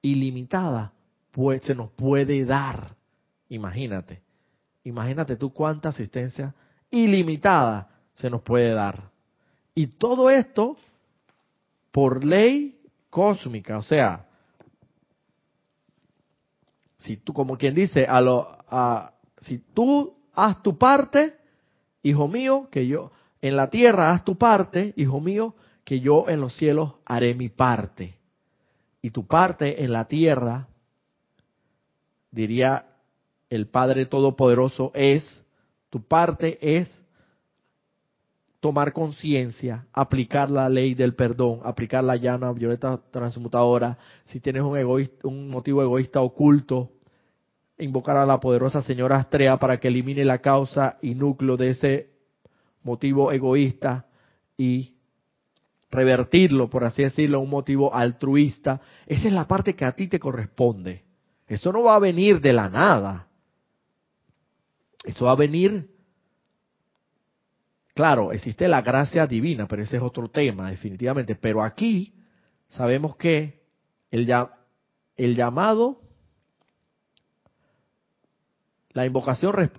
ilimitada 0.00 0.92
pues, 1.32 1.62
se 1.64 1.74
nos 1.74 1.90
puede 1.90 2.44
dar. 2.44 2.96
Imagínate, 3.48 4.22
imagínate 4.84 5.36
tú 5.36 5.52
cuánta 5.52 5.90
asistencia 5.90 6.54
ilimitada 6.90 7.90
se 8.14 8.30
nos 8.30 8.42
puede 8.42 8.72
dar. 8.72 9.10
Y 9.74 9.88
todo 9.88 10.30
esto 10.30 10.76
por 11.90 12.24
ley 12.24 12.75
cósmica, 13.10 13.78
o 13.78 13.82
sea, 13.82 14.26
si 16.98 17.16
tú, 17.16 17.32
como 17.32 17.56
quien 17.56 17.74
dice, 17.74 18.04
a 18.06 18.20
lo, 18.20 18.46
a, 18.68 19.14
si 19.40 19.58
tú 19.58 20.16
haz 20.34 20.62
tu 20.62 20.76
parte, 20.76 21.36
hijo 22.02 22.28
mío, 22.28 22.68
que 22.70 22.86
yo, 22.86 23.12
en 23.40 23.56
la 23.56 23.70
tierra 23.70 24.10
haz 24.10 24.24
tu 24.24 24.36
parte, 24.36 24.92
hijo 24.96 25.20
mío, 25.20 25.54
que 25.84 26.00
yo 26.00 26.28
en 26.28 26.40
los 26.40 26.56
cielos 26.56 26.94
haré 27.04 27.34
mi 27.34 27.48
parte. 27.48 28.18
Y 29.02 29.10
tu 29.10 29.26
parte 29.26 29.84
en 29.84 29.92
la 29.92 30.06
tierra, 30.06 30.68
diría 32.32 32.86
el 33.50 33.68
Padre 33.68 34.06
Todopoderoso, 34.06 34.90
es, 34.94 35.24
tu 35.90 36.06
parte 36.06 36.58
es 36.60 36.90
tomar 38.66 38.92
conciencia, 38.92 39.86
aplicar 39.92 40.50
la 40.50 40.68
ley 40.68 40.94
del 40.94 41.14
perdón, 41.14 41.60
aplicar 41.62 42.02
la 42.02 42.16
llana 42.16 42.50
violeta 42.50 43.00
transmutadora, 43.12 43.96
si 44.24 44.40
tienes 44.40 44.62
un, 44.62 44.76
egoísta, 44.76 45.28
un 45.28 45.48
motivo 45.48 45.82
egoísta 45.82 46.20
oculto, 46.20 46.90
invocar 47.78 48.16
a 48.16 48.26
la 48.26 48.40
poderosa 48.40 48.82
señora 48.82 49.18
Astrea 49.18 49.56
para 49.58 49.78
que 49.78 49.86
elimine 49.86 50.24
la 50.24 50.38
causa 50.38 50.98
y 51.00 51.14
núcleo 51.14 51.56
de 51.56 51.70
ese 51.70 52.10
motivo 52.82 53.30
egoísta 53.30 54.06
y 54.58 54.96
revertirlo, 55.88 56.68
por 56.68 56.82
así 56.82 57.04
decirlo, 57.04 57.38
a 57.38 57.42
un 57.42 57.50
motivo 57.50 57.94
altruista. 57.94 58.80
Esa 59.06 59.28
es 59.28 59.32
la 59.32 59.46
parte 59.46 59.76
que 59.76 59.84
a 59.84 59.92
ti 59.92 60.08
te 60.08 60.18
corresponde. 60.18 61.04
Eso 61.46 61.70
no 61.70 61.84
va 61.84 61.94
a 61.94 62.00
venir 62.00 62.40
de 62.40 62.52
la 62.52 62.68
nada. 62.68 63.28
Eso 65.04 65.26
va 65.26 65.32
a 65.32 65.36
venir 65.36 65.88
Claro, 67.96 68.30
existe 68.30 68.68
la 68.68 68.82
gracia 68.82 69.26
divina, 69.26 69.66
pero 69.66 69.82
ese 69.82 69.96
es 69.96 70.02
otro 70.02 70.28
tema, 70.28 70.68
definitivamente. 70.70 71.34
Pero 71.34 71.62
aquí 71.62 72.12
sabemos 72.68 73.16
que 73.16 73.62
el, 74.10 74.26
llamado, 75.34 76.02
la 78.92 79.06
invocación, 79.06 79.70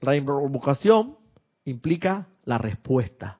la 0.00 0.16
invocación 0.16 1.16
implica 1.64 2.26
la 2.46 2.58
respuesta. 2.58 3.38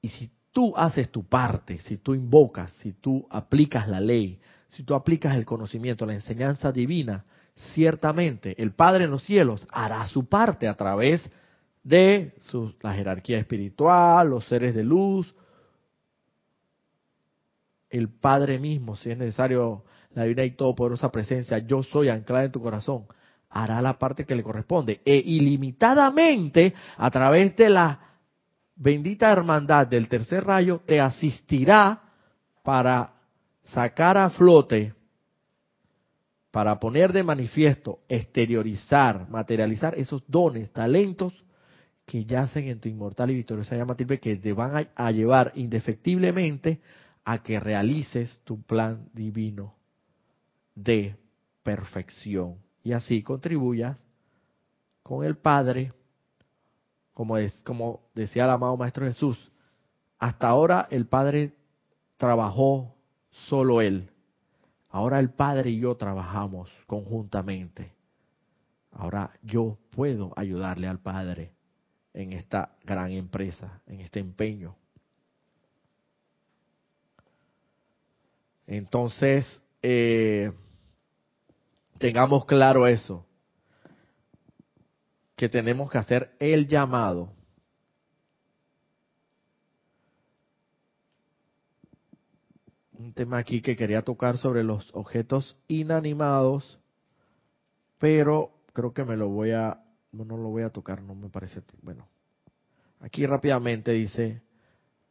Y 0.00 0.08
si 0.08 0.30
tú 0.50 0.72
haces 0.74 1.12
tu 1.12 1.28
parte, 1.28 1.76
si 1.76 1.98
tú 1.98 2.14
invocas, 2.14 2.72
si 2.76 2.94
tú 2.94 3.26
aplicas 3.28 3.86
la 3.86 4.00
ley, 4.00 4.40
si 4.68 4.82
tú 4.82 4.94
aplicas 4.94 5.36
el 5.36 5.44
conocimiento, 5.44 6.06
la 6.06 6.14
enseñanza 6.14 6.72
divina, 6.72 7.26
ciertamente 7.74 8.54
el 8.62 8.72
Padre 8.72 9.04
en 9.04 9.10
los 9.10 9.24
cielos 9.24 9.68
hará 9.70 10.06
su 10.06 10.26
parte 10.26 10.68
a 10.68 10.74
través 10.74 11.22
de 11.22 11.45
de 11.86 12.34
la 12.82 12.94
jerarquía 12.94 13.38
espiritual, 13.38 14.30
los 14.30 14.44
seres 14.46 14.74
de 14.74 14.82
luz, 14.82 15.32
el 17.88 18.08
Padre 18.08 18.58
mismo, 18.58 18.96
si 18.96 19.12
es 19.12 19.16
necesario, 19.16 19.84
la 20.10 20.24
divina 20.24 20.42
y 20.42 20.50
todopoderosa 20.50 21.12
presencia, 21.12 21.58
yo 21.58 21.84
soy 21.84 22.08
anclada 22.08 22.46
en 22.46 22.50
tu 22.50 22.60
corazón, 22.60 23.06
hará 23.48 23.80
la 23.80 23.96
parte 24.00 24.24
que 24.24 24.34
le 24.34 24.42
corresponde. 24.42 25.00
E 25.04 25.14
ilimitadamente, 25.14 26.74
a 26.96 27.08
través 27.08 27.54
de 27.54 27.68
la 27.70 28.00
bendita 28.74 29.30
hermandad 29.30 29.86
del 29.86 30.08
tercer 30.08 30.42
rayo, 30.44 30.80
te 30.84 31.00
asistirá 31.00 32.02
para 32.64 33.12
sacar 33.62 34.18
a 34.18 34.30
flote, 34.30 34.92
para 36.50 36.80
poner 36.80 37.12
de 37.12 37.22
manifiesto, 37.22 38.00
exteriorizar, 38.08 39.28
materializar 39.30 39.96
esos 39.96 40.24
dones, 40.26 40.72
talentos 40.72 41.45
que 42.06 42.24
yacen 42.24 42.68
en 42.68 42.80
tu 42.80 42.88
inmortal 42.88 43.32
y 43.32 43.34
victoriosa 43.34 43.76
llama 43.76 43.96
que 43.96 44.36
te 44.36 44.52
van 44.52 44.88
a, 44.94 45.10
llevar 45.10 45.52
indefectiblemente 45.56 46.80
a 47.24 47.42
que 47.42 47.58
realices 47.58 48.40
tu 48.44 48.62
plan 48.62 49.08
divino 49.12 49.74
de 50.76 51.16
perfección. 51.64 52.58
Y 52.84 52.92
así 52.92 53.24
contribuyas 53.24 54.00
con 55.02 55.24
el 55.24 55.36
Padre, 55.36 55.92
como, 57.12 57.38
es, 57.38 57.52
como 57.64 58.02
decía 58.14 58.44
el 58.44 58.50
amado 58.50 58.76
Maestro 58.76 59.06
Jesús, 59.06 59.50
hasta 60.18 60.48
ahora 60.48 60.86
el 60.90 61.06
Padre 61.06 61.54
trabajó 62.16 62.94
solo 63.30 63.80
Él, 63.80 64.08
ahora 64.90 65.18
el 65.18 65.30
Padre 65.30 65.70
y 65.70 65.80
yo 65.80 65.96
trabajamos 65.96 66.70
conjuntamente. 66.86 67.92
Ahora 68.92 69.32
yo 69.42 69.76
puedo 69.90 70.32
ayudarle 70.36 70.86
al 70.86 71.00
Padre 71.00 71.55
en 72.16 72.32
esta 72.32 72.70
gran 72.82 73.10
empresa, 73.10 73.82
en 73.86 74.00
este 74.00 74.20
empeño. 74.20 74.74
Entonces, 78.66 79.46
eh, 79.82 80.50
tengamos 81.98 82.46
claro 82.46 82.86
eso, 82.86 83.24
que 85.36 85.50
tenemos 85.50 85.90
que 85.90 85.98
hacer 85.98 86.34
el 86.40 86.66
llamado. 86.66 87.34
Un 92.92 93.12
tema 93.12 93.36
aquí 93.36 93.60
que 93.60 93.76
quería 93.76 94.00
tocar 94.00 94.38
sobre 94.38 94.64
los 94.64 94.90
objetos 94.94 95.54
inanimados, 95.68 96.78
pero 97.98 98.52
creo 98.72 98.94
que 98.94 99.04
me 99.04 99.18
lo 99.18 99.28
voy 99.28 99.50
a, 99.50 99.85
no, 100.24 100.36
lo 100.36 100.48
voy 100.48 100.62
a 100.62 100.70
tocar, 100.70 101.02
no 101.02 101.14
me 101.14 101.28
parece, 101.28 101.62
bueno. 101.82 102.08
Aquí 103.00 103.26
rápidamente 103.26 103.92
dice, 103.92 104.42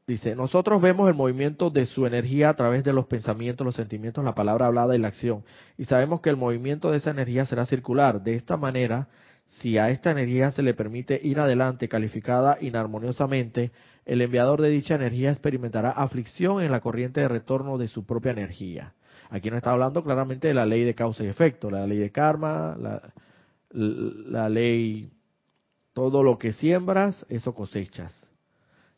Dice, 0.07 0.35
nosotros 0.35 0.79
vemos 0.83 1.09
el 1.09 1.15
movimiento 1.15 1.71
de 1.71 1.87
su 1.87 2.05
energía 2.05 2.49
a 2.49 2.53
través 2.53 2.83
de 2.83 2.93
los 2.93 3.07
pensamientos, 3.07 3.65
los 3.65 3.73
sentimientos, 3.73 4.23
la 4.23 4.35
palabra 4.35 4.67
hablada 4.67 4.95
y 4.95 4.99
la 4.99 5.07
acción. 5.07 5.43
Y 5.79 5.85
sabemos 5.85 6.21
que 6.21 6.29
el 6.29 6.37
movimiento 6.37 6.91
de 6.91 6.97
esa 6.97 7.09
energía 7.09 7.47
será 7.47 7.65
circular. 7.65 8.21
De 8.21 8.35
esta 8.35 8.55
manera, 8.55 9.07
si 9.47 9.79
a 9.79 9.89
esta 9.89 10.11
energía 10.11 10.51
se 10.51 10.61
le 10.61 10.75
permite 10.75 11.19
ir 11.23 11.39
adelante 11.39 11.89
calificada 11.89 12.59
inarmoniosamente, 12.61 13.71
el 14.05 14.21
enviador 14.21 14.61
de 14.61 14.69
dicha 14.69 14.93
energía 14.93 15.31
experimentará 15.31 15.89
aflicción 15.89 16.61
en 16.61 16.71
la 16.71 16.81
corriente 16.81 17.21
de 17.21 17.27
retorno 17.27 17.79
de 17.79 17.87
su 17.87 18.05
propia 18.05 18.31
energía. 18.31 18.93
Aquí 19.31 19.49
no 19.49 19.57
está 19.57 19.71
hablando 19.71 20.03
claramente 20.03 20.47
de 20.47 20.53
la 20.53 20.67
ley 20.67 20.83
de 20.83 20.93
causa 20.93 21.23
y 21.23 21.27
efecto, 21.27 21.71
la 21.71 21.87
ley 21.87 21.97
de 21.97 22.11
karma, 22.11 22.77
la, 22.79 23.01
la 23.75 24.49
ley, 24.49 25.11
todo 25.93 26.23
lo 26.23 26.37
que 26.37 26.53
siembras, 26.53 27.25
eso 27.29 27.53
cosechas. 27.53 28.13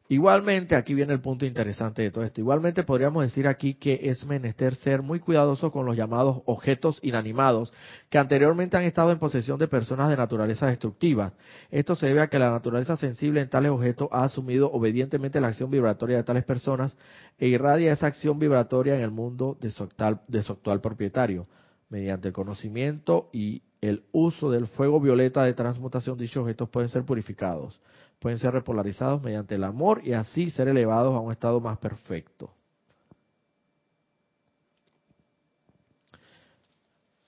Igualmente, 0.09 0.75
aquí 0.75 0.93
viene 0.93 1.11
el 1.11 1.19
punto 1.19 1.45
interesante 1.45 2.01
de 2.01 2.11
todo 2.11 2.23
esto. 2.23 2.39
Igualmente 2.39 2.83
podríamos 2.83 3.23
decir 3.23 3.45
aquí 3.45 3.73
que 3.73 3.99
es 4.03 4.25
menester 4.25 4.75
ser 4.75 5.01
muy 5.01 5.19
cuidadoso 5.19 5.69
con 5.69 5.85
los 5.85 5.97
llamados 5.97 6.43
objetos 6.45 6.97
inanimados 7.01 7.73
que 8.09 8.17
anteriormente 8.17 8.77
han 8.77 8.83
estado 8.83 9.11
en 9.11 9.19
posesión 9.19 9.59
de 9.59 9.67
personas 9.67 10.09
de 10.09 10.15
naturaleza 10.15 10.67
destructiva. 10.67 11.33
Esto 11.71 11.95
se 11.95 12.07
debe 12.07 12.21
a 12.21 12.27
que 12.27 12.39
la 12.39 12.51
naturaleza 12.51 12.95
sensible 12.95 13.41
en 13.41 13.49
tales 13.49 13.69
objetos 13.69 14.07
ha 14.13 14.23
asumido 14.23 14.71
obedientemente 14.71 15.41
la 15.41 15.49
acción 15.49 15.69
vibratoria 15.69 16.15
de 16.15 16.23
tales 16.23 16.45
personas 16.45 16.95
e 17.37 17.49
irradia 17.49 17.91
esa 17.91 18.07
acción 18.07 18.39
vibratoria 18.39 18.95
en 18.95 19.01
el 19.01 19.11
mundo 19.11 19.57
de 19.59 19.71
su 19.71 19.83
actual, 19.83 20.21
de 20.29 20.41
su 20.41 20.53
actual 20.53 20.79
propietario. 20.79 21.47
Mediante 21.89 22.29
el 22.29 22.33
conocimiento 22.33 23.29
y 23.31 23.61
el 23.81 24.03
uso 24.11 24.51
del 24.51 24.67
fuego 24.67 24.99
violeta 24.99 25.43
de 25.43 25.53
transmutación, 25.53 26.17
dichos 26.17 26.41
objetos 26.41 26.69
pueden 26.69 26.89
ser 26.89 27.03
purificados 27.05 27.79
pueden 28.19 28.39
ser 28.39 28.53
repolarizados 28.53 29.21
mediante 29.21 29.55
el 29.55 29.63
amor 29.63 30.01
y 30.03 30.13
así 30.13 30.49
ser 30.49 30.67
elevados 30.67 31.15
a 31.15 31.19
un 31.19 31.31
estado 31.31 31.59
más 31.59 31.77
perfecto. 31.77 32.51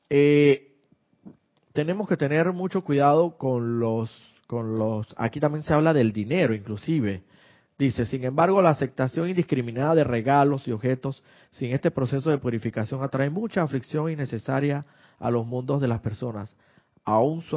Eh, 0.10 0.76
tenemos 1.74 2.10
que 2.10 2.18
tener 2.18 2.51
mucho 2.51 2.84
cuidado 2.84 3.38
con 3.38 3.80
los, 3.80 4.12
con 4.47 4.80
los, 4.80 5.07
aquí 5.18 5.39
también 5.39 5.64
se 5.64 5.74
habla 5.74 5.93
del 5.93 6.12
dinero 6.12 6.55
inclusive. 6.55 7.24
Dice, 7.80 8.06
sin 8.06 8.26
embargo, 8.26 8.62
la 8.62 8.72
aceptación 8.72 9.30
indiscriminada 9.30 9.96
de 9.96 10.04
regalos 10.04 10.68
y 10.68 10.74
objetos 10.74 11.24
sin 11.52 11.72
este 11.72 11.92
proceso 11.92 12.30
de 12.30 12.38
purificación 12.38 13.02
atrae 13.02 13.30
mucha 13.30 13.62
aflicción 13.62 14.12
innecesaria 14.12 14.86
a 15.18 15.32
los 15.32 15.48
mundos 15.48 15.80
de 15.80 15.88
las 15.88 16.02
personas. 16.02 16.54
Aún 17.06 17.42
su, 17.42 17.56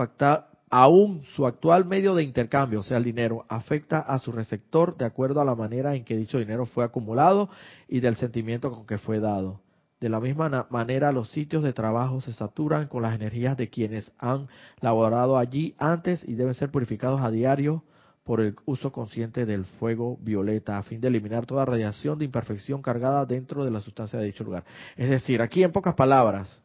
su 1.35 1.45
actual 1.45 1.87
medio 1.87 2.15
de 2.15 2.23
intercambio, 2.23 2.81
o 2.81 2.83
sea, 2.85 2.99
el 2.99 3.05
dinero, 3.05 3.45
afecta 3.49 3.99
a 3.99 4.21
su 4.21 4.31
receptor 4.31 4.97
de 4.97 5.07
acuerdo 5.07 5.41
a 5.41 5.45
la 5.45 5.57
manera 5.57 5.97
en 5.97 6.05
que 6.05 6.17
dicho 6.17 6.39
dinero 6.39 6.67
fue 6.67 6.85
acumulado 6.85 7.51
y 7.89 7.99
del 7.99 8.15
sentimiento 8.15 8.71
con 8.71 8.87
que 8.87 8.99
fue 8.99 9.19
dado. 9.19 9.61
De 9.99 10.09
la 10.09 10.21
misma 10.21 10.69
manera, 10.71 11.11
los 11.11 11.31
sitios 11.33 11.65
de 11.65 11.73
trabajo 11.73 12.21
se 12.21 12.33
saturan 12.33 12.87
con 12.87 13.03
las 13.03 13.17
energías 13.17 13.57
de 13.57 13.71
quienes 13.71 14.13
han 14.21 14.47
laborado 14.81 15.37
allí 15.37 15.75
antes 15.79 16.23
y 16.29 16.35
deben 16.35 16.55
ser 16.55 16.71
purificados 16.71 17.23
a 17.23 17.33
diario 17.33 17.83
por 18.25 18.41
el 18.41 18.55
uso 18.67 18.93
consciente 18.93 19.47
del 19.47 19.65
fuego 19.65 20.17
violeta 20.21 20.79
a 20.79 20.83
fin 20.83 21.01
de 21.01 21.09
eliminar 21.09 21.45
toda 21.45 21.65
radiación 21.65 22.19
de 22.19 22.25
imperfección 22.25 22.81
cargada 22.81 23.27
dentro 23.27 23.65
de 23.65 23.71
la 23.71 23.81
sustancia 23.81 24.19
de 24.19 24.27
dicho 24.27 24.45
lugar. 24.45 24.65
Es 24.97 25.11
decir, 25.11 25.43
aquí 25.43 25.65
en 25.65 25.73
pocas 25.73 25.95
palabras, 25.95 26.63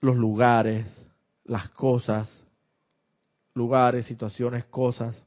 los 0.00 0.16
lugares, 0.16 0.86
las 1.44 1.70
cosas, 1.70 2.44
lugares, 3.54 4.06
situaciones, 4.06 4.64
cosas. 4.66 5.22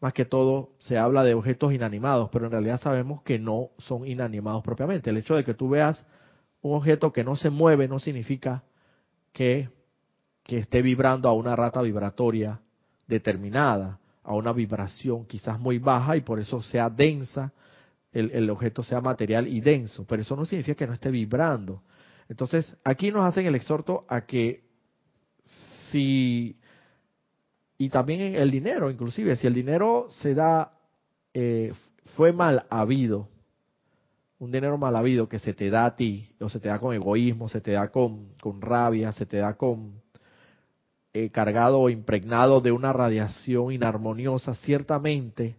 Más 0.00 0.12
que 0.12 0.24
todo 0.24 0.70
se 0.78 0.98
habla 0.98 1.22
de 1.22 1.34
objetos 1.34 1.72
inanimados, 1.72 2.28
pero 2.32 2.46
en 2.46 2.52
realidad 2.52 2.80
sabemos 2.80 3.22
que 3.22 3.38
no 3.38 3.70
son 3.78 4.06
inanimados 4.06 4.62
propiamente. 4.62 5.10
El 5.10 5.16
hecho 5.16 5.34
de 5.34 5.44
que 5.44 5.54
tú 5.54 5.68
veas 5.68 6.06
un 6.60 6.76
objeto 6.76 7.12
que 7.12 7.24
no 7.24 7.36
se 7.36 7.50
mueve 7.50 7.88
no 7.88 7.98
significa 7.98 8.64
que, 9.32 9.68
que 10.42 10.58
esté 10.58 10.82
vibrando 10.82 11.28
a 11.28 11.32
una 11.32 11.54
rata 11.54 11.82
vibratoria 11.82 12.60
determinada, 13.06 13.98
a 14.24 14.34
una 14.34 14.52
vibración 14.52 15.26
quizás 15.26 15.58
muy 15.58 15.78
baja 15.78 16.16
y 16.16 16.20
por 16.20 16.38
eso 16.38 16.62
sea 16.62 16.88
densa, 16.88 17.52
el, 18.12 18.30
el 18.30 18.50
objeto 18.50 18.82
sea 18.82 19.00
material 19.00 19.48
y 19.48 19.60
denso, 19.60 20.04
pero 20.06 20.22
eso 20.22 20.36
no 20.36 20.46
significa 20.46 20.76
que 20.76 20.86
no 20.86 20.92
esté 20.92 21.10
vibrando. 21.10 21.82
Entonces, 22.28 22.76
aquí 22.84 23.10
nos 23.10 23.24
hacen 23.24 23.46
el 23.46 23.54
exhorto 23.54 24.04
a 24.08 24.26
que 24.26 24.64
si 25.90 26.56
y 27.82 27.88
también 27.88 28.36
el 28.36 28.48
dinero, 28.52 28.92
inclusive, 28.92 29.34
si 29.34 29.48
el 29.48 29.54
dinero 29.54 30.06
se 30.08 30.34
da, 30.34 30.70
eh, 31.34 31.72
fue 32.14 32.32
mal 32.32 32.64
habido, 32.70 33.28
un 34.38 34.52
dinero 34.52 34.78
mal 34.78 34.94
habido 34.94 35.28
que 35.28 35.40
se 35.40 35.52
te 35.52 35.68
da 35.68 35.86
a 35.86 35.96
ti, 35.96 36.28
o 36.38 36.48
se 36.48 36.60
te 36.60 36.68
da 36.68 36.78
con 36.78 36.94
egoísmo, 36.94 37.48
se 37.48 37.60
te 37.60 37.72
da 37.72 37.88
con, 37.88 38.34
con 38.40 38.60
rabia, 38.60 39.10
se 39.10 39.26
te 39.26 39.38
da 39.38 39.54
con 39.54 40.00
eh, 41.14 41.30
cargado 41.30 41.80
o 41.80 41.90
impregnado 41.90 42.60
de 42.60 42.72
una 42.72 42.92
radiación 42.92 43.72
inarmoniosa, 43.72 44.54
ciertamente, 44.54 45.56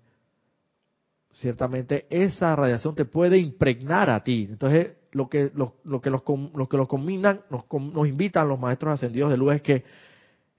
ciertamente 1.32 2.06
esa 2.10 2.56
radiación 2.56 2.96
te 2.96 3.06
puede 3.06 3.38
impregnar 3.38 4.10
a 4.10 4.24
ti. 4.24 4.48
Entonces, 4.50 4.94
lo 5.12 5.30
que, 5.30 5.52
lo, 5.54 5.76
lo 5.84 6.02
que 6.02 6.10
los, 6.10 6.22
lo 6.56 6.68
que 6.68 6.78
los 6.78 6.88
combinan, 6.88 7.42
nos, 7.50 7.66
nos 7.72 8.08
invitan 8.08 8.48
los 8.48 8.60
maestros 8.60 8.96
ascendidos 8.96 9.30
de 9.30 9.38
luz 9.38 9.56
es 9.56 9.62
que 9.62 9.84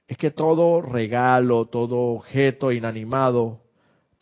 es 0.07 0.19
que 0.19 0.31
todo 0.31 0.83
regalo, 0.83 1.67
todo 1.67 1.97
objeto 2.15 2.73
inanimado, 2.73 3.61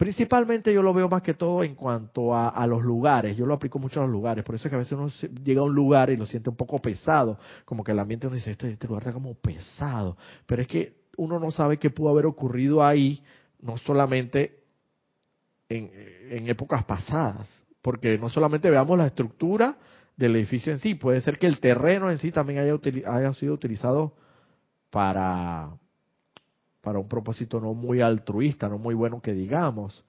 principalmente 0.03 0.75
yo 0.75 0.83
lo 0.83 0.93
veo 0.93 1.09
más 1.09 1.23
que 1.23 1.35
todo 1.35 1.63
en 1.63 1.77
cuanto 1.77 2.35
a, 2.35 2.67
los 2.67 2.83
lugares, 2.83 3.37
yo 3.37 3.47
lo 3.47 3.55
aplico 3.55 3.79
mucho 3.79 4.01
a 4.01 4.03
los 4.03 4.11
lugares, 4.11 4.45
por 4.45 4.57
eso 4.57 4.67
es 4.67 4.71
que 4.71 4.75
a 4.75 4.79
veces 4.81 4.95
uno 4.95 5.09
llega 5.45 5.61
a 5.61 5.65
un 5.65 5.77
lugar 5.77 6.11
y 6.11 6.17
lo 6.17 6.27
siente 6.27 6.51
un 6.51 6.57
poco 6.57 6.83
pesado, 6.83 7.39
como 7.65 7.85
que 7.85 7.93
el 7.93 8.01
ambiente 8.01 8.27
uno 8.27 8.35
dice, 8.35 8.51
este, 8.51 8.73
este 8.73 8.89
lugar 8.89 9.03
está 9.03 9.13
como 9.13 9.33
pesado, 9.35 10.17
pero 10.45 10.61
es 10.61 10.67
que 10.67 11.03
uno 11.19 11.39
no 11.39 11.53
sabe 11.53 11.79
qué 11.79 11.91
pudo 11.91 12.09
haber 12.09 12.27
ocurrido 12.27 12.83
ahí, 12.85 13.23
no 13.61 13.79
solamente 13.79 14.65
en, 15.69 16.49
épocas 16.49 16.83
pasadas, 16.83 17.49
porque 17.81 18.19
no 18.19 18.29
solamente 18.29 18.71
veamos 18.71 18.99
la 18.99 19.07
estructura 19.07 19.79
del 20.17 20.35
edificio 20.35 20.73
en 20.73 20.81
sí, 20.81 20.97
puede 20.97 21.21
ser 21.21 21.39
que 21.39 21.47
el 21.47 21.61
terreno 21.61 22.11
en 22.11 22.19
sí 22.19 22.33
también 22.33 22.59
haya 23.07 23.33
sido 23.35 23.55
utilizado 23.55 24.17
para, 24.91 25.71
para 26.83 26.99
un 26.99 27.09
propósito 27.09 27.61
no 27.61 27.73
muy 27.73 28.03
altruista, 28.03 28.69
no 28.69 28.77
muy 28.77 28.95
bueno 28.95 29.23
que 29.23 29.33
digamos. 29.33 30.05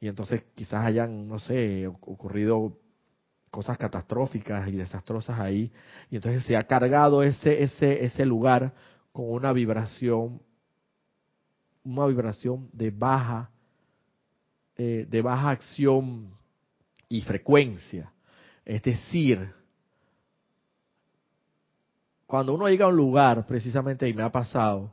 Y 0.00 0.06
entonces 0.06 0.44
quizás 0.54 0.86
hayan, 0.86 1.28
no 1.28 1.40
sé, 1.40 1.86
ocurrido 1.88 2.78
cosas 3.50 3.76
catastróficas 3.76 4.68
y 4.68 4.72
desastrosas 4.72 5.38
ahí. 5.40 5.72
Y 6.08 6.16
entonces 6.16 6.44
se 6.44 6.56
ha 6.56 6.62
cargado 6.62 7.22
ese, 7.22 7.64
ese, 7.64 8.04
ese 8.04 8.24
lugar 8.24 8.72
con 9.12 9.28
una 9.28 9.52
vibración, 9.52 10.40
una 11.82 12.06
vibración 12.06 12.70
de 12.72 12.90
baja, 12.92 13.50
eh, 14.76 15.04
de 15.10 15.22
baja 15.22 15.50
acción 15.50 16.30
y 17.08 17.22
frecuencia. 17.22 18.12
Es 18.64 18.82
decir, 18.82 19.52
cuando 22.28 22.54
uno 22.54 22.68
llega 22.68 22.84
a 22.84 22.88
un 22.88 22.96
lugar, 22.96 23.46
precisamente, 23.46 24.08
y 24.08 24.14
me 24.14 24.22
ha 24.22 24.30
pasado, 24.30 24.92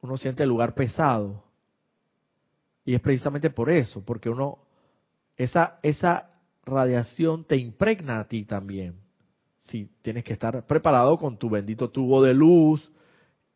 uno 0.00 0.16
siente 0.16 0.42
el 0.42 0.48
lugar 0.48 0.74
pesado. 0.74 1.44
Y 2.84 2.94
es 2.94 3.00
precisamente 3.00 3.50
por 3.50 3.70
eso, 3.70 4.02
porque 4.04 4.30
uno, 4.30 4.58
esa, 5.36 5.78
esa 5.82 6.30
radiación 6.64 7.44
te 7.44 7.56
impregna 7.56 8.20
a 8.20 8.28
ti 8.28 8.44
también. 8.44 8.96
si 9.58 9.90
tienes 10.00 10.24
que 10.24 10.32
estar 10.32 10.66
preparado 10.66 11.18
con 11.18 11.36
tu 11.36 11.50
bendito 11.50 11.90
tubo 11.90 12.22
de 12.22 12.32
luz 12.32 12.90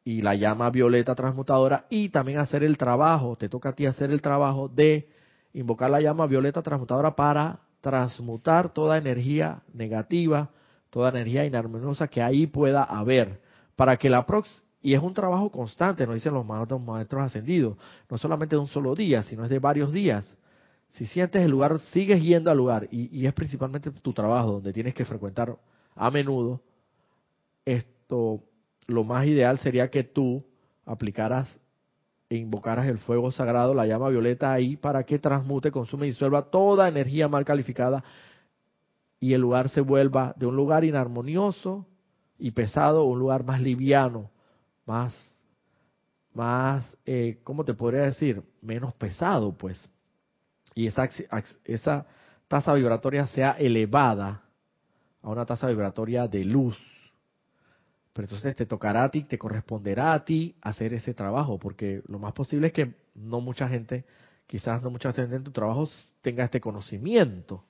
y 0.04 0.20
la 0.20 0.34
llama 0.34 0.68
violeta 0.68 1.14
transmutadora 1.14 1.86
y 1.88 2.10
también 2.10 2.38
hacer 2.38 2.62
el 2.62 2.76
trabajo, 2.76 3.36
te 3.36 3.48
toca 3.48 3.70
a 3.70 3.74
ti 3.74 3.86
hacer 3.86 4.10
el 4.10 4.20
trabajo 4.20 4.68
de 4.68 5.08
invocar 5.54 5.90
la 5.90 6.00
llama 6.00 6.26
violeta 6.26 6.60
transmutadora 6.62 7.14
para 7.14 7.60
transmutar 7.80 8.72
toda 8.72 8.98
energía 8.98 9.62
negativa, 9.72 10.50
toda 10.90 11.10
energía 11.10 11.46
inarmoniosa 11.46 12.08
que 12.08 12.22
ahí 12.22 12.46
pueda 12.46 12.82
haber, 12.82 13.40
para 13.76 13.96
que 13.96 14.10
la 14.10 14.26
próxima, 14.26 14.62
y 14.82 14.94
es 14.94 15.02
un 15.02 15.14
trabajo 15.14 15.50
constante, 15.50 16.04
nos 16.06 16.16
dicen 16.16 16.34
los 16.34 16.44
maestros, 16.44 16.82
maestros 16.82 17.22
ascendidos, 17.22 17.76
no 18.10 18.18
solamente 18.18 18.56
de 18.56 18.60
un 18.60 18.66
solo 18.66 18.94
día, 18.94 19.22
sino 19.22 19.44
es 19.44 19.50
de 19.50 19.60
varios 19.60 19.92
días. 19.92 20.28
Si 20.90 21.06
sientes 21.06 21.42
el 21.42 21.50
lugar, 21.50 21.78
sigues 21.78 22.22
yendo 22.22 22.50
al 22.50 22.58
lugar, 22.58 22.88
y, 22.90 23.24
es 23.24 23.32
principalmente 23.32 23.90
tu 23.90 24.12
trabajo, 24.12 24.52
donde 24.52 24.72
tienes 24.72 24.94
que 24.94 25.04
frecuentar 25.04 25.56
a 25.94 26.10
menudo, 26.10 26.60
esto, 27.64 28.42
lo 28.86 29.04
más 29.04 29.24
ideal 29.26 29.58
sería 29.58 29.88
que 29.88 30.02
tú 30.02 30.44
aplicaras 30.84 31.48
e 32.28 32.36
invocaras 32.36 32.86
el 32.88 32.98
fuego 32.98 33.30
sagrado, 33.30 33.74
la 33.74 33.86
llama 33.86 34.08
violeta 34.08 34.52
ahí, 34.52 34.76
para 34.76 35.04
que 35.04 35.18
transmute, 35.18 35.70
consume 35.70 36.06
y 36.06 36.10
disuelva 36.10 36.50
toda 36.50 36.88
energía 36.88 37.28
mal 37.28 37.44
calificada 37.44 38.02
y 39.22 39.34
el 39.34 39.40
lugar 39.40 39.68
se 39.68 39.80
vuelva 39.80 40.34
de 40.36 40.46
un 40.46 40.56
lugar 40.56 40.82
inarmonioso 40.82 41.86
y 42.40 42.50
pesado, 42.50 43.04
un 43.04 43.20
lugar 43.20 43.44
más 43.44 43.60
liviano, 43.60 44.31
más, 44.86 45.14
más, 46.34 46.84
eh, 47.04 47.40
¿cómo 47.44 47.64
te 47.64 47.74
podría 47.74 48.02
decir? 48.02 48.42
Menos 48.60 48.94
pesado, 48.94 49.56
pues. 49.56 49.88
Y 50.74 50.86
esa, 50.86 51.08
esa 51.64 52.06
tasa 52.48 52.74
vibratoria 52.74 53.26
sea 53.26 53.52
elevada 53.52 54.42
a 55.22 55.30
una 55.30 55.46
tasa 55.46 55.68
vibratoria 55.68 56.26
de 56.26 56.44
luz. 56.44 56.78
Pero 58.12 58.26
entonces 58.26 58.54
te 58.56 58.66
tocará 58.66 59.04
a 59.04 59.10
ti, 59.10 59.22
te 59.22 59.38
corresponderá 59.38 60.12
a 60.12 60.24
ti 60.24 60.56
hacer 60.60 60.92
ese 60.92 61.14
trabajo, 61.14 61.58
porque 61.58 62.02
lo 62.08 62.18
más 62.18 62.32
posible 62.32 62.66
es 62.66 62.72
que 62.72 62.94
no 63.14 63.40
mucha 63.40 63.68
gente, 63.68 64.04
quizás 64.46 64.82
no 64.82 64.90
mucha 64.90 65.12
gente 65.12 65.36
en 65.36 65.44
tu 65.44 65.50
trabajo 65.50 65.88
tenga 66.20 66.44
este 66.44 66.60
conocimiento, 66.60 67.64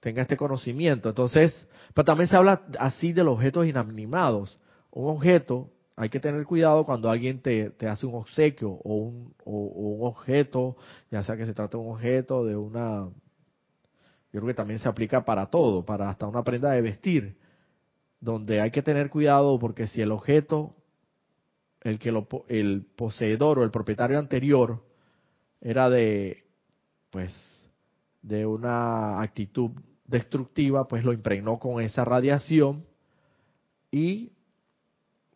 tenga 0.00 0.22
este 0.22 0.36
conocimiento. 0.36 1.08
Entonces, 1.08 1.52
pero 1.92 2.04
también 2.04 2.28
se 2.28 2.36
habla 2.36 2.62
así 2.78 3.12
de 3.12 3.24
los 3.24 3.34
objetos 3.34 3.66
inanimados. 3.66 4.58
Un 4.92 5.10
objeto, 5.10 5.70
hay 5.96 6.08
que 6.08 6.20
tener 6.20 6.44
cuidado 6.44 6.84
cuando 6.84 7.08
alguien 7.08 7.40
te, 7.40 7.70
te 7.70 7.86
hace 7.86 8.06
un 8.06 8.16
obsequio 8.16 8.70
o 8.70 8.94
un, 8.94 9.34
o 9.44 9.52
un 9.52 10.06
objeto, 10.06 10.76
ya 11.10 11.22
sea 11.22 11.36
que 11.36 11.46
se 11.46 11.54
trate 11.54 11.76
de 11.76 11.82
un 11.82 11.92
objeto, 11.92 12.44
de 12.44 12.56
una 12.56 13.08
yo 14.34 14.40
creo 14.40 14.48
que 14.48 14.54
también 14.54 14.80
se 14.80 14.88
aplica 14.88 15.24
para 15.24 15.46
todo, 15.46 15.84
para 15.84 16.10
hasta 16.10 16.26
una 16.26 16.42
prenda 16.42 16.72
de 16.72 16.82
vestir, 16.82 17.36
donde 18.18 18.60
hay 18.60 18.72
que 18.72 18.82
tener 18.82 19.08
cuidado 19.08 19.60
porque 19.60 19.86
si 19.86 20.02
el 20.02 20.10
objeto, 20.10 20.74
el 21.82 22.00
que 22.00 22.10
lo, 22.10 22.26
el 22.48 22.84
poseedor 22.96 23.60
o 23.60 23.62
el 23.62 23.70
propietario 23.70 24.18
anterior 24.18 24.82
era 25.60 25.88
de, 25.88 26.42
pues, 27.10 27.32
de 28.22 28.44
una 28.44 29.20
actitud 29.20 29.70
destructiva, 30.04 30.88
pues 30.88 31.04
lo 31.04 31.12
impregnó 31.12 31.60
con 31.60 31.80
esa 31.80 32.04
radiación 32.04 32.84
y 33.92 34.32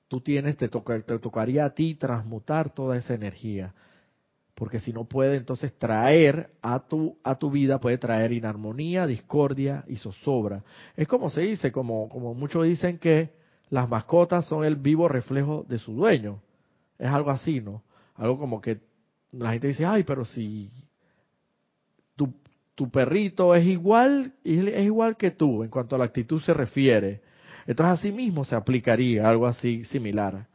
tú 0.08 0.20
tienes, 0.20 0.56
te, 0.56 0.68
te 0.68 1.18
tocaría 1.18 1.64
a 1.64 1.74
ti 1.74 1.94
transmutar 1.94 2.70
toda 2.74 2.96
esa 2.96 3.14
energía 3.14 3.74
porque 4.58 4.80
si 4.80 4.92
no 4.92 5.04
puede 5.04 5.36
entonces 5.36 5.72
traer 5.78 6.50
a 6.60 6.80
tu 6.80 7.16
a 7.22 7.36
tu 7.36 7.48
vida 7.48 7.78
puede 7.78 7.96
traer 7.96 8.32
inarmonía, 8.32 9.06
discordia 9.06 9.84
y 9.86 9.96
zozobra. 9.96 10.64
Es 10.96 11.06
como 11.06 11.30
se 11.30 11.42
dice, 11.42 11.70
como 11.70 12.08
como 12.08 12.34
muchos 12.34 12.64
dicen 12.64 12.98
que 12.98 13.30
las 13.70 13.88
mascotas 13.88 14.46
son 14.46 14.64
el 14.64 14.74
vivo 14.74 15.06
reflejo 15.06 15.64
de 15.68 15.78
su 15.78 15.92
dueño. 15.92 16.40
Es 16.98 17.08
algo 17.08 17.30
así, 17.30 17.60
¿no? 17.60 17.84
Algo 18.16 18.36
como 18.36 18.60
que 18.60 18.80
la 19.30 19.52
gente 19.52 19.68
dice, 19.68 19.86
"Ay, 19.86 20.02
pero 20.02 20.24
si 20.24 20.72
tu 22.16 22.34
tu 22.74 22.90
perrito 22.90 23.54
es 23.54 23.64
igual 23.64 24.32
es 24.42 24.84
igual 24.84 25.16
que 25.16 25.30
tú 25.30 25.62
en 25.62 25.70
cuanto 25.70 25.94
a 25.94 26.00
la 26.00 26.06
actitud 26.06 26.42
se 26.42 26.52
refiere." 26.52 27.22
Entonces 27.68 27.98
así 27.98 28.12
mismo 28.12 28.46
se 28.46 28.56
aplicaría 28.56 29.28
algo 29.28 29.46
así 29.46 29.84
similar 29.84 30.46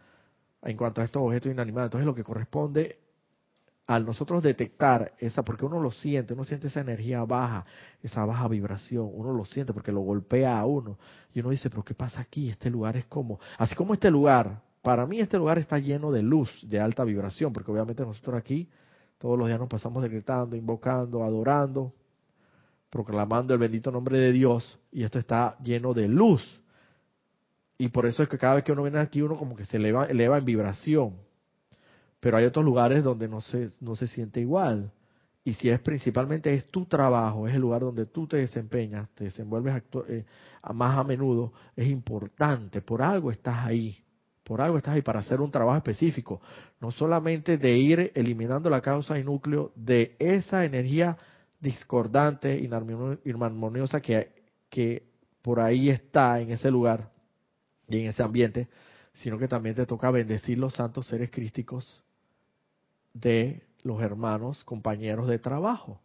en 0.63 0.75
cuanto 0.75 0.99
a 0.99 1.05
estos 1.05 1.21
objetos 1.21 1.51
inanimados. 1.51 1.89
Entonces 1.89 2.07
lo 2.07 2.15
que 2.15 2.23
corresponde 2.23 2.97
al 3.85 4.03
nosotros 4.03 4.41
detectar 4.41 5.13
esa, 5.19 5.43
porque 5.43 5.63
uno 5.63 5.79
lo 5.79 5.91
siente, 5.91 6.33
uno 6.33 6.43
siente 6.43 6.67
esa 6.67 6.81
energía 6.81 7.23
baja, 7.23 7.67
esa 8.01 8.25
baja 8.25 8.47
vibración, 8.47 9.11
uno 9.13 9.31
lo 9.31 9.45
siente 9.45 9.73
porque 9.73 9.91
lo 9.91 9.99
golpea 9.99 10.59
a 10.59 10.65
uno. 10.65 10.97
Y 11.35 11.41
uno 11.41 11.51
dice, 11.51 11.69
pero 11.69 11.83
¿qué 11.83 11.93
pasa 11.93 12.19
aquí? 12.19 12.49
Este 12.49 12.71
lugar 12.71 12.97
es 12.97 13.05
como, 13.05 13.39
así 13.59 13.75
como 13.75 13.93
este 13.93 14.09
lugar, 14.09 14.63
para 14.81 15.05
mí 15.05 15.19
este 15.19 15.37
lugar 15.37 15.59
está 15.59 15.77
lleno 15.77 16.11
de 16.11 16.23
luz, 16.23 16.49
de 16.67 16.79
alta 16.79 17.03
vibración, 17.03 17.53
porque 17.53 17.69
obviamente 17.69 18.03
nosotros 18.03 18.35
aquí 18.37 18.67
todos 19.19 19.37
los 19.37 19.47
días 19.47 19.59
nos 19.59 19.69
pasamos 19.69 20.01
decretando, 20.01 20.55
invocando, 20.55 21.23
adorando, 21.23 21.93
proclamando 22.89 23.53
el 23.53 23.59
bendito 23.59 23.91
nombre 23.91 24.17
de 24.19 24.31
Dios, 24.31 24.79
y 24.91 25.03
esto 25.03 25.19
está 25.19 25.59
lleno 25.59 25.93
de 25.93 26.07
luz. 26.07 26.62
Y 27.77 27.89
por 27.89 28.05
eso 28.05 28.23
es 28.23 28.29
que 28.29 28.37
cada 28.37 28.55
vez 28.55 28.63
que 28.63 28.71
uno 28.71 28.83
viene 28.83 28.99
aquí, 28.99 29.21
uno 29.21 29.37
como 29.37 29.55
que 29.55 29.65
se 29.65 29.77
eleva, 29.77 30.05
eleva 30.05 30.37
en 30.37 30.45
vibración. 30.45 31.15
Pero 32.19 32.37
hay 32.37 32.45
otros 32.45 32.63
lugares 32.63 33.03
donde 33.03 33.27
no 33.27 33.41
se, 33.41 33.71
no 33.81 33.95
se 33.95 34.07
siente 34.07 34.39
igual. 34.39 34.91
Y 35.43 35.55
si 35.55 35.69
es 35.69 35.79
principalmente 35.81 36.53
es 36.53 36.65
tu 36.71 36.85
trabajo, 36.85 37.47
es 37.47 37.55
el 37.55 37.61
lugar 37.61 37.81
donde 37.81 38.05
tú 38.05 38.27
te 38.27 38.37
desempeñas, 38.37 39.09
te 39.13 39.25
desenvuelves 39.25 39.83
eh, 40.07 40.25
más 40.73 40.97
a 40.97 41.03
menudo, 41.03 41.51
es 41.75 41.89
importante, 41.89 42.81
por 42.81 43.01
algo 43.01 43.29
estás 43.29 43.65
ahí, 43.65 43.97
por 44.45 44.61
algo 44.61 44.77
estás 44.77 44.93
ahí 44.95 45.01
para 45.01 45.19
hacer 45.19 45.41
un 45.41 45.51
trabajo 45.51 45.75
específico, 45.75 46.39
no 46.79 46.91
solamente 46.91 47.57
de 47.57 47.77
ir 47.77 48.11
eliminando 48.15 48.69
la 48.69 48.79
causa 48.79 49.19
y 49.19 49.23
núcleo 49.25 49.73
de 49.75 50.15
esa 50.17 50.63
energía 50.63 51.17
discordante, 51.59 52.57
inarmoniosa 53.25 53.99
que, 53.99 54.31
que 54.69 55.03
por 55.41 55.59
ahí 55.59 55.89
está 55.89 56.39
en 56.39 56.51
ese 56.51 56.71
lugar 56.71 57.12
en 58.01 58.07
ese 58.07 58.23
ambiente, 58.23 58.67
sino 59.13 59.37
que 59.37 59.47
también 59.47 59.75
te 59.75 59.85
toca 59.85 60.11
bendecir 60.11 60.57
los 60.57 60.73
santos 60.73 61.07
seres 61.07 61.29
crísticos 61.29 62.03
de 63.13 63.63
los 63.83 64.01
hermanos, 64.01 64.63
compañeros 64.63 65.27
de 65.27 65.39
trabajo. 65.39 65.99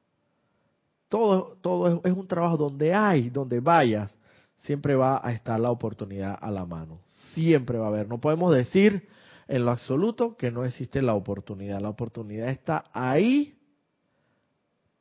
Todo, 1.09 1.57
todo 1.63 2.03
es, 2.05 2.13
un 2.13 2.27
trabajo 2.27 2.57
donde 2.57 2.93
hay, 2.93 3.31
donde 3.31 3.61
vayas, 3.61 4.15
siempre 4.57 4.95
va 4.95 5.21
a 5.27 5.33
estar 5.33 5.59
la 5.59 5.71
oportunidad 5.71 6.39
a 6.41 6.51
la 6.51 6.67
mano. 6.67 7.01
Siempre 7.33 7.79
va 7.79 7.87
a 7.87 7.89
haber. 7.89 8.09
No 8.09 8.21
podemos 8.21 8.55
decir 8.55 9.09
en 9.47 9.65
lo 9.65 9.71
absoluto 9.71 10.37
que 10.37 10.51
no 10.51 10.65
existe 10.65 11.01
la 11.01 11.15
oportunidad. 11.15 11.81
La 11.81 11.89
oportunidad 11.89 12.51
está 12.51 12.85
ahí 12.93 13.59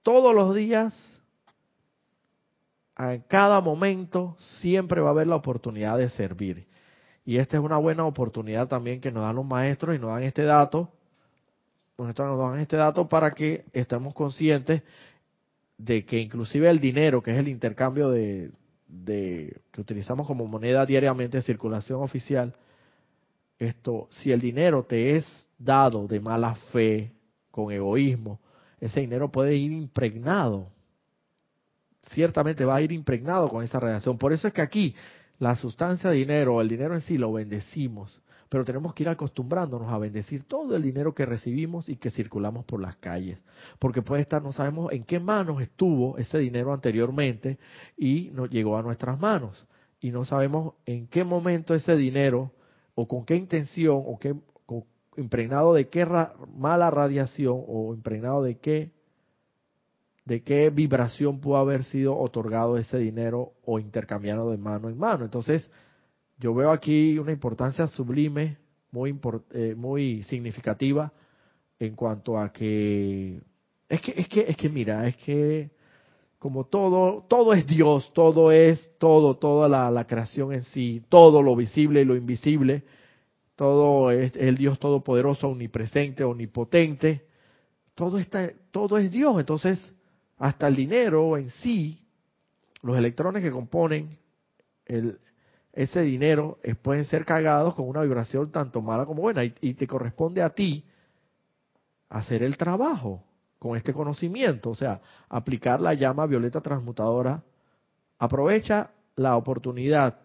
todos 0.08 0.34
los 0.34 0.56
días, 0.56 0.98
en 2.98 3.22
cada 3.24 3.60
momento, 3.60 4.38
siempre 4.40 5.02
va 5.02 5.10
a 5.10 5.12
haber 5.12 5.28
la 5.28 5.36
oportunidad 5.36 5.98
de 5.98 6.08
servir. 6.08 6.66
Y 7.28 7.38
esta 7.38 7.58
es 7.58 7.64
una 7.64 7.78
buena 7.78 8.06
oportunidad 8.06 8.68
también 8.68 9.02
que 9.02 9.12
nos 9.12 9.22
dan 9.22 9.36
los 9.36 9.46
maestros 9.46 9.96
y 9.96 10.00
nos 10.00 10.10
dan 10.10 10.24
este 10.24 10.44
dato 10.44 10.90
nos 11.98 12.16
dan 12.16 12.60
este 12.60 12.78
dato 12.78 13.10
para 13.10 13.32
que 13.32 13.66
estemos 13.74 14.14
conscientes 14.14 14.84
de 15.78 16.06
que 16.06 16.20
inclusive 16.20 16.70
el 16.70 16.80
dinero, 16.80 17.22
que 17.22 17.32
es 17.32 17.38
el 17.38 17.48
intercambio 17.48 18.10
de, 18.10 18.52
que 19.06 19.82
utilizamos 19.82 20.28
como 20.28 20.46
moneda 20.48 20.86
diariamente 20.86 21.38
de 21.38 21.44
circulación 21.44 22.02
oficial, 22.02 22.54
esto, 23.60 24.08
si 24.12 24.32
el 24.32 24.40
dinero 24.40 24.84
te 24.84 25.18
es 25.18 25.48
dado 25.58 26.08
de 26.08 26.20
mala 26.20 26.56
fe, 26.72 27.12
con 27.52 27.72
egoísmo, 27.72 28.40
ese 28.80 29.02
dinero 29.02 29.32
puede 29.32 29.56
ir 29.56 29.72
impregnado. 29.72 30.68
Ciertamente 32.14 32.64
va 32.64 32.76
a 32.76 32.82
ir 32.82 32.92
impregnado 32.92 33.50
con 33.50 33.64
esa 33.64 33.80
relación. 33.80 34.20
Por 34.20 34.32
eso 34.32 34.48
es 34.48 34.54
que 34.54 34.62
aquí 34.62 34.96
la 35.40 35.56
sustancia 35.56 36.10
de 36.10 36.18
dinero, 36.18 36.62
el 36.62 36.70
dinero 36.70 36.96
en 36.96 37.02
sí, 37.02 37.18
lo 37.18 37.34
bendecimos 37.34 38.22
pero 38.50 38.64
tenemos 38.64 38.94
que 38.94 39.04
ir 39.04 39.10
acostumbrándonos 39.10 39.92
a 39.92 39.98
bendecir 39.98 40.44
todo 40.44 40.76
el 40.76 40.84
dinero 40.84 41.14
que 41.14 41.26
recibimos 41.26 41.90
y 41.90 41.98
que 41.98 42.12
circulamos 42.12 42.66
por 42.66 42.82
las 42.82 42.96
calles, 42.98 43.40
porque 43.80 44.02
puede 44.02 44.22
estar, 44.22 44.42
no 44.42 44.54
sabemos 44.54 44.92
en 44.92 45.04
qué 45.04 45.20
manos 45.20 45.62
estuvo 45.62 46.18
ese 46.18 46.38
dinero 46.40 46.74
anteriormente 46.74 47.58
y 47.98 48.30
nos 48.34 48.50
llegó 48.50 48.78
a 48.78 48.84
nuestras 48.84 49.20
manos, 49.20 49.68
y 50.00 50.12
no 50.12 50.26
sabemos 50.26 50.76
en 50.86 51.08
qué 51.08 51.24
momento 51.24 51.74
ese 51.74 51.96
dinero 51.98 52.52
o 52.96 53.08
con 53.08 53.26
qué 53.26 53.36
intención 53.36 54.02
o 54.06 54.18
qué 54.20 54.36
impregnado 55.18 55.74
de 55.74 55.90
qué 55.90 56.06
mala 56.56 56.92
radiación 56.92 57.64
o 57.68 57.94
impregnado 57.96 58.44
de 58.44 58.60
qué 58.60 58.92
de 60.28 60.44
qué 60.44 60.70
vibración 60.70 61.40
pudo 61.40 61.56
haber 61.56 61.86
sido 61.86 62.18
otorgado 62.18 62.78
ese 62.78 62.98
dinero 62.98 63.54
o 63.64 63.80
intercambiado 63.80 64.52
de 64.52 64.58
mano 64.58 64.90
en 64.90 64.98
mano. 64.98 65.24
Entonces, 65.24 65.72
yo 66.38 66.54
veo 66.54 66.72
aquí 66.72 67.18
una 67.18 67.32
importancia 67.32 67.88
sublime, 67.88 68.58
muy, 68.92 69.18
eh, 69.52 69.74
muy 69.78 70.24
significativa 70.24 71.14
en 71.80 71.96
cuanto 71.96 72.38
a 72.38 72.52
que 72.52 73.40
es 73.88 74.02
que 74.02 74.14
es 74.18 74.28
que 74.28 74.42
es 74.50 74.58
que 74.58 74.68
mira, 74.70 75.08
es 75.08 75.16
que 75.16 75.72
como 76.40 76.66
todo, 76.66 77.26
todo 77.30 77.54
es 77.54 77.66
Dios, 77.66 78.12
todo 78.14 78.52
es 78.52 78.92
todo, 79.00 79.38
toda 79.38 79.70
la, 79.70 79.90
la 79.90 80.06
creación 80.08 80.52
en 80.52 80.64
sí, 80.66 81.04
todo 81.08 81.42
lo 81.42 81.56
visible 81.56 82.02
y 82.02 82.06
lo 82.06 82.18
invisible, 82.18 82.84
todo 83.56 84.12
es 84.12 84.36
el 84.36 84.58
Dios 84.58 84.78
todopoderoso, 84.78 85.48
omnipresente, 85.48 86.26
omnipotente, 86.26 87.26
todo 87.96 88.20
está, 88.20 88.52
todo 88.72 88.98
es 88.98 89.10
Dios, 89.10 89.40
entonces 89.40 89.94
hasta 90.38 90.68
el 90.68 90.76
dinero 90.76 91.38
en 91.38 91.50
sí, 91.50 92.00
los 92.82 92.98
electrones 92.98 93.44
que 93.44 93.52
componen 93.52 94.18
el, 94.86 95.20
ese 95.78 96.02
dinero 96.02 96.58
eh, 96.64 96.74
pueden 96.74 97.06
ser 97.06 97.24
cargados 97.24 97.76
con 97.76 97.88
una 97.88 98.02
vibración 98.02 98.52
tanto 98.52 98.82
mala 98.82 99.06
como 99.06 99.22
buena. 99.22 99.44
Y, 99.44 99.76
te 99.76 99.86
corresponde 99.86 100.42
a 100.42 100.50
ti 100.50 100.84
hacer 102.10 102.42
el 102.42 102.58
trabajo 102.58 103.24
con 103.60 103.78
este 103.78 103.94
conocimiento, 103.94 104.72
o 104.72 104.76
sea, 104.76 105.02
aplicar 105.30 105.80
la 105.80 105.94
llama 105.94 106.26
violeta 106.26 106.62
transmutadora. 106.62 107.44
Aprovecha 108.18 108.90
la 109.16 109.36
oportunidad. 109.36 110.20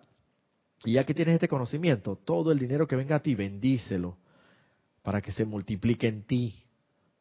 Y 0.84 0.94
ya 0.94 1.04
que 1.04 1.12
tienes 1.12 1.34
este 1.34 1.48
conocimiento, 1.48 2.16
todo 2.16 2.50
el 2.50 2.58
dinero 2.58 2.88
que 2.88 2.96
venga 2.96 3.16
a 3.16 3.22
ti, 3.22 3.34
bendícelo 3.34 4.16
para 5.02 5.20
que 5.20 5.32
se 5.32 5.44
multiplique 5.44 6.08
en 6.08 6.22
ti, 6.22 6.64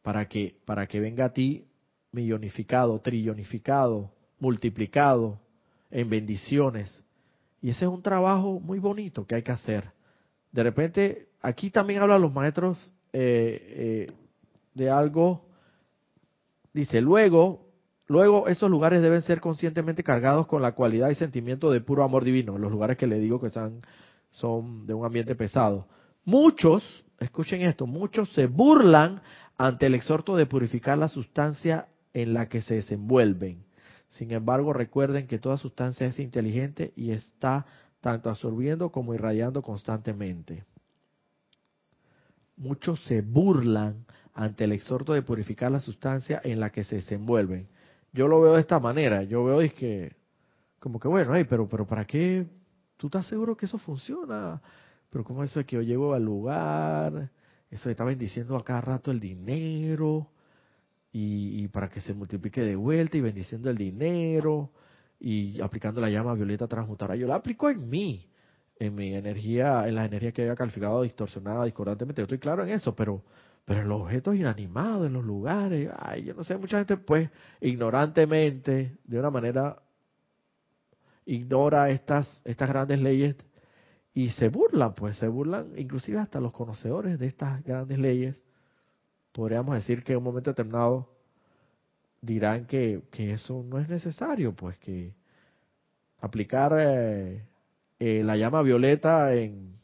para 0.02 0.30
que 0.30 0.56
para 0.66 0.88
que 0.88 1.02
venga 1.02 1.26
a 1.26 1.34
ti 1.34 1.66
millonificado, 2.12 3.00
trillonificado, 3.00 4.12
multiplicado 4.40 5.40
en 5.90 6.10
bendiciones, 6.10 7.02
y 7.62 7.70
ese 7.70 7.86
es 7.86 7.92
un 7.92 8.02
trabajo 8.02 8.60
muy 8.60 8.80
bonito 8.80 9.26
que 9.26 9.36
hay 9.36 9.44
que 9.44 9.52
hacer. 9.52 9.92
De 10.52 10.64
repente, 10.64 11.28
aquí 11.42 11.70
también 11.70 12.02
hablan 12.02 12.22
los 12.22 12.34
maestros 12.34 12.92
eh, 13.14 14.08
eh, 14.10 14.14
de 14.74 14.90
algo, 14.90 15.46
dice, 16.74 17.02
luego, 17.02 17.68
luego 18.08 18.48
esos 18.48 18.70
lugares 18.70 19.02
deben 19.02 19.22
ser 19.22 19.40
conscientemente 19.40 20.04
cargados 20.04 20.48
con 20.48 20.62
la 20.62 20.72
cualidad 20.72 21.10
y 21.10 21.16
sentimiento 21.16 21.72
de 21.72 21.82
puro 21.82 22.04
amor 22.04 22.24
divino, 22.24 22.58
los 22.58 22.72
lugares 22.72 22.98
que 22.98 23.08
le 23.08 23.20
digo 23.20 23.40
que 23.40 23.48
están, 23.48 23.82
son 24.32 24.88
de 24.88 24.94
un 24.94 25.06
ambiente 25.06 25.36
pesado. 25.36 25.88
Muchos, 26.26 26.84
escuchen 27.20 27.62
esto, 27.62 27.86
muchos 27.86 28.30
se 28.34 28.48
burlan 28.48 29.22
ante 29.58 29.86
el 29.86 29.94
exhorto 29.94 30.36
de 30.36 30.48
purificar 30.48 30.98
la 30.98 31.10
sustancia 31.10 31.88
en 32.14 32.34
la 32.34 32.50
que 32.50 32.62
se 32.62 32.76
desenvuelven 32.76 33.66
sin 34.12 34.32
embargo, 34.32 34.74
recuerden 34.74 35.26
que 35.26 35.40
toda 35.40 35.58
sustancia 35.58 36.06
es 36.06 36.20
inteligente 36.20 36.92
y 36.96 37.12
está 37.12 37.66
tanto 38.02 38.30
absorbiendo 38.30 38.92
como 38.92 39.14
irradiando 39.14 39.62
constantemente. 39.62 40.66
Muchos 42.58 43.02
se 43.06 43.22
burlan 43.22 44.06
ante 44.34 44.66
el 44.66 44.74
exhorto 44.74 45.14
de 45.14 45.22
purificar 45.22 45.72
la 45.72 45.80
sustancia 45.80 46.42
en 46.44 46.60
la 46.60 46.72
que 46.72 46.84
se 46.84 46.96
desenvuelven. 46.98 47.70
Yo 48.12 48.28
lo 48.28 48.42
veo 48.42 48.56
de 48.56 48.62
esta 48.62 48.80
manera, 48.80 49.24
yo 49.24 49.46
veo 49.46 49.62
es 49.62 49.74
que, 49.74 50.14
como 50.80 51.00
que 51.00 51.08
bueno, 51.08 51.32
pero, 51.50 51.70
pero 51.70 51.88
¿para 51.88 52.06
qué? 52.06 52.46
¿Tú 52.98 53.08
estás 53.08 53.26
seguro 53.28 53.56
que 53.56 53.66
eso 53.66 53.78
funciona? 53.78 54.62
Pero 55.10 55.24
¿cómo 55.24 55.44
eso 55.44 55.62
es 55.62 55.66
que 55.66 55.78
yo 55.78 55.82
llego 55.82 56.14
al 56.14 56.26
lugar? 56.26 57.32
Eso 57.70 57.90
está 57.90 58.04
bendiciendo 58.04 58.58
a 58.58 58.64
cada 58.66 58.82
rato 58.82 59.10
el 59.10 59.22
dinero 59.22 60.31
y, 61.14 61.68
para 61.70 61.90
que 61.90 62.02
se 62.02 62.14
multiplique 62.14 62.62
de 62.62 62.76
vuelta 62.76 63.18
y 63.18 63.22
bendiciendo 63.22 63.70
el 63.70 63.78
dinero 63.78 64.72
y 65.20 65.60
aplicando 65.62 66.00
la 66.02 66.10
llama 66.10 66.34
violeta 66.34 66.68
transmutadora. 66.68 67.16
Yo 67.16 67.28
la 67.28 67.36
aplico 67.36 67.70
en 67.70 67.90
mí, 67.90 68.30
en 68.80 68.96
mi 68.96 69.14
energía, 69.14 69.88
en 69.88 69.96
la 69.96 70.06
energía 70.06 70.32
que 70.32 70.44
había 70.44 70.56
calificado 70.56 71.02
distorsionada, 71.02 71.66
discordantemente. 71.66 72.22
Yo 72.22 72.24
estoy 72.24 72.40
claro 72.40 72.64
en 72.64 72.70
eso, 72.70 72.96
pero 72.96 73.24
pero 73.66 73.82
en 73.82 73.90
los 73.90 74.02
objetos 74.02 74.36
inanimados, 74.36 75.08
en 75.08 75.14
los 75.14 75.24
lugares, 75.24 75.90
ay, 75.98 76.24
yo 76.24 76.34
no 76.34 76.44
sé, 76.44 76.58
mucha 76.58 76.78
gente 76.78 76.98
pues 76.98 77.30
ignorantemente, 77.60 78.98
de 79.04 79.20
una 79.20 79.30
manera, 79.30 79.82
ignora 81.26 81.90
estas, 81.90 82.42
estas 82.44 82.70
grandes 82.70 83.00
leyes 83.00 83.36
y 84.14 84.30
se 84.30 84.50
burlan, 84.50 84.94
pues 84.96 85.18
se 85.18 85.28
burlan, 85.28 85.74
inclusive 85.78 86.20
hasta 86.20 86.40
los 86.40 86.52
conocedores 86.52 87.20
de 87.20 87.28
estas 87.28 87.64
grandes 87.64 88.00
leyes, 88.00 88.44
podríamos 89.32 89.76
decir 89.76 90.04
que 90.04 90.14
en 90.14 90.20
un 90.20 90.24
momento 90.24 90.52
determinado 90.52 91.10
dirán 92.22 92.66
que, 92.66 93.02
eso 93.12 93.64
no 93.68 93.80
es 93.80 93.90
necesario, 93.90 94.54
pues 94.54 94.78
que 94.80 95.14
aplicar 96.20 96.76
eh, 96.80 97.44
eh, 98.00 98.24
la 98.24 98.38
llama 98.38 98.62
violeta 98.62 99.34
en, 99.34 99.76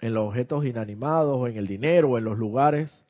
en 0.00 0.14
los 0.14 0.28
objetos 0.28 0.64
inanimados, 0.66 1.36
o 1.38 1.46
en 1.46 1.56
el 1.56 1.66
dinero, 1.66 2.10
o 2.10 2.18
en 2.18 2.24
los 2.24 2.38
lugares 2.38 3.04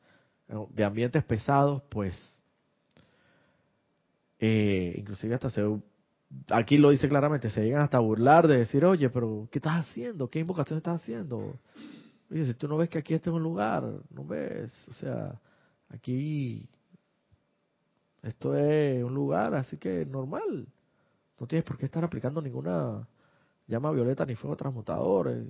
de 0.70 0.84
ambientes 0.84 1.24
pesados, 1.24 1.82
pues 1.88 2.14
eh, 4.38 4.94
inclusive 4.98 5.34
hasta 5.34 5.50
se 5.50 5.62
aquí 6.50 6.78
lo 6.78 6.90
dice 6.90 7.08
claramente, 7.08 7.50
se 7.50 7.62
llegan 7.62 7.82
hasta 7.82 7.98
a 7.98 8.00
burlar 8.00 8.48
de 8.48 8.58
decir, 8.58 8.84
oye, 8.84 9.08
pero 9.10 9.48
¿qué 9.50 9.58
estás 9.58 9.86
haciendo? 9.86 10.28
¿Qué 10.28 10.40
invocación 10.40 10.78
estás 10.78 11.00
haciendo? 11.00 11.58
Oye, 12.32 12.46
si 12.46 12.54
tú 12.54 12.66
no 12.66 12.78
ves 12.78 12.88
que 12.88 12.98
aquí 12.98 13.12
este 13.12 13.28
es 13.28 13.36
un 13.36 13.42
lugar, 13.42 13.84
no 14.08 14.24
ves, 14.24 14.72
o 14.88 14.92
sea, 14.94 15.38
aquí 15.90 16.66
esto 18.22 18.56
es 18.56 19.04
un 19.04 19.14
lugar, 19.14 19.54
así 19.54 19.76
que 19.76 20.06
normal. 20.06 20.66
No 21.38 21.46
tienes 21.46 21.64
por 21.64 21.76
qué 21.76 21.84
estar 21.84 22.02
aplicando 22.02 22.40
ninguna 22.40 23.06
llama 23.66 23.90
violeta 23.92 24.24
ni 24.24 24.34
fuego 24.34 24.56
transmutador. 24.56 25.30
Eh. 25.30 25.46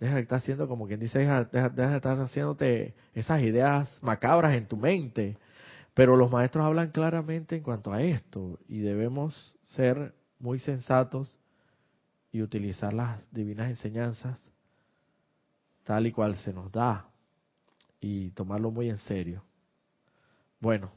Deja 0.00 0.14
de 0.14 0.20
estar 0.22 0.38
haciendo, 0.38 0.66
como 0.66 0.86
quien 0.86 1.00
dice, 1.00 1.18
deja, 1.18 1.44
de 1.44 1.96
estar 1.96 2.18
haciéndote 2.18 2.94
esas 3.12 3.42
ideas 3.42 3.90
macabras 4.00 4.54
en 4.54 4.68
tu 4.68 4.78
mente. 4.78 5.36
Pero 5.92 6.16
los 6.16 6.30
maestros 6.30 6.64
hablan 6.64 6.92
claramente 6.92 7.56
en 7.56 7.62
cuanto 7.62 7.92
a 7.92 8.00
esto 8.00 8.58
y 8.68 8.78
debemos 8.78 9.54
ser 9.64 10.14
muy 10.38 10.60
sensatos 10.60 11.36
y 12.32 12.40
utilizar 12.40 12.94
las 12.94 13.20
divinas 13.32 13.68
enseñanzas 13.68 14.47
tal 15.88 16.06
y 16.06 16.12
cual 16.12 16.36
se 16.36 16.52
nos 16.52 16.70
da 16.70 17.08
y 17.98 18.28
tomarlo 18.32 18.70
muy 18.70 18.90
en 18.90 18.98
serio. 18.98 19.42
Bueno, 20.60 20.92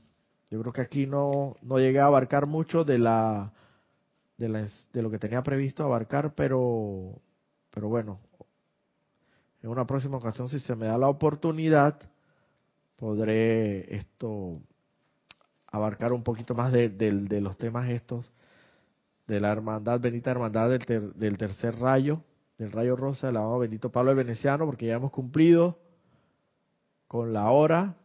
yo 0.50 0.60
creo 0.60 0.74
que 0.74 0.82
aquí 0.82 1.08
no, 1.08 1.56
no 1.62 1.80
llegué 1.80 2.02
a 2.02 2.08
abarcar 2.08 2.46
mucho 2.46 2.84
de 2.84 3.00
la, 3.00 3.54
de, 4.38 4.70
de 4.92 5.02
lo 5.02 5.10
que 5.10 5.18
tenía 5.18 5.44
previsto 5.44 5.86
abarcar, 5.86 6.36
pero, 6.36 7.22
pero 7.70 7.88
bueno, 7.88 8.20
en 9.64 9.70
una 9.70 9.88
próxima 9.88 10.18
ocasión, 10.18 10.50
si 10.50 10.60
se 10.60 10.76
me 10.76 10.88
da 10.88 10.98
la 10.98 11.08
oportunidad, 11.08 11.98
podré 12.98 13.96
esto 13.96 14.60
abarcar 15.68 16.12
un 16.12 16.24
poquito 16.24 16.54
más 16.54 16.74
de, 16.74 16.90
de 16.90 17.40
los 17.40 17.58
temas 17.58 17.90
estos 17.90 18.30
de 19.26 19.40
la 19.40 19.54
hermandad, 19.54 20.02
bendita 20.02 20.32
hermandad 20.32 20.70
del, 20.70 21.14
del 21.16 21.38
tercer 21.38 21.80
rayo, 21.80 22.26
del 22.58 22.72
rayo 22.72 22.96
rosa 22.96 23.28
del 23.28 23.38
amado 23.38 23.60
bendito 23.60 23.92
Pablo 23.92 24.12
el 24.12 24.18
Veneciano, 24.18 24.66
porque 24.66 24.88
ya 24.88 24.96
hemos 24.96 25.12
cumplido 25.12 25.80
con 27.08 27.34
la 27.34 27.50
hora 27.52 27.98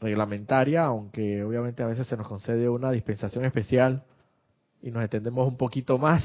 reglamentaria, 0.00 0.84
aunque 0.84 1.44
obviamente 1.44 1.82
a 1.82 1.86
veces 1.86 2.06
se 2.06 2.16
nos 2.16 2.26
concede 2.26 2.68
una 2.68 2.90
dispensación 2.90 3.44
especial 3.44 4.04
y 4.82 4.90
nos 4.90 5.02
extendemos 5.02 5.46
un 5.46 5.56
poquito 5.56 5.98
más. 5.98 6.22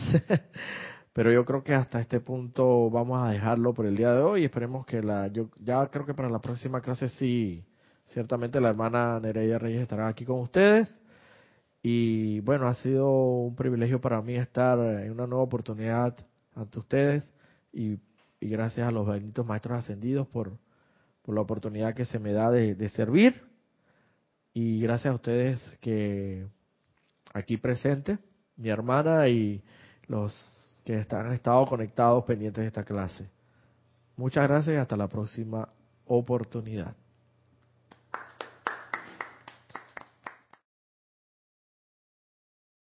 Pero 1.14 1.32
yo 1.32 1.46
creo 1.46 1.64
que 1.64 1.74
hasta 1.74 2.02
este 2.02 2.20
punto 2.20 2.89
vamos 2.89 3.24
a 3.24 3.32
dejarlo 3.32 3.74
por 3.74 3.86
el 3.86 3.96
día 3.96 4.12
de 4.14 4.22
hoy. 4.22 4.43
Esperemos 4.43 4.86
que 4.86 5.02
la, 5.02 5.28
yo 5.28 5.50
ya 5.62 5.88
creo 5.88 6.06
que 6.06 6.14
para 6.14 6.30
la 6.30 6.39
próxima 6.39 6.82
clase 6.82 7.08
sí, 7.08 7.66
ciertamente 8.08 8.60
la 8.60 8.70
hermana 8.70 9.20
Nereida 9.22 9.58
Reyes 9.58 9.82
estará 9.82 10.08
aquí 10.10 10.26
con 10.26 10.41
ustedes. 10.41 10.89
Y 11.82 12.41
bueno, 12.41 12.68
ha 12.68 12.76
sido 12.76 13.10
un 13.10 13.56
privilegio 13.56 14.02
para 14.02 14.22
mí 14.22 14.36
estar 14.36 14.78
en 14.78 15.12
una 15.12 15.26
nueva 15.26 15.43
oportunidad 15.43 16.18
ante 16.56 16.80
ustedes 16.80 17.30
y, 17.72 17.99
gracias 18.41 18.88
a 18.88 18.91
los 18.91 19.08
benditos 19.08 19.45
maestros 19.45 19.80
ascendidos 19.80 20.28
por, 20.28 20.58
por 21.24 21.34
la 21.34 21.41
oportunidad 21.41 21.95
que 21.95 22.06
se 22.06 22.20
me 22.20 22.32
da 22.32 22.51
de, 22.51 22.89
servir 22.89 23.41
y 24.53 24.82
gracias 24.82 25.12
a 25.12 25.16
ustedes 25.16 25.78
que 25.82 26.45
aquí 27.34 27.58
presentes, 27.58 28.20
mi 28.56 28.70
hermana 28.70 29.28
y 29.30 29.64
los 30.08 30.32
que 30.86 30.99
están, 30.99 31.26
han 31.26 31.34
estado 31.34 31.66
conectados 31.66 32.24
pendientes 32.26 32.62
de 32.62 32.68
esta 32.68 32.84
clase. 32.84 33.28
Muchas 34.16 34.47
gracias 34.47 34.76
y 34.76 34.78
hasta 34.78 34.95
la 34.95 35.08
próxima 35.08 35.68
oportunidad. 36.06 36.95